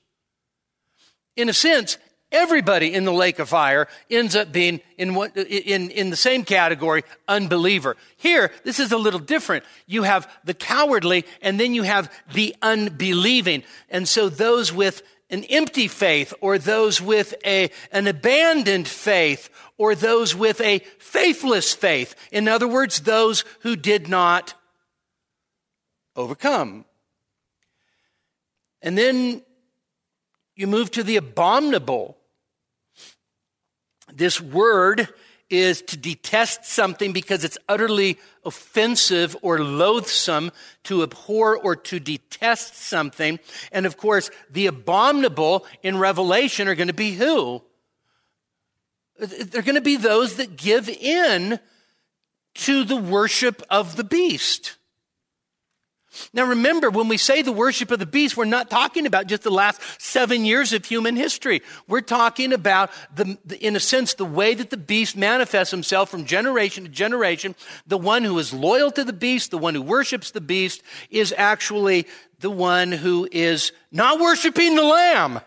In 1.36 1.50
a 1.50 1.54
sense, 1.54 1.98
everybody 2.34 2.94
in 2.94 3.06
the 3.06 3.14
lake 3.14 3.40
of 3.40 3.48
fire 3.48 3.88
ends 4.10 4.36
up 4.36 4.52
being 4.52 4.82
in 4.98 5.16
in, 5.16 5.90
in 5.92 6.10
the 6.10 6.16
same 6.16 6.44
category 6.44 7.04
unbeliever 7.28 7.96
here 8.18 8.52
this 8.64 8.80
is 8.80 8.92
a 8.92 8.98
little 8.98 9.20
different 9.20 9.64
you 9.86 10.04
have 10.04 10.30
the 10.44 10.54
cowardly 10.54 11.24
and 11.42 11.60
then 11.60 11.74
you 11.74 11.84
have 11.84 12.12
the 12.34 12.56
unbelieving 12.62 13.64
and 13.90 14.08
so 14.08 14.28
those 14.28 14.74
with 14.74 15.04
an 15.34 15.44
empty 15.46 15.88
faith 15.88 16.32
or 16.42 16.60
those 16.60 17.02
with 17.02 17.34
a, 17.44 17.72
an 17.92 18.06
abandoned 18.06 18.88
faith 18.88 19.50
or 19.78 19.96
those 19.96 20.36
with 20.36 20.62
a 20.62 20.80
faithless 21.00 21.74
faith. 21.74 22.16
In 22.32 22.48
other 22.48 22.68
words, 22.68 23.00
those 23.00 23.44
who 23.62 23.76
did 23.76 24.08
not 24.08 24.54
overcome. 26.16 26.86
And 28.84 28.96
then 28.96 29.42
you 30.56 30.68
move 30.68 30.92
to 30.92 31.04
the 31.04 31.16
abominable. 31.16 32.18
This 34.18 34.40
word 34.40 35.10
is 35.50 35.82
to 35.84 35.98
detest 35.98 36.66
something 36.66 37.14
because 37.14 37.44
it's 37.44 37.58
utterly 37.70 38.18
offensive 38.46 39.36
or 39.42 39.60
loathsome, 39.60 40.52
to 40.84 41.04
abhor 41.04 41.58
or 41.58 41.76
to 41.76 42.00
detest 42.00 42.76
something. 42.76 43.40
And 43.72 43.86
of 43.86 43.98
course, 43.98 44.32
the 44.50 44.68
abominable 44.68 45.66
in 45.84 45.98
Revelation 45.98 46.68
are 46.68 46.76
going 46.76 46.88
to 46.88 46.94
be 46.94 47.12
who? 47.12 47.62
They're 49.20 49.62
going 49.62 49.76
to 49.76 49.82
be 49.82 49.98
those 49.98 50.38
that 50.38 50.58
give 50.58 50.90
in 50.90 51.60
to 52.56 52.84
the 52.84 52.96
worship 52.96 53.62
of 53.70 53.96
the 53.96 54.04
beast. 54.04 54.78
Now 56.34 56.46
remember, 56.46 56.90
when 56.90 57.08
we 57.08 57.18
say 57.18 57.42
the 57.42 57.52
worship 57.52 57.92
of 57.92 58.00
the 58.00 58.06
beast, 58.06 58.38
we're 58.38 58.46
not 58.46 58.70
talking 58.70 59.06
about 59.06 59.28
just 59.28 59.44
the 59.44 59.52
last 59.52 59.82
seven 60.00 60.46
years 60.46 60.74
of 60.74 60.86
human 60.86 61.16
history. 61.16 61.62
We're 61.88 62.02
talking 62.02 62.54
about, 62.54 62.92
the, 63.16 63.38
in 63.60 63.76
a 63.76 63.80
sense, 63.80 64.14
the 64.14 64.26
way 64.26 64.54
that 64.54 64.70
the 64.70 64.78
beast 64.78 65.16
manifests 65.18 65.72
himself 65.72 66.10
from 66.10 66.26
generation 66.26 66.84
to 66.84 66.90
generation. 66.90 67.56
The 67.88 67.98
one 67.98 68.24
who 68.24 68.38
is 68.40 68.54
loyal 68.54 68.92
to 68.92 69.04
the 69.04 69.14
beast, 69.14 69.52
the 69.52 69.58
one 69.58 69.76
who 69.76 69.82
worships 69.82 70.32
the 70.32 70.42
beast, 70.42 70.84
is 71.10 71.34
actually 71.38 72.08
the 72.40 72.50
one 72.50 72.92
who 72.92 73.28
is 73.32 73.72
not 73.92 74.20
worshiping 74.20 74.76
the 74.76 74.84
lamb. 74.84 75.40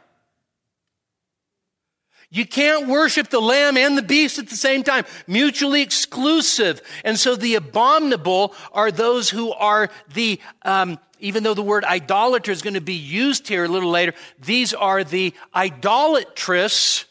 You 2.36 2.44
can't 2.44 2.86
worship 2.86 3.30
the 3.30 3.40
lamb 3.40 3.78
and 3.78 3.96
the 3.96 4.02
beast 4.02 4.38
at 4.38 4.50
the 4.50 4.56
same 4.56 4.82
time, 4.82 5.06
mutually 5.26 5.80
exclusive. 5.80 6.82
And 7.02 7.18
so 7.18 7.34
the 7.34 7.54
abominable 7.54 8.52
are 8.72 8.90
those 8.90 9.30
who 9.30 9.52
are 9.52 9.88
the, 10.12 10.38
um, 10.60 10.98
even 11.18 11.44
though 11.44 11.54
the 11.54 11.62
word 11.62 11.82
idolater 11.84 12.52
is 12.52 12.60
going 12.60 12.74
to 12.74 12.82
be 12.82 12.92
used 12.92 13.48
here 13.48 13.64
a 13.64 13.68
little 13.68 13.88
later, 13.88 14.12
these 14.38 14.74
are 14.74 15.02
the 15.02 15.32
idolatrous 15.54 17.06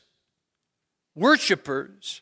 worshipers, 1.15 2.21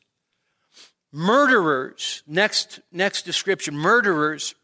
murderers. 1.12 2.24
Next, 2.26 2.80
next 2.90 3.24
description, 3.24 3.76
murderers. 3.76 4.56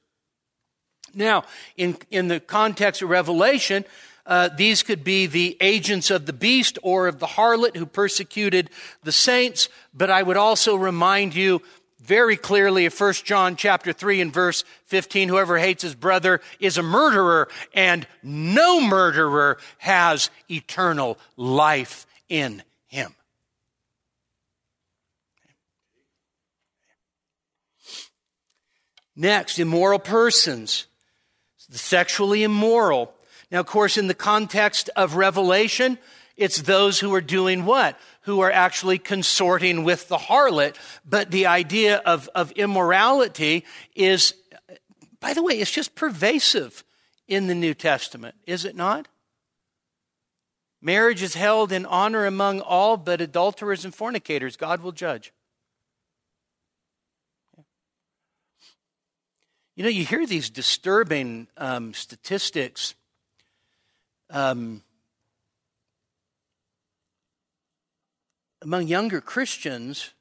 Now, 1.13 1.43
in, 1.75 1.97
in 2.09 2.29
the 2.29 2.39
context 2.39 3.01
of 3.01 3.09
Revelation, 3.09 3.83
uh, 4.29 4.47
these 4.55 4.83
could 4.83 5.03
be 5.03 5.25
the 5.25 5.57
agents 5.59 6.11
of 6.11 6.27
the 6.27 6.33
beast 6.33 6.77
or 6.83 7.07
of 7.07 7.17
the 7.17 7.25
harlot 7.25 7.75
who 7.75 7.87
persecuted 7.87 8.69
the 9.03 9.11
saints. 9.11 9.69
But 9.91 10.11
I 10.11 10.21
would 10.21 10.37
also 10.37 10.75
remind 10.75 11.33
you 11.33 11.63
very 11.99 12.37
clearly 12.37 12.85
of 12.85 12.97
1 12.97 13.13
John 13.25 13.55
chapter 13.55 13.91
3 13.91 14.21
and 14.21 14.31
verse 14.31 14.63
15, 14.85 15.29
whoever 15.29 15.57
hates 15.57 15.81
his 15.81 15.95
brother 15.95 16.41
is 16.59 16.77
a 16.77 16.83
murderer, 16.83 17.49
and 17.73 18.07
no 18.21 18.79
murderer 18.79 19.57
has 19.79 20.29
eternal 20.49 21.17
life 21.35 22.05
in 22.29 22.61
him. 22.85 23.15
Next, 29.15 29.57
immoral 29.57 29.99
persons, 29.99 30.85
the 31.67 31.79
sexually 31.79 32.43
immoral. 32.43 33.13
Now, 33.51 33.59
of 33.59 33.65
course, 33.65 33.97
in 33.97 34.07
the 34.07 34.13
context 34.13 34.89
of 34.95 35.15
Revelation, 35.15 35.97
it's 36.37 36.61
those 36.61 36.99
who 36.99 37.13
are 37.13 37.21
doing 37.21 37.65
what? 37.65 37.99
Who 38.21 38.41
are 38.41 38.51
actually 38.51 38.97
consorting 38.97 39.83
with 39.83 40.07
the 40.07 40.17
harlot. 40.17 40.75
But 41.03 41.31
the 41.31 41.47
idea 41.47 41.97
of, 41.97 42.29
of 42.35 42.51
immorality 42.51 43.65
is, 43.95 44.33
by 45.19 45.33
the 45.33 45.43
way, 45.43 45.59
it's 45.59 45.71
just 45.71 45.95
pervasive 45.95 46.83
in 47.27 47.47
the 47.47 47.55
New 47.55 47.73
Testament, 47.73 48.35
is 48.45 48.65
it 48.65 48.75
not? 48.75 49.07
Marriage 50.81 51.21
is 51.21 51.33
held 51.33 51.71
in 51.71 51.85
honor 51.85 52.25
among 52.25 52.61
all, 52.61 52.95
but 52.95 53.19
adulterers 53.19 53.83
and 53.83 53.93
fornicators, 53.93 54.55
God 54.55 54.81
will 54.81 54.93
judge. 54.93 55.33
You 59.75 59.83
know, 59.83 59.89
you 59.89 60.05
hear 60.05 60.25
these 60.25 60.49
disturbing 60.49 61.47
um, 61.57 61.93
statistics. 61.93 62.95
Um, 64.29 64.83
among 68.61 68.87
younger 68.87 69.21
Christians, 69.21 70.11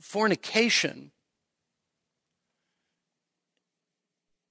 fornication 0.00 1.10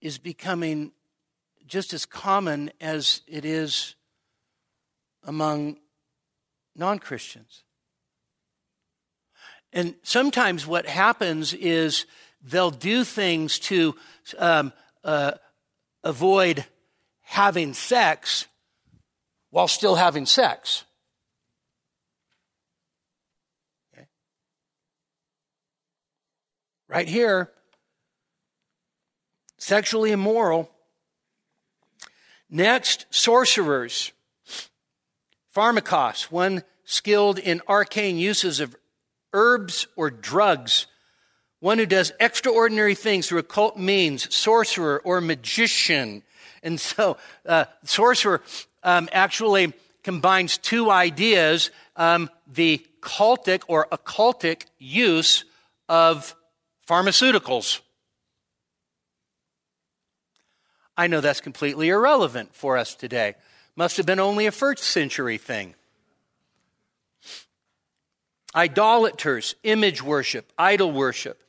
is 0.02 0.18
becoming 0.18 0.92
just 1.66 1.94
as 1.94 2.06
common 2.06 2.72
as 2.80 3.22
it 3.28 3.46
is 3.46 3.96
among 5.24 5.78
non 6.76 7.00
Christians. 7.00 7.64
And 9.74 9.96
sometimes 10.04 10.68
what 10.68 10.86
happens 10.86 11.54
is 11.54 12.06
they'll 12.42 12.72
do 12.72 13.04
things 13.04 13.60
to 13.60 13.96
um, 14.38 14.74
uh, 15.04 15.34
avoid 16.04 16.66
having 17.26 17.74
sex 17.74 18.48
while 19.50 19.68
still 19.68 19.96
having 19.96 20.26
sex. 20.26 20.86
Okay. 23.94 24.06
Right 26.88 27.08
here, 27.08 27.52
sexually 29.58 30.12
immoral. 30.12 30.70
Next, 32.50 33.06
sorcerers. 33.10 34.12
Pharmakos, 35.56 36.24
one 36.24 36.64
skilled 36.84 37.40
in 37.40 37.62
arcane 37.68 38.18
uses 38.18 38.60
of 38.60 38.76
herbs 39.34 39.88
or 39.96 40.12
drugs, 40.12 40.86
one 41.60 41.80
who 41.80 41.86
does 41.86 42.12
extraordinary 42.20 42.94
things 42.94 43.28
through 43.28 43.40
occult 43.40 43.78
means, 43.78 44.34
sorcerer 44.34 45.02
or 45.04 45.22
magician. 45.22 46.24
And 46.66 46.80
so, 46.80 47.18
uh, 47.46 47.66
sorcerer 47.84 48.42
um, 48.82 49.08
actually 49.14 49.72
combines 50.04 50.58
two 50.58 50.90
ideas 50.90 51.70
um, 51.96 52.30
the 52.52 52.86
cultic 53.02 53.62
or 53.68 53.88
occultic 53.92 54.66
use 54.80 55.46
of 55.88 56.36
pharmaceuticals. 56.90 57.82
I 60.98 61.08
know 61.08 61.22
that's 61.22 61.40
completely 61.40 61.90
irrelevant 61.90 62.56
for 62.56 62.78
us 62.78 62.96
today. 62.96 63.36
Must 63.76 63.98
have 63.98 64.08
been 64.08 64.20
only 64.20 64.48
a 64.48 64.52
first 64.52 64.84
century 64.84 65.38
thing. 65.38 65.76
Idolaters, 68.56 69.56
image 69.64 70.02
worship, 70.02 70.52
idol 70.58 70.92
worship. 70.92 71.44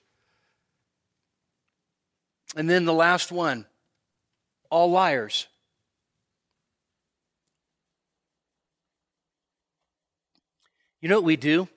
And 2.55 2.69
then 2.69 2.85
the 2.85 2.93
last 2.93 3.33
one 3.33 3.65
all 4.71 4.91
liars. 4.91 5.47
You 11.01 11.09
know 11.09 11.17
what 11.17 11.25
we 11.25 11.37
do? 11.37 11.69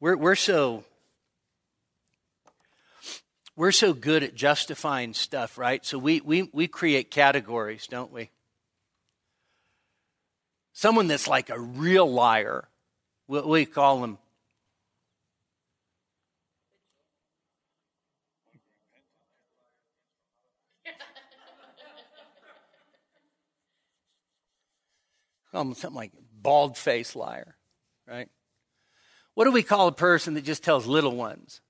We're, 0.00 0.16
we're 0.16 0.34
so 0.34 0.84
we're 3.58 3.72
so 3.72 3.92
good 3.92 4.22
at 4.22 4.36
justifying 4.36 5.12
stuff, 5.14 5.58
right? 5.58 5.84
So 5.84 5.98
we, 5.98 6.20
we, 6.20 6.48
we 6.52 6.68
create 6.68 7.10
categories, 7.10 7.88
don't 7.88 8.12
we? 8.12 8.30
Someone 10.72 11.08
that's 11.08 11.26
like 11.26 11.50
a 11.50 11.58
real 11.58 12.08
liar, 12.08 12.68
what 13.26 13.48
we 13.48 13.66
call 13.66 14.00
them. 14.00 14.18
Call 25.52 25.74
something 25.74 25.94
like 25.94 26.12
bald 26.40 26.76
faced 26.76 27.16
liar, 27.16 27.56
right? 28.06 28.28
What 29.34 29.44
do 29.44 29.52
we 29.52 29.62
call 29.62 29.88
a 29.88 29.92
person 29.92 30.34
that 30.34 30.44
just 30.44 30.64
tells 30.64 30.86
little 30.86 31.16
ones? 31.16 31.60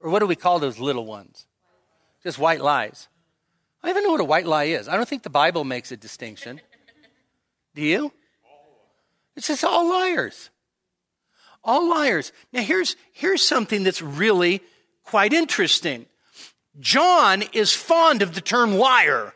Or 0.00 0.10
what 0.10 0.20
do 0.20 0.26
we 0.26 0.36
call 0.36 0.58
those 0.58 0.78
little 0.78 1.04
ones? 1.04 1.46
Just 2.22 2.38
white 2.38 2.60
lies. 2.60 3.08
I 3.82 3.88
don't 3.88 3.96
even 3.96 4.04
know 4.04 4.12
what 4.12 4.20
a 4.20 4.24
white 4.24 4.46
lie 4.46 4.64
is. 4.64 4.88
I 4.88 4.96
don't 4.96 5.08
think 5.08 5.22
the 5.22 5.30
Bible 5.30 5.64
makes 5.64 5.92
a 5.92 5.96
distinction. 5.96 6.60
Do 7.74 7.82
you? 7.82 8.12
It's 9.36 9.48
just 9.48 9.64
all 9.64 9.88
liars. 9.88 10.50
All 11.62 11.88
liars. 11.88 12.32
Now 12.52 12.62
here's 12.62 12.96
here's 13.12 13.42
something 13.42 13.84
that's 13.84 14.02
really 14.02 14.62
quite 15.04 15.32
interesting. 15.32 16.06
John 16.80 17.42
is 17.52 17.72
fond 17.72 18.22
of 18.22 18.34
the 18.34 18.40
term 18.40 18.74
liar. 18.74 19.34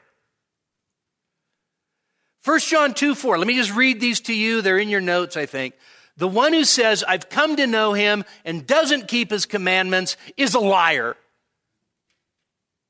1 2.45 2.59
John 2.61 2.95
2 2.95 3.15
4. 3.15 3.39
Let 3.39 3.47
me 3.47 3.57
just 3.57 3.75
read 3.75 4.01
these 4.01 4.21
to 4.21 4.35
you. 4.35 4.63
They're 4.63 4.79
in 4.79 4.89
your 4.89 5.01
notes, 5.01 5.37
I 5.37 5.47
think. 5.47 5.75
The 6.17 6.29
one 6.29 6.53
who 6.53 6.65
says, 6.65 7.05
I've 7.07 7.29
come 7.29 7.57
to 7.57 7.67
know 7.67 7.93
him 7.93 8.25
and 8.45 8.67
doesn't 8.67 9.09
keep 9.09 9.31
his 9.31 9.47
commandments 9.47 10.17
is 10.37 10.55
a 10.55 10.61
liar. 10.61 11.17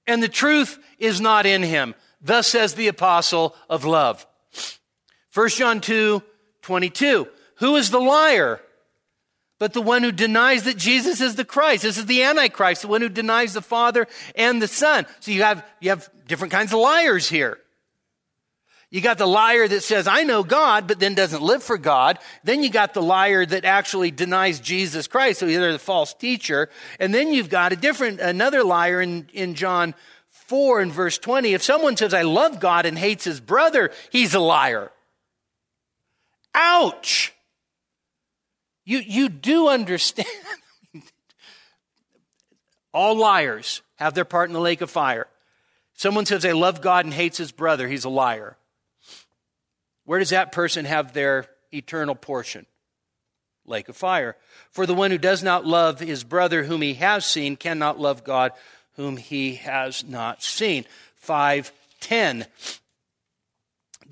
And 0.06 0.22
the 0.22 0.28
truth 0.28 0.78
is 0.98 1.20
not 1.20 1.46
in 1.46 1.62
him. 1.62 1.94
Thus 2.20 2.48
says 2.48 2.74
the 2.74 2.88
apostle 2.88 3.54
of 3.68 3.84
love. 3.84 4.26
1 5.34 5.48
John 5.50 5.80
2 5.80 6.22
22. 6.62 7.28
Who 7.56 7.76
is 7.76 7.90
the 7.90 8.00
liar? 8.00 8.60
But 9.58 9.74
the 9.74 9.82
one 9.82 10.02
who 10.02 10.10
denies 10.10 10.64
that 10.64 10.76
Jesus 10.76 11.20
is 11.20 11.36
the 11.36 11.44
Christ. 11.44 11.82
This 11.84 11.98
is 11.98 12.06
the 12.06 12.24
Antichrist, 12.24 12.82
the 12.82 12.88
one 12.88 13.00
who 13.00 13.08
denies 13.08 13.52
the 13.52 13.62
Father 13.62 14.08
and 14.34 14.60
the 14.60 14.66
Son. 14.66 15.06
So 15.20 15.30
you 15.30 15.42
have, 15.42 15.64
you 15.80 15.90
have 15.90 16.08
different 16.26 16.52
kinds 16.52 16.72
of 16.72 16.80
liars 16.80 17.28
here. 17.28 17.58
You 18.92 19.00
got 19.00 19.16
the 19.16 19.26
liar 19.26 19.66
that 19.66 19.82
says, 19.82 20.06
I 20.06 20.24
know 20.24 20.44
God, 20.44 20.86
but 20.86 21.00
then 21.00 21.14
doesn't 21.14 21.42
live 21.42 21.62
for 21.62 21.78
God. 21.78 22.18
Then 22.44 22.62
you 22.62 22.68
got 22.68 22.92
the 22.92 23.00
liar 23.00 23.46
that 23.46 23.64
actually 23.64 24.10
denies 24.10 24.60
Jesus 24.60 25.08
Christ. 25.08 25.40
So 25.40 25.46
they're 25.46 25.72
the 25.72 25.78
false 25.78 26.12
teacher. 26.12 26.68
And 27.00 27.14
then 27.14 27.32
you've 27.32 27.48
got 27.48 27.72
a 27.72 27.76
different, 27.76 28.20
another 28.20 28.62
liar 28.62 29.00
in, 29.00 29.30
in 29.32 29.54
John 29.54 29.94
4 30.28 30.82
and 30.82 30.92
verse 30.92 31.16
20. 31.16 31.54
If 31.54 31.62
someone 31.62 31.96
says, 31.96 32.12
I 32.12 32.20
love 32.20 32.60
God 32.60 32.84
and 32.84 32.98
hates 32.98 33.24
his 33.24 33.40
brother, 33.40 33.92
he's 34.10 34.34
a 34.34 34.40
liar. 34.40 34.92
Ouch! 36.54 37.32
You, 38.84 38.98
you 38.98 39.30
do 39.30 39.68
understand. 39.68 40.28
All 42.92 43.16
liars 43.16 43.80
have 43.96 44.12
their 44.12 44.26
part 44.26 44.50
in 44.50 44.52
the 44.52 44.60
lake 44.60 44.82
of 44.82 44.90
fire. 44.90 45.28
Someone 45.94 46.26
says, 46.26 46.44
I 46.44 46.52
love 46.52 46.82
God 46.82 47.06
and 47.06 47.14
hates 47.14 47.38
his 47.38 47.52
brother, 47.52 47.88
he's 47.88 48.04
a 48.04 48.10
liar. 48.10 48.58
Where 50.04 50.18
does 50.18 50.30
that 50.30 50.52
person 50.52 50.84
have 50.84 51.12
their 51.12 51.46
eternal 51.72 52.14
portion? 52.14 52.66
Lake 53.64 53.88
of 53.88 53.96
fire. 53.96 54.36
For 54.70 54.86
the 54.86 54.94
one 54.94 55.10
who 55.10 55.18
does 55.18 55.42
not 55.42 55.64
love 55.64 56.00
his 56.00 56.24
brother 56.24 56.64
whom 56.64 56.82
he 56.82 56.94
has 56.94 57.24
seen 57.24 57.56
cannot 57.56 58.00
love 58.00 58.24
God 58.24 58.52
whom 58.96 59.16
he 59.16 59.54
has 59.56 60.04
not 60.04 60.42
seen. 60.42 60.84
510. 61.16 62.46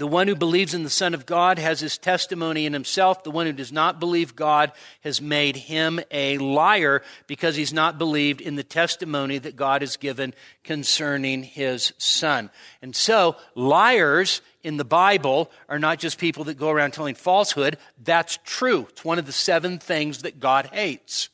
The 0.00 0.06
one 0.06 0.28
who 0.28 0.34
believes 0.34 0.72
in 0.72 0.82
the 0.82 0.88
Son 0.88 1.12
of 1.12 1.26
God 1.26 1.58
has 1.58 1.80
his 1.80 1.98
testimony 1.98 2.64
in 2.64 2.72
himself. 2.72 3.22
The 3.22 3.30
one 3.30 3.44
who 3.44 3.52
does 3.52 3.70
not 3.70 4.00
believe 4.00 4.34
God 4.34 4.72
has 5.02 5.20
made 5.20 5.56
him 5.56 6.00
a 6.10 6.38
liar 6.38 7.02
because 7.26 7.54
he's 7.54 7.74
not 7.74 7.98
believed 7.98 8.40
in 8.40 8.56
the 8.56 8.62
testimony 8.64 9.36
that 9.36 9.56
God 9.56 9.82
has 9.82 9.98
given 9.98 10.32
concerning 10.64 11.42
his 11.42 11.92
Son. 11.98 12.48
And 12.80 12.96
so, 12.96 13.36
liars 13.54 14.40
in 14.62 14.78
the 14.78 14.86
Bible 14.86 15.50
are 15.68 15.78
not 15.78 15.98
just 15.98 16.16
people 16.16 16.44
that 16.44 16.56
go 16.56 16.70
around 16.70 16.94
telling 16.94 17.14
falsehood. 17.14 17.76
That's 18.02 18.38
true. 18.42 18.86
It's 18.88 19.04
one 19.04 19.18
of 19.18 19.26
the 19.26 19.32
seven 19.32 19.78
things 19.78 20.22
that 20.22 20.40
God 20.40 20.70
hates. 20.72 21.28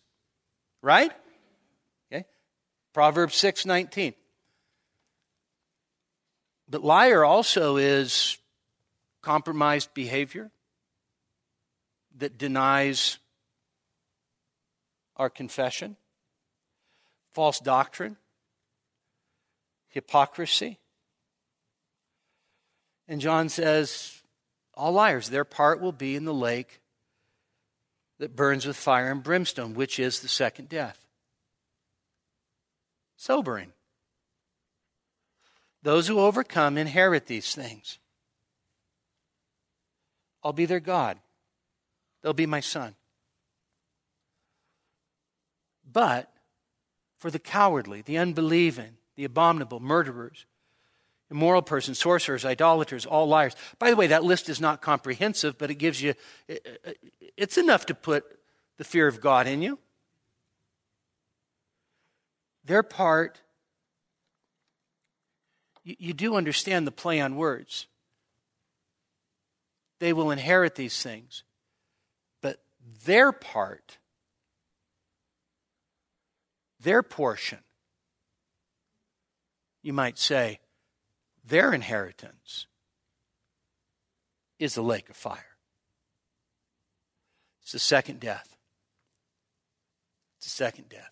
Right? 0.82 1.12
Okay. 2.12 2.24
Proverbs 2.92 3.36
6 3.36 3.64
19. 3.64 4.14
But 6.68 6.82
liar 6.82 7.24
also 7.24 7.76
is 7.76 8.38
compromised 9.26 9.92
behavior 9.92 10.52
that 12.16 12.38
denies 12.38 13.18
our 15.16 15.28
confession, 15.28 15.96
false 17.32 17.58
doctrine, 17.58 18.16
hypocrisy. 19.88 20.78
And 23.08 23.20
John 23.20 23.48
says, 23.48 24.22
all 24.74 24.92
liars, 24.92 25.28
their 25.28 25.44
part 25.44 25.80
will 25.80 25.90
be 25.90 26.14
in 26.14 26.24
the 26.24 26.32
lake 26.32 26.80
that 28.20 28.36
burns 28.36 28.64
with 28.64 28.76
fire 28.76 29.10
and 29.10 29.24
brimstone, 29.24 29.74
which 29.74 29.98
is 29.98 30.20
the 30.20 30.28
second 30.28 30.68
death. 30.68 31.04
Sobering. 33.16 33.72
Those 35.82 36.06
who 36.06 36.20
overcome 36.20 36.78
inherit 36.78 37.26
these 37.26 37.56
things. 37.56 37.98
I'll 40.46 40.52
be 40.52 40.64
their 40.64 40.78
God. 40.78 41.18
They'll 42.22 42.32
be 42.32 42.46
my 42.46 42.60
son. 42.60 42.94
But 45.92 46.30
for 47.18 47.32
the 47.32 47.40
cowardly, 47.40 48.00
the 48.00 48.16
unbelieving, 48.16 48.92
the 49.16 49.24
abominable, 49.24 49.80
murderers, 49.80 50.46
immoral 51.32 51.62
persons, 51.62 51.98
sorcerers, 51.98 52.44
idolaters, 52.44 53.04
all 53.04 53.26
liars. 53.26 53.56
By 53.80 53.90
the 53.90 53.96
way, 53.96 54.06
that 54.06 54.22
list 54.22 54.48
is 54.48 54.60
not 54.60 54.80
comprehensive, 54.80 55.58
but 55.58 55.68
it 55.68 55.76
gives 55.76 56.00
you, 56.00 56.14
it's 57.36 57.58
enough 57.58 57.84
to 57.86 57.94
put 57.96 58.24
the 58.78 58.84
fear 58.84 59.08
of 59.08 59.20
God 59.20 59.48
in 59.48 59.62
you. 59.62 59.80
Their 62.64 62.84
part, 62.84 63.40
you, 65.82 66.12
do 66.12 66.36
understand 66.36 66.86
the 66.86 66.92
play 66.92 67.20
on 67.20 67.34
words. 67.34 67.88
They 69.98 70.12
will 70.12 70.30
inherit 70.30 70.74
these 70.74 71.02
things. 71.02 71.42
But 72.42 72.62
their 73.04 73.32
part, 73.32 73.98
their 76.80 77.02
portion, 77.02 77.60
you 79.82 79.92
might 79.92 80.18
say, 80.18 80.60
their 81.44 81.72
inheritance 81.72 82.66
is 84.58 84.74
the 84.74 84.82
lake 84.82 85.08
of 85.08 85.16
fire. 85.16 85.56
It's 87.62 87.72
the 87.72 87.78
second 87.78 88.20
death. 88.20 88.56
It's 90.38 90.46
the 90.46 90.50
second 90.50 90.88
death. 90.88 91.10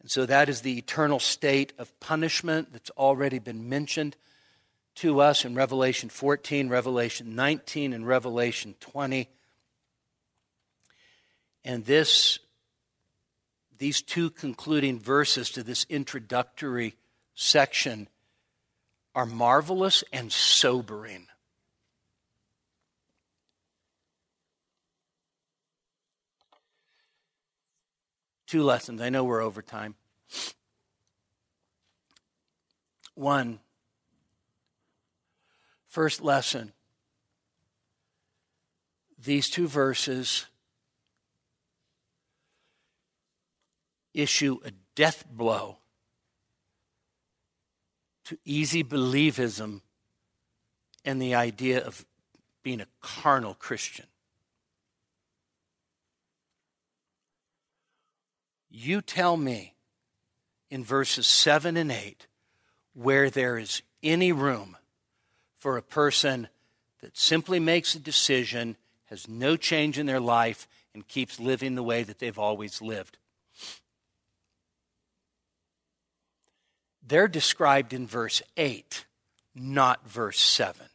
And 0.00 0.10
so 0.10 0.26
that 0.26 0.48
is 0.48 0.62
the 0.62 0.78
eternal 0.78 1.20
state 1.20 1.72
of 1.78 1.98
punishment 2.00 2.72
that's 2.72 2.90
already 2.90 3.38
been 3.38 3.68
mentioned 3.68 4.16
to 4.96 5.20
us 5.20 5.44
in 5.44 5.54
Revelation 5.54 6.08
14, 6.08 6.68
Revelation 6.68 7.34
19, 7.34 7.92
and 7.92 8.06
Revelation 8.06 8.74
20. 8.80 9.28
And 11.64 11.84
this, 11.84 12.38
these 13.78 14.02
two 14.02 14.30
concluding 14.30 14.98
verses 14.98 15.50
to 15.50 15.62
this 15.62 15.86
introductory 15.88 16.96
section 17.34 18.08
are 19.14 19.26
marvelous 19.26 20.04
and 20.12 20.30
sobering. 20.30 21.26
Two 28.46 28.64
lessons. 28.64 29.00
I 29.00 29.10
know 29.10 29.22
we're 29.22 29.42
over 29.42 29.62
time. 29.62 29.94
One, 33.14 33.60
first 35.90 36.22
lesson 36.22 36.72
these 39.22 39.50
two 39.50 39.68
verses 39.68 40.46
issue 44.14 44.58
a 44.64 44.70
death 44.94 45.24
blow 45.30 45.78
to 48.24 48.38
easy 48.44 48.82
believism 48.82 49.82
and 51.04 51.20
the 51.20 51.34
idea 51.34 51.84
of 51.84 52.04
being 52.62 52.80
a 52.80 52.86
carnal 53.00 53.54
Christian. 53.54 54.06
You 58.70 59.00
tell 59.00 59.36
me 59.36 59.74
in 60.70 60.84
verses 60.84 61.26
7 61.26 61.76
and 61.76 61.90
8 61.90 62.26
where 62.92 63.30
there 63.30 63.58
is 63.58 63.82
any 64.02 64.30
room 64.30 64.76
for 65.60 65.76
a 65.76 65.82
person 65.82 66.48
that 67.02 67.16
simply 67.16 67.60
makes 67.60 67.94
a 67.94 68.00
decision, 68.00 68.76
has 69.04 69.28
no 69.28 69.56
change 69.56 69.98
in 69.98 70.06
their 70.06 70.20
life, 70.20 70.66
and 70.94 71.06
keeps 71.06 71.38
living 71.38 71.74
the 71.76 71.82
way 71.82 72.02
that 72.02 72.18
they've 72.18 72.38
always 72.38 72.82
lived. 72.82 73.18
They're 77.06 77.28
described 77.28 77.92
in 77.92 78.06
verse 78.06 78.42
8, 78.56 79.04
not 79.54 80.08
verse 80.08 80.40
7. 80.40 80.86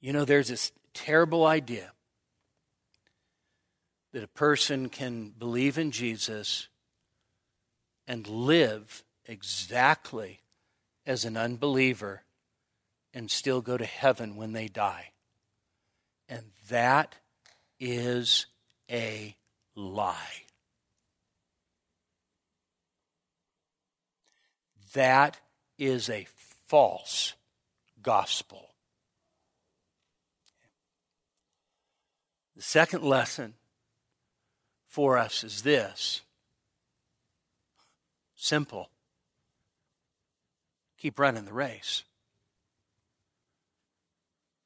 You 0.00 0.12
know, 0.12 0.24
there's 0.24 0.48
this 0.48 0.72
terrible 0.94 1.46
idea 1.46 1.92
that 4.12 4.24
a 4.24 4.28
person 4.28 4.88
can 4.88 5.30
believe 5.30 5.78
in 5.78 5.90
Jesus 5.90 6.68
and 8.06 8.26
live 8.26 9.04
exactly 9.26 10.40
as 11.06 11.24
an 11.24 11.36
unbeliever 11.36 12.22
and 13.14 13.30
still 13.30 13.60
go 13.60 13.76
to 13.76 13.84
heaven 13.84 14.36
when 14.36 14.52
they 14.52 14.68
die. 14.68 15.10
And 16.28 16.44
that 16.68 17.16
is 17.78 18.46
a 18.90 19.36
lie. 19.74 20.44
That 24.94 25.38
is 25.78 26.10
a 26.10 26.26
false 26.66 27.34
gospel. 28.02 28.70
The 32.56 32.62
second 32.62 33.04
lesson 33.04 33.54
for 34.90 35.16
us 35.16 35.44
is 35.44 35.62
this 35.62 36.22
simple 38.34 38.90
keep 40.98 41.18
running 41.18 41.46
the 41.46 41.52
race, 41.52 42.02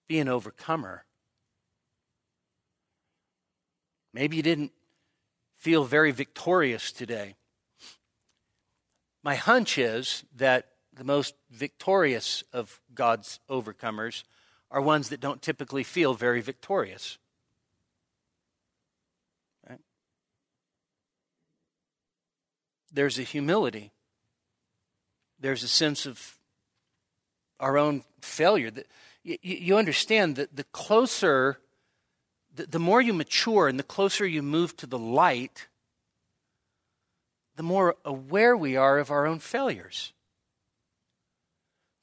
be 0.09 0.19
an 0.19 0.29
overcomer. 0.29 1.05
Maybe 4.13 4.37
you 4.37 4.43
didn't 4.43 4.73
feel 5.57 5.85
very 5.85 6.11
victorious 6.11 6.91
today. 6.91 7.37
My 9.23 9.37
hunch 9.37 9.79
is 9.79 10.25
that 10.35 10.71
the 10.93 11.05
most 11.05 11.35
victorious 11.51 12.43
of 12.53 12.81
God's 12.95 13.41
overcomers 13.49 14.25
are 14.71 14.81
ones 14.81 15.11
that 15.11 15.21
don't 15.21 15.43
typically 15.43 15.85
feel 15.85 16.15
very 16.15 16.41
victorious. 16.41 17.19
There's 22.95 23.19
a 23.19 23.23
humility, 23.23 23.93
there's 25.39 25.63
a 25.63 25.69
sense 25.69 26.07
of 26.07 26.39
our 27.61 27.77
own 27.77 28.05
failure. 28.23 28.71
You 29.23 29.77
understand 29.77 30.37
that 30.37 30.57
the 30.57 30.65
closer 30.65 31.59
the, 32.55 32.79
more 32.79 33.03
you 33.03 33.13
mature 33.13 33.69
and 33.69 33.79
the 33.79 33.85
closer 33.85 34.27
you 34.27 34.43
move 34.43 34.77
to 34.77 34.87
the 34.87 34.99
light, 34.99 35.67
the 37.57 37.63
more 37.63 37.97
aware 38.05 38.57
we 38.57 38.77
are 38.77 38.99
of 38.99 39.11
our 39.11 39.27
own 39.27 39.39
failures. 39.39 40.13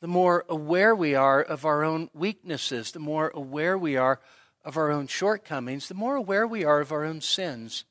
The 0.01 0.07
more 0.07 0.45
aware 0.49 0.95
we 0.95 1.13
are 1.15 1.41
of 1.41 1.63
our 1.63 1.83
own 1.83 2.09
weaknesses, 2.13 2.91
the 2.91 2.99
more 2.99 3.29
aware 3.33 3.77
we 3.77 3.95
are 3.95 4.19
of 4.65 4.77
our 4.77 4.91
own 4.91 5.07
shortcomings, 5.07 5.87
the 5.87 5.93
more 5.93 6.15
aware 6.15 6.47
we 6.47 6.63
are 6.63 6.79
of 6.79 6.91
our 6.91 7.05
own 7.05 7.21
sins. 7.21 7.85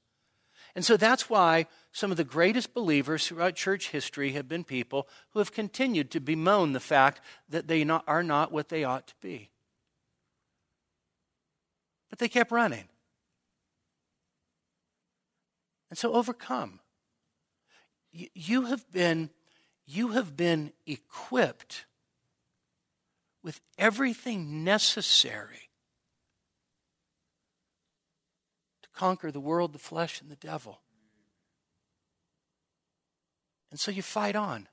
And 0.74 0.84
so 0.84 0.96
that's 0.96 1.30
why 1.30 1.66
some 1.92 2.10
of 2.10 2.16
the 2.16 2.24
greatest 2.24 2.72
believers 2.72 3.26
throughout 3.26 3.56
church 3.56 3.90
history 3.90 4.32
have 4.32 4.48
been 4.48 4.62
people 4.62 5.08
who 5.30 5.40
have 5.40 5.52
continued 5.52 6.10
to 6.12 6.20
bemoan 6.20 6.72
the 6.72 6.80
fact 6.80 7.20
that 7.48 7.66
they 7.66 7.82
not, 7.82 8.04
are 8.06 8.22
not 8.22 8.52
what 8.52 8.68
they 8.68 8.84
ought 8.84 9.08
to 9.08 9.14
be. 9.20 9.50
But 12.08 12.18
they 12.18 12.28
kept 12.28 12.52
running. 12.52 12.84
And 15.88 15.98
so 15.98 16.12
overcome. 16.12 16.78
You 18.12 18.66
have 18.66 18.90
been, 18.92 19.30
you 19.86 20.08
have 20.08 20.36
been 20.36 20.72
equipped 20.86 21.86
with 23.42 23.60
everything 23.78 24.62
necessary 24.62 25.70
to 28.82 28.88
conquer 28.90 29.32
the 29.32 29.40
world, 29.40 29.72
the 29.72 29.78
flesh, 29.78 30.20
and 30.20 30.30
the 30.30 30.36
devil. 30.36 30.80
And 33.70 33.78
so 33.78 33.90
you 33.90 34.02
fight 34.02 34.36
on. 34.36 34.68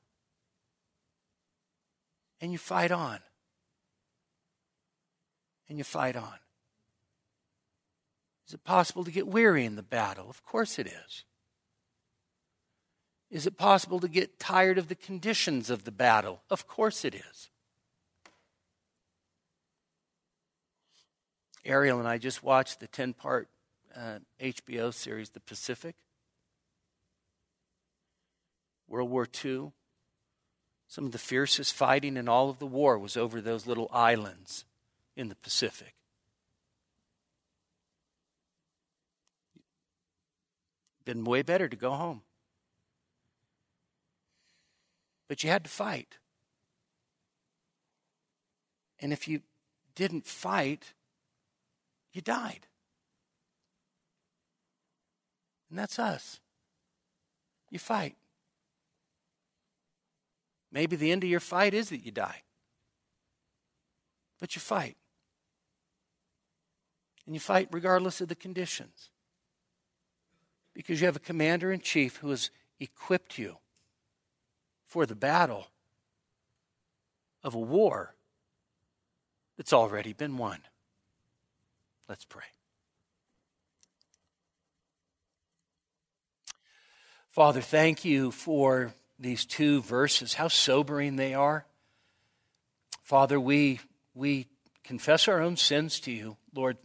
And 2.42 2.52
you 2.52 2.58
fight 2.58 2.92
on. 2.92 3.20
And 5.70 5.78
you 5.78 5.84
fight 5.84 6.16
on. 6.16 6.40
Is 8.48 8.54
it 8.54 8.64
possible 8.64 9.04
to 9.04 9.12
get 9.12 9.28
weary 9.28 9.66
in 9.66 9.76
the 9.76 9.84
battle? 9.84 10.30
Of 10.30 10.44
course 10.44 10.80
it 10.80 10.88
is. 10.88 11.26
Is 13.30 13.46
it 13.46 13.58
possible 13.58 14.00
to 14.00 14.08
get 14.08 14.40
tired 14.40 14.78
of 14.78 14.88
the 14.88 14.96
conditions 14.96 15.70
of 15.70 15.84
the 15.84 15.92
battle? 15.92 16.42
Of 16.50 16.66
course 16.66 17.04
it 17.04 17.14
is. 17.14 17.50
Ariel 21.66 22.00
and 22.00 22.08
I 22.08 22.18
just 22.18 22.42
watched 22.42 22.80
the 22.80 22.88
10 22.88 23.14
part 23.14 23.50
uh, 23.94 24.20
HBO 24.40 24.94
series, 24.94 25.32
The 25.32 25.42
Pacific. 25.42 25.96
World 28.88 29.10
War 29.10 29.28
II. 29.44 29.72
Some 30.88 31.06
of 31.06 31.12
the 31.12 31.18
fiercest 31.18 31.74
fighting 31.74 32.16
in 32.16 32.30
all 32.30 32.50
of 32.50 32.60
the 32.60 32.66
war 32.66 32.98
was 32.98 33.18
over 33.18 33.42
those 33.42 33.68
little 33.68 33.90
islands 33.92 34.66
in 35.16 35.30
the 35.30 35.36
Pacific. 35.36 35.94
Been 41.04 41.24
way 41.24 41.42
better 41.42 41.68
to 41.68 41.76
go 41.76 41.92
home. 41.92 42.22
But 45.28 45.44
you 45.44 45.50
had 45.50 45.64
to 45.66 45.70
fight. 45.70 46.18
And 49.00 49.12
if 49.14 49.28
you 49.28 49.42
didn't 49.96 50.26
fight, 50.26 50.94
you 52.14 52.22
died. 52.22 52.68
And 55.70 55.78
that's 55.78 56.00
us. 56.00 56.40
You 57.70 57.80
fight. 57.80 58.16
Maybe 60.72 60.96
the 60.96 61.12
end 61.12 61.24
of 61.24 61.30
your 61.30 61.40
fight 61.40 61.74
is 61.74 61.90
that 61.90 62.06
you 62.06 62.12
die. 62.12 62.44
But 64.40 64.56
you 64.56 64.60
fight. 64.60 64.98
And 67.26 67.36
you 67.36 67.40
fight 67.40 67.70
regardless 67.72 68.22
of 68.22 68.28
the 68.28 68.36
conditions. 68.36 69.10
Because 70.74 71.02
you 71.02 71.08
have 71.08 71.16
a 71.16 71.20
commander 71.20 71.72
in 71.72 71.80
chief 71.80 72.18
who 72.18 72.30
has 72.30 72.52
equipped 72.80 73.38
you 73.38 73.58
for 74.86 75.06
the 75.06 75.16
battle 75.16 75.68
of 77.44 77.56
a 77.56 77.60
war 77.60 78.16
that's 79.58 79.74
already 79.74 80.14
been 80.14 80.38
won. 80.38 80.60
Let's 82.08 82.26
pray. 82.26 82.44
Father, 87.30 87.62
thank 87.62 88.06
you 88.06 88.32
for 88.32 88.94
these 89.20 89.46
two 89.46 89.82
verses, 89.82 90.36
how 90.36 90.48
sobering 90.48 91.16
they 91.16 91.34
are. 91.34 91.66
Father, 93.04 93.40
we, 93.40 93.80
we 94.14 94.48
confess 94.84 95.28
our 95.28 95.42
own 95.42 95.58
sins 95.58 96.00
to 96.02 96.12
you. 96.12 96.38
Lord, 96.54 96.78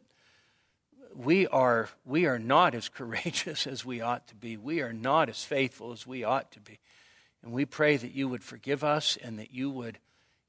we 1.15 1.47
are, 1.47 1.89
we 2.05 2.27
are 2.27 2.39
not 2.39 2.75
as 2.75 2.89
courageous 2.89 3.67
as 3.67 3.85
we 3.85 4.01
ought 4.01 4.27
to 4.29 4.35
be. 4.35 4.57
We 4.57 4.81
are 4.81 4.93
not 4.93 5.29
as 5.29 5.45
faithful 5.45 5.93
as 5.93 6.07
we 6.07 6.25
ought 6.25 6.51
to 6.53 6.61
be. 6.61 6.79
And 7.43 7.53
we 7.53 7.65
pray 7.65 7.97
that 7.97 8.13
you 8.13 8.29
would 8.29 8.45
forgive 8.45 8.85
us 8.85 9.19
and 9.23 9.39
that 9.39 9.53
you 9.53 9.69
would 9.71 9.99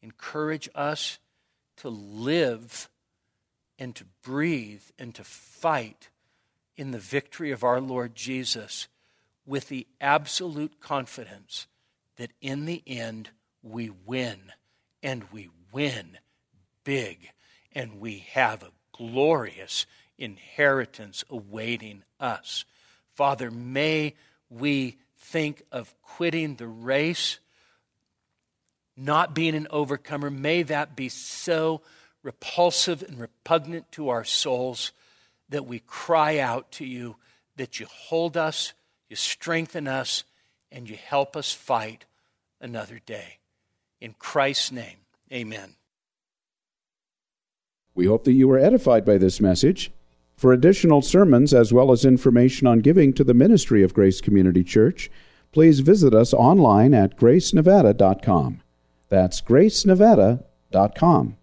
encourage 0.02 0.70
us 0.76 1.18
to 1.78 1.90
live 1.90 2.88
and 3.80 3.96
to 3.96 4.06
breathe 4.24 4.84
and 5.00 5.16
to 5.16 5.24
fight 5.24 6.10
in 6.78 6.92
the 6.92 7.00
victory 7.00 7.52
of 7.52 7.64
our 7.64 7.82
Lord 7.82 8.16
Jesus 8.16 8.88
with 9.46 9.70
the 9.70 9.88
absolute 10.00 10.80
confidence 10.80 11.68
that 12.18 12.32
in 12.41 12.66
the 12.66 12.84
end 12.86 13.30
we 13.61 13.89
win 13.89 14.51
and 15.01 15.26
we 15.32 15.49
win 15.72 16.18
big 16.84 17.32
and 17.74 17.99
we 17.99 18.26
have 18.34 18.64
a 18.64 18.72
glorious 18.91 19.86
inheritance 20.18 21.24
awaiting 21.30 22.03
us. 22.20 22.66
Father, 23.16 23.51
may 23.51 24.16
we 24.49 24.97
think 25.18 25.64
of 25.72 25.93
quitting 26.01 26.55
the 26.55 26.68
race, 26.68 27.39
not 28.95 29.34
being 29.34 29.55
an 29.55 29.68
overcomer. 29.70 30.30
May 30.30 30.64
that 30.64 30.95
be 30.95 31.09
so 31.09 31.82
repulsive 32.22 33.01
and 33.01 33.20
repugnant 33.20 33.91
to 33.93 34.09
our 34.09 34.24
souls 34.24 34.91
that 35.49 35.66
we 35.66 35.80
cry 35.80 36.39
out 36.39 36.72
to 36.74 36.86
you, 36.86 37.16
that 37.57 37.80
you 37.80 37.88
hold 37.89 38.38
us, 38.38 38.74
you 39.09 39.16
strengthen 39.16 39.88
us, 39.88 40.24
and 40.74 40.89
you 40.89 40.97
help 40.97 41.38
us 41.38 41.53
fight 41.53 42.05
another 42.59 42.99
day. 43.05 43.39
In 44.01 44.15
Christ's 44.19 44.71
name, 44.71 44.97
amen. 45.32 45.76
We 47.95 48.07
hope 48.07 48.24
that 48.24 48.34
you 48.34 48.47
were 48.47 48.57
edified 48.57 49.05
by 49.05 49.17
this 49.17 49.39
message. 49.39 49.91
For 50.36 50.51
additional 50.51 51.01
sermons 51.01 51.53
as 51.53 51.71
well 51.71 51.91
as 51.91 52.03
information 52.03 52.65
on 52.67 52.80
giving 52.80 53.13
to 53.13 53.24
the 53.24 53.36
ministry 53.36 53.84
of 53.84 53.93
Grace 53.93 54.19
Community 54.19 54.63
Church, 54.63 55.11
please 55.51 55.80
visit 55.82 56.13
us 56.13 56.34
online 56.34 56.93
at 56.93 57.15
gracenevada.com. 57.17 58.61
That's 59.09 59.41
gracenevada.com. 59.41 61.38